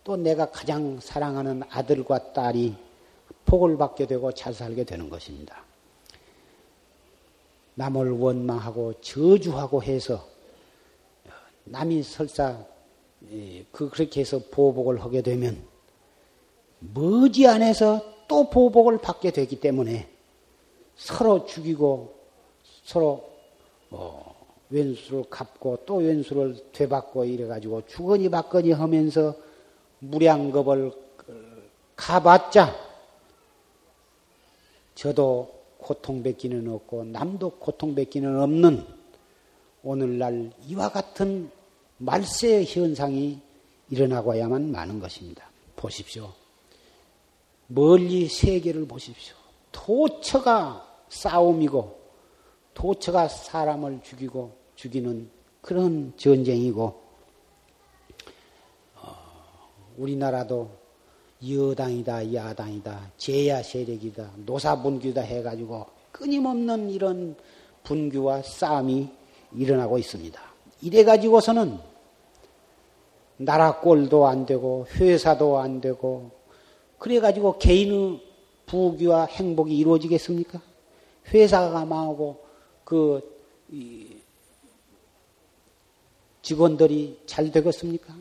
또 0.03 0.15
내가 0.15 0.51
가장 0.51 0.99
사랑하는 0.99 1.63
아들과 1.69 2.33
딸이 2.33 2.75
복을 3.45 3.77
받게 3.77 4.05
되고 4.05 4.31
잘 4.33 4.53
살게 4.53 4.83
되는 4.83 5.09
것입니다. 5.09 5.63
남을 7.75 8.11
원망하고 8.11 9.01
저주하고 9.01 9.83
해서 9.83 10.27
남이 11.63 12.03
설사 12.03 12.63
그 13.71 13.89
그렇게 13.89 14.21
해서 14.21 14.39
보복을 14.51 15.01
하게 15.01 15.21
되면 15.21 15.61
머지 16.79 17.47
안에서 17.47 18.15
또 18.27 18.49
보복을 18.49 18.99
받게 18.99 19.31
되기 19.31 19.59
때문에 19.59 20.09
서로 20.95 21.45
죽이고 21.45 22.15
서로 22.83 23.29
어, 23.91 24.35
왼수를 24.69 25.25
갚고 25.29 25.79
또 25.85 25.97
왼수를 25.97 26.71
되받고 26.71 27.25
이래가지고 27.25 27.87
주거니 27.87 28.29
받거니 28.29 28.71
하면서 28.71 29.35
무량겁을 29.99 30.91
가봤자 31.95 32.75
저도 34.95 35.53
고통받기는 35.77 36.67
없고 36.71 37.05
남도 37.05 37.51
고통받기는 37.59 38.39
없는 38.39 38.85
오늘날 39.83 40.51
이와 40.67 40.89
같은 40.89 41.51
말세 41.97 42.63
현상이 42.65 43.39
일어나고야만 43.89 44.71
많은 44.71 44.99
것입니다. 44.99 45.49
보십시오. 45.75 46.33
멀리 47.67 48.27
세계를 48.27 48.87
보십시오. 48.87 49.35
도처가 49.71 50.85
싸움이고 51.09 51.99
도처가 52.73 53.27
사람을 53.27 54.01
죽이고 54.03 54.55
죽이는 54.75 55.29
그런 55.61 56.13
전쟁이고 56.17 57.01
어, 58.95 59.17
우리나라도 59.97 60.69
여당이다 61.47 62.33
야당이다 62.33 63.11
제야 63.17 63.61
세력이다 63.61 64.31
노사분규다 64.45 65.21
해가지고 65.21 65.85
끊임없는 66.11 66.89
이런 66.89 67.35
분규와 67.83 68.41
싸움이 68.41 69.09
일어나고 69.53 69.97
있습니다. 69.97 70.54
이래 70.85 71.03
가지고서는 71.03 71.79
나라 73.37 73.79
꼴도 73.79 74.27
안 74.27 74.45
되고 74.45 74.85
회사도 74.91 75.57
안 75.57 75.81
되고 75.81 76.29
그래 76.99 77.19
가지고 77.19 77.57
개인의 77.57 78.21
부귀와 78.67 79.25
행복이 79.25 79.75
이루어지겠습니까? 79.75 80.61
회사가 81.33 81.85
망하고 81.85 82.39
그 82.83 83.19
직원들이 86.43 87.23
잘 87.25 87.51
되겠습니까? 87.51 88.13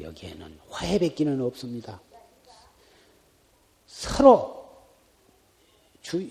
여기에는 0.00 0.60
화해밖기는 0.70 1.40
없습니다. 1.42 2.00
서로 3.88 4.68
주, 6.00 6.24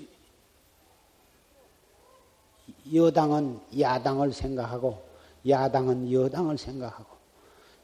여당은 2.94 3.60
야당을 3.78 4.32
생각하고 4.32 5.05
야당은 5.48 6.12
여당을 6.12 6.58
생각하고 6.58 7.16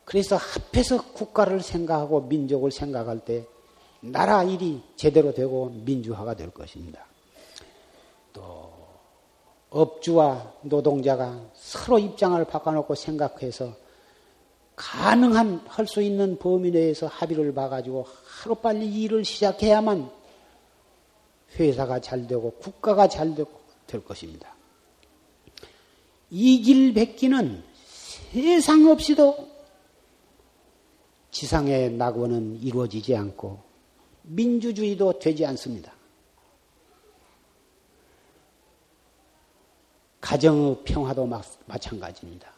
그래서 0.05 0.36
합해서 0.36 1.14
국가를 1.14 1.62
생각하고 1.62 2.22
민족을 2.22 2.72
생각할 2.72 3.20
때 3.20 3.45
나라 4.01 4.43
일이 4.43 4.82
제대로 4.95 5.34
되고 5.34 5.70
민주화가 5.70 6.34
될 6.34 6.49
것입니다. 6.49 7.05
또 8.34 8.72
업주와 9.70 10.53
노동자가 10.64 11.39
서로 11.53 11.99
입장을 11.99 12.43
바꿔놓고 12.45 12.95
생각해서 12.95 13.74
가능한 14.76 15.64
할 15.68 15.86
수 15.86 16.01
있는 16.01 16.39
범위 16.39 16.72
내에서 16.72 17.05
합의를 17.07 17.53
봐가지고 17.53 18.07
하루빨리 18.26 18.88
일을 19.03 19.24
시작해야만 19.24 20.09
회사가 21.59 21.99
잘 21.99 22.28
되고 22.28 22.51
국가가 22.51 23.07
잘 23.07 23.36
될 23.36 24.03
것입니다. 24.03 24.55
이길 26.32 26.94
백기는 26.94 27.62
세상 28.32 28.88
없이도 28.88 29.52
지상의 31.30 31.92
낙원은 31.92 32.62
이루어지지 32.62 33.16
않고 33.16 33.60
민주주의도 34.24 35.20
되지 35.20 35.46
않습니다. 35.46 35.94
가정의 40.22 40.78
평화도 40.86 41.30
마찬가지입니다. 41.66 42.50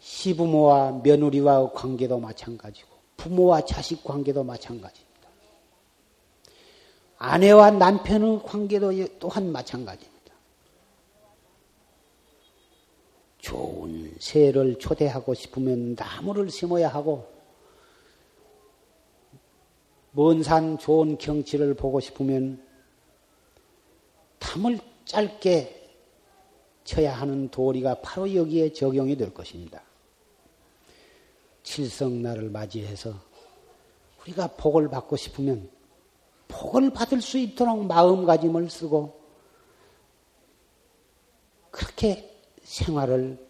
시부모와 0.00 1.00
며느리와 1.02 1.72
관계도 1.72 2.18
마찬가지고 2.18 2.90
부모와 3.16 3.64
자식 3.64 4.04
관계도 4.04 4.44
마찬가지입니다. 4.44 5.28
아내와 7.16 7.70
남편의 7.70 8.42
관계도 8.42 9.18
또한 9.18 9.50
마찬가지입니다. 9.50 10.13
좋은 13.44 14.16
새를 14.18 14.78
초대하고 14.78 15.34
싶으면 15.34 15.94
나무를 15.94 16.48
심어야 16.48 16.88
하고 16.88 17.30
먼 20.12 20.42
산 20.42 20.78
좋은 20.78 21.18
경치를 21.18 21.74
보고 21.74 22.00
싶으면 22.00 22.64
담을 24.38 24.78
짧게 25.04 25.82
쳐야 26.84 27.12
하는 27.12 27.50
도리가 27.50 28.00
바로 28.00 28.34
여기에 28.34 28.72
적용이 28.72 29.16
될 29.16 29.34
것입니다. 29.34 29.82
칠성날을 31.64 32.48
맞이해서 32.48 33.12
우리가 34.22 34.56
복을 34.56 34.88
받고 34.88 35.16
싶으면 35.16 35.68
복을 36.48 36.90
받을 36.94 37.20
수 37.20 37.36
있도록 37.36 37.84
마음가짐을 37.84 38.70
쓰고 38.70 39.20
그렇게 41.70 42.30
생활을 42.64 43.43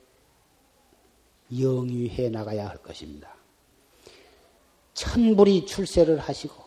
영위해 1.60 2.28
나가야 2.28 2.68
할 2.68 2.78
것입니다. 2.78 3.34
천불이 4.94 5.66
출세를 5.66 6.18
하시고 6.18 6.62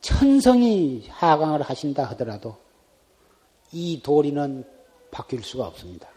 천성이 0.00 1.06
하강을 1.08 1.62
하신다 1.62 2.04
하더라도 2.10 2.56
이 3.72 4.02
도리는 4.02 4.64
바뀔 5.10 5.42
수가 5.42 5.66
없습니다. 5.66 6.08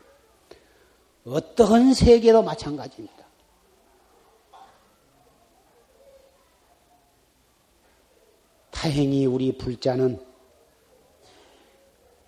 어떠한 1.25 1.93
세계도 1.93 2.43
마찬가지입니다. 2.43 3.25
다행히 8.71 9.25
우리 9.25 9.57
불자는 9.57 10.19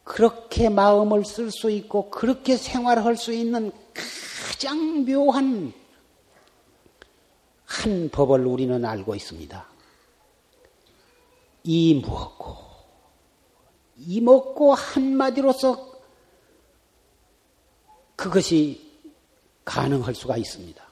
그렇게 0.03 0.69
마음을 0.69 1.25
쓸 1.25 1.51
수 1.51 1.69
있고 1.69 2.09
그렇게 2.09 2.55
생활할 2.55 3.17
수 3.17 3.33
있는 3.33 3.71
가장 4.57 5.05
묘한 5.05 5.71
한 7.63 8.09
법을 8.09 8.43
우리는 8.47 8.83
알고 8.83 9.13
있습니다. 9.13 9.67
이 11.63 12.01
무엇고 12.03 12.57
이 13.97 14.19
먹고 14.19 14.73
한마디로서 14.73 15.99
그것이 18.15 18.91
가능할 19.63 20.15
수가 20.15 20.37
있습니다. 20.37 20.83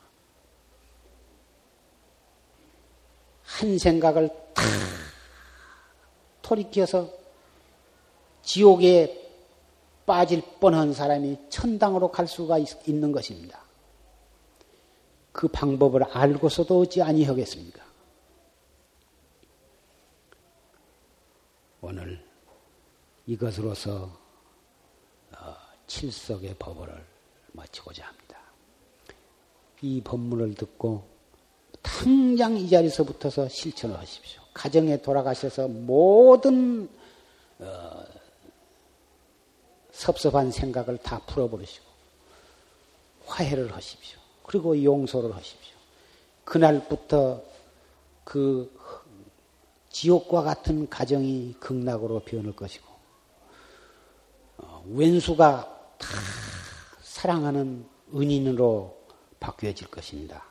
한 3.46 3.80
생각을 3.80 4.30
탁 4.54 4.64
돌이켜서 6.44 7.10
지옥에 8.44 9.25
빠질 10.06 10.42
뻔한 10.60 10.94
사람이 10.94 11.38
천당으로 11.50 12.12
갈 12.12 12.28
수가 12.28 12.58
있, 12.60 12.68
는 12.88 13.12
것입니다. 13.12 13.60
그 15.32 15.48
방법을 15.48 16.04
알고서도 16.04 16.80
어찌 16.80 17.02
아니하겠습니까? 17.02 17.84
오늘 21.82 22.24
이것으로서 23.28 24.10
어, 25.38 25.56
칠석의 25.88 26.56
법을 26.58 27.06
마치고자 27.52 28.06
합니다. 28.06 28.40
이 29.82 30.02
법문을 30.02 30.56
듣고 30.56 31.04
당장 31.82 32.56
이 32.58 32.70
자리에서부터서 32.70 33.50
실천을 33.50 33.98
하십시오. 33.98 34.42
가정에 34.54 35.02
돌아가셔서 35.02 35.68
모든 35.68 36.90
어, 37.60 38.04
섭섭한 39.96 40.52
생각을 40.52 40.98
다 40.98 41.20
풀어버리시고 41.26 41.86
화해를 43.26 43.74
하십시오. 43.74 44.20
그리고 44.44 44.84
용서를 44.84 45.34
하십시오. 45.34 45.74
그날부터 46.44 47.42
그 48.24 48.72
지옥과 49.90 50.44
같은 50.44 50.90
가정이 50.90 51.56
극락으로 51.60 52.20
변할 52.20 52.54
것이고 52.54 52.86
왼수가 54.88 55.96
다 55.98 56.08
사랑하는 57.02 57.88
은인으로 58.14 58.96
바뀌어질 59.40 59.88
것입니다. 59.88 60.44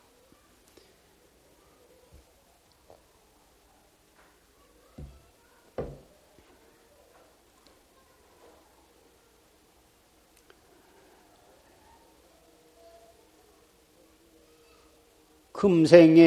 금생에 15.64 16.20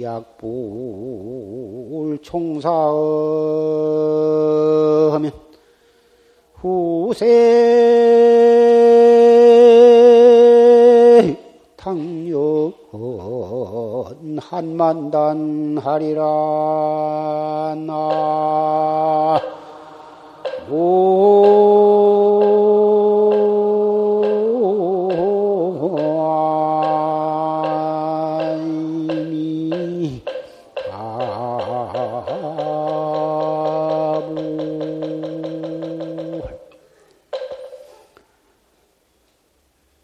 약불 0.00 0.48
총사하면 2.20 2.90
후세 6.54 7.30
당연 11.76 12.74
한만단 14.40 15.78
하리라 15.78 16.24
나 17.86 19.53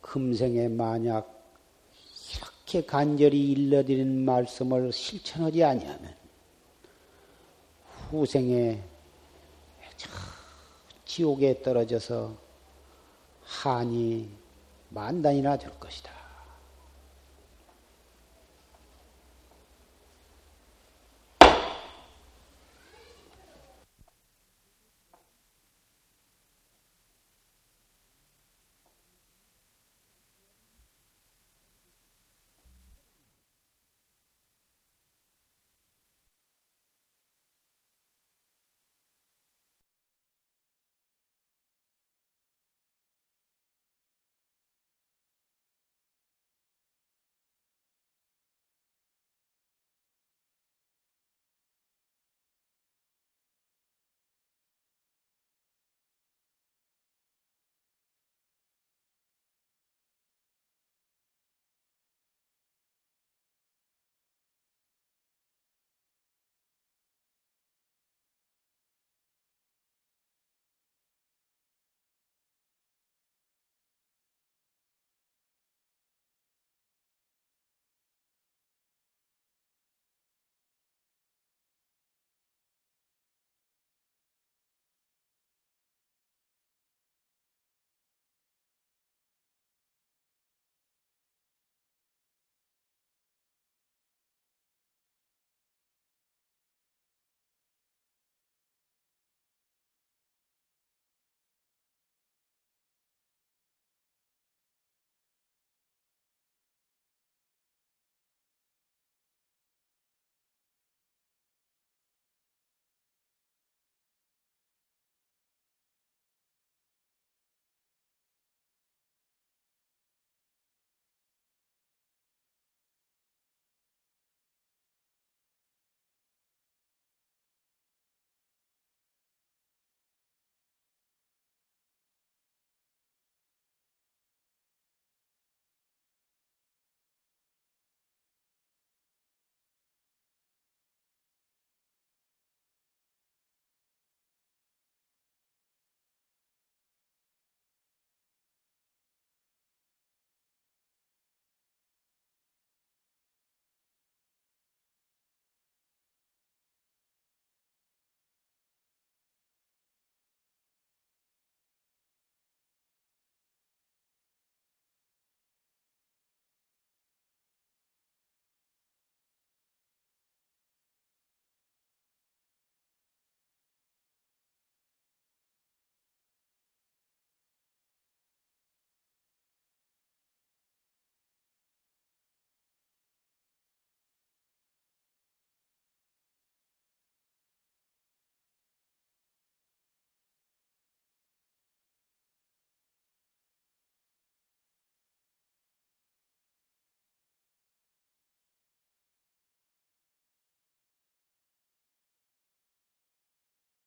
금생에 0.03 0.69
만약 0.69 1.41
이렇게 2.37 2.85
간절히 2.87 3.53
일러드린 3.53 4.25
말씀을 4.25 4.93
실천하지 4.93 5.65
아니하면 5.65 6.15
후생에 8.11 8.90
지옥에 11.21 11.61
떨어져서 11.61 12.35
한이 13.45 14.31
만단이나 14.89 15.59
될 15.59 15.71
것이다. 15.79 16.10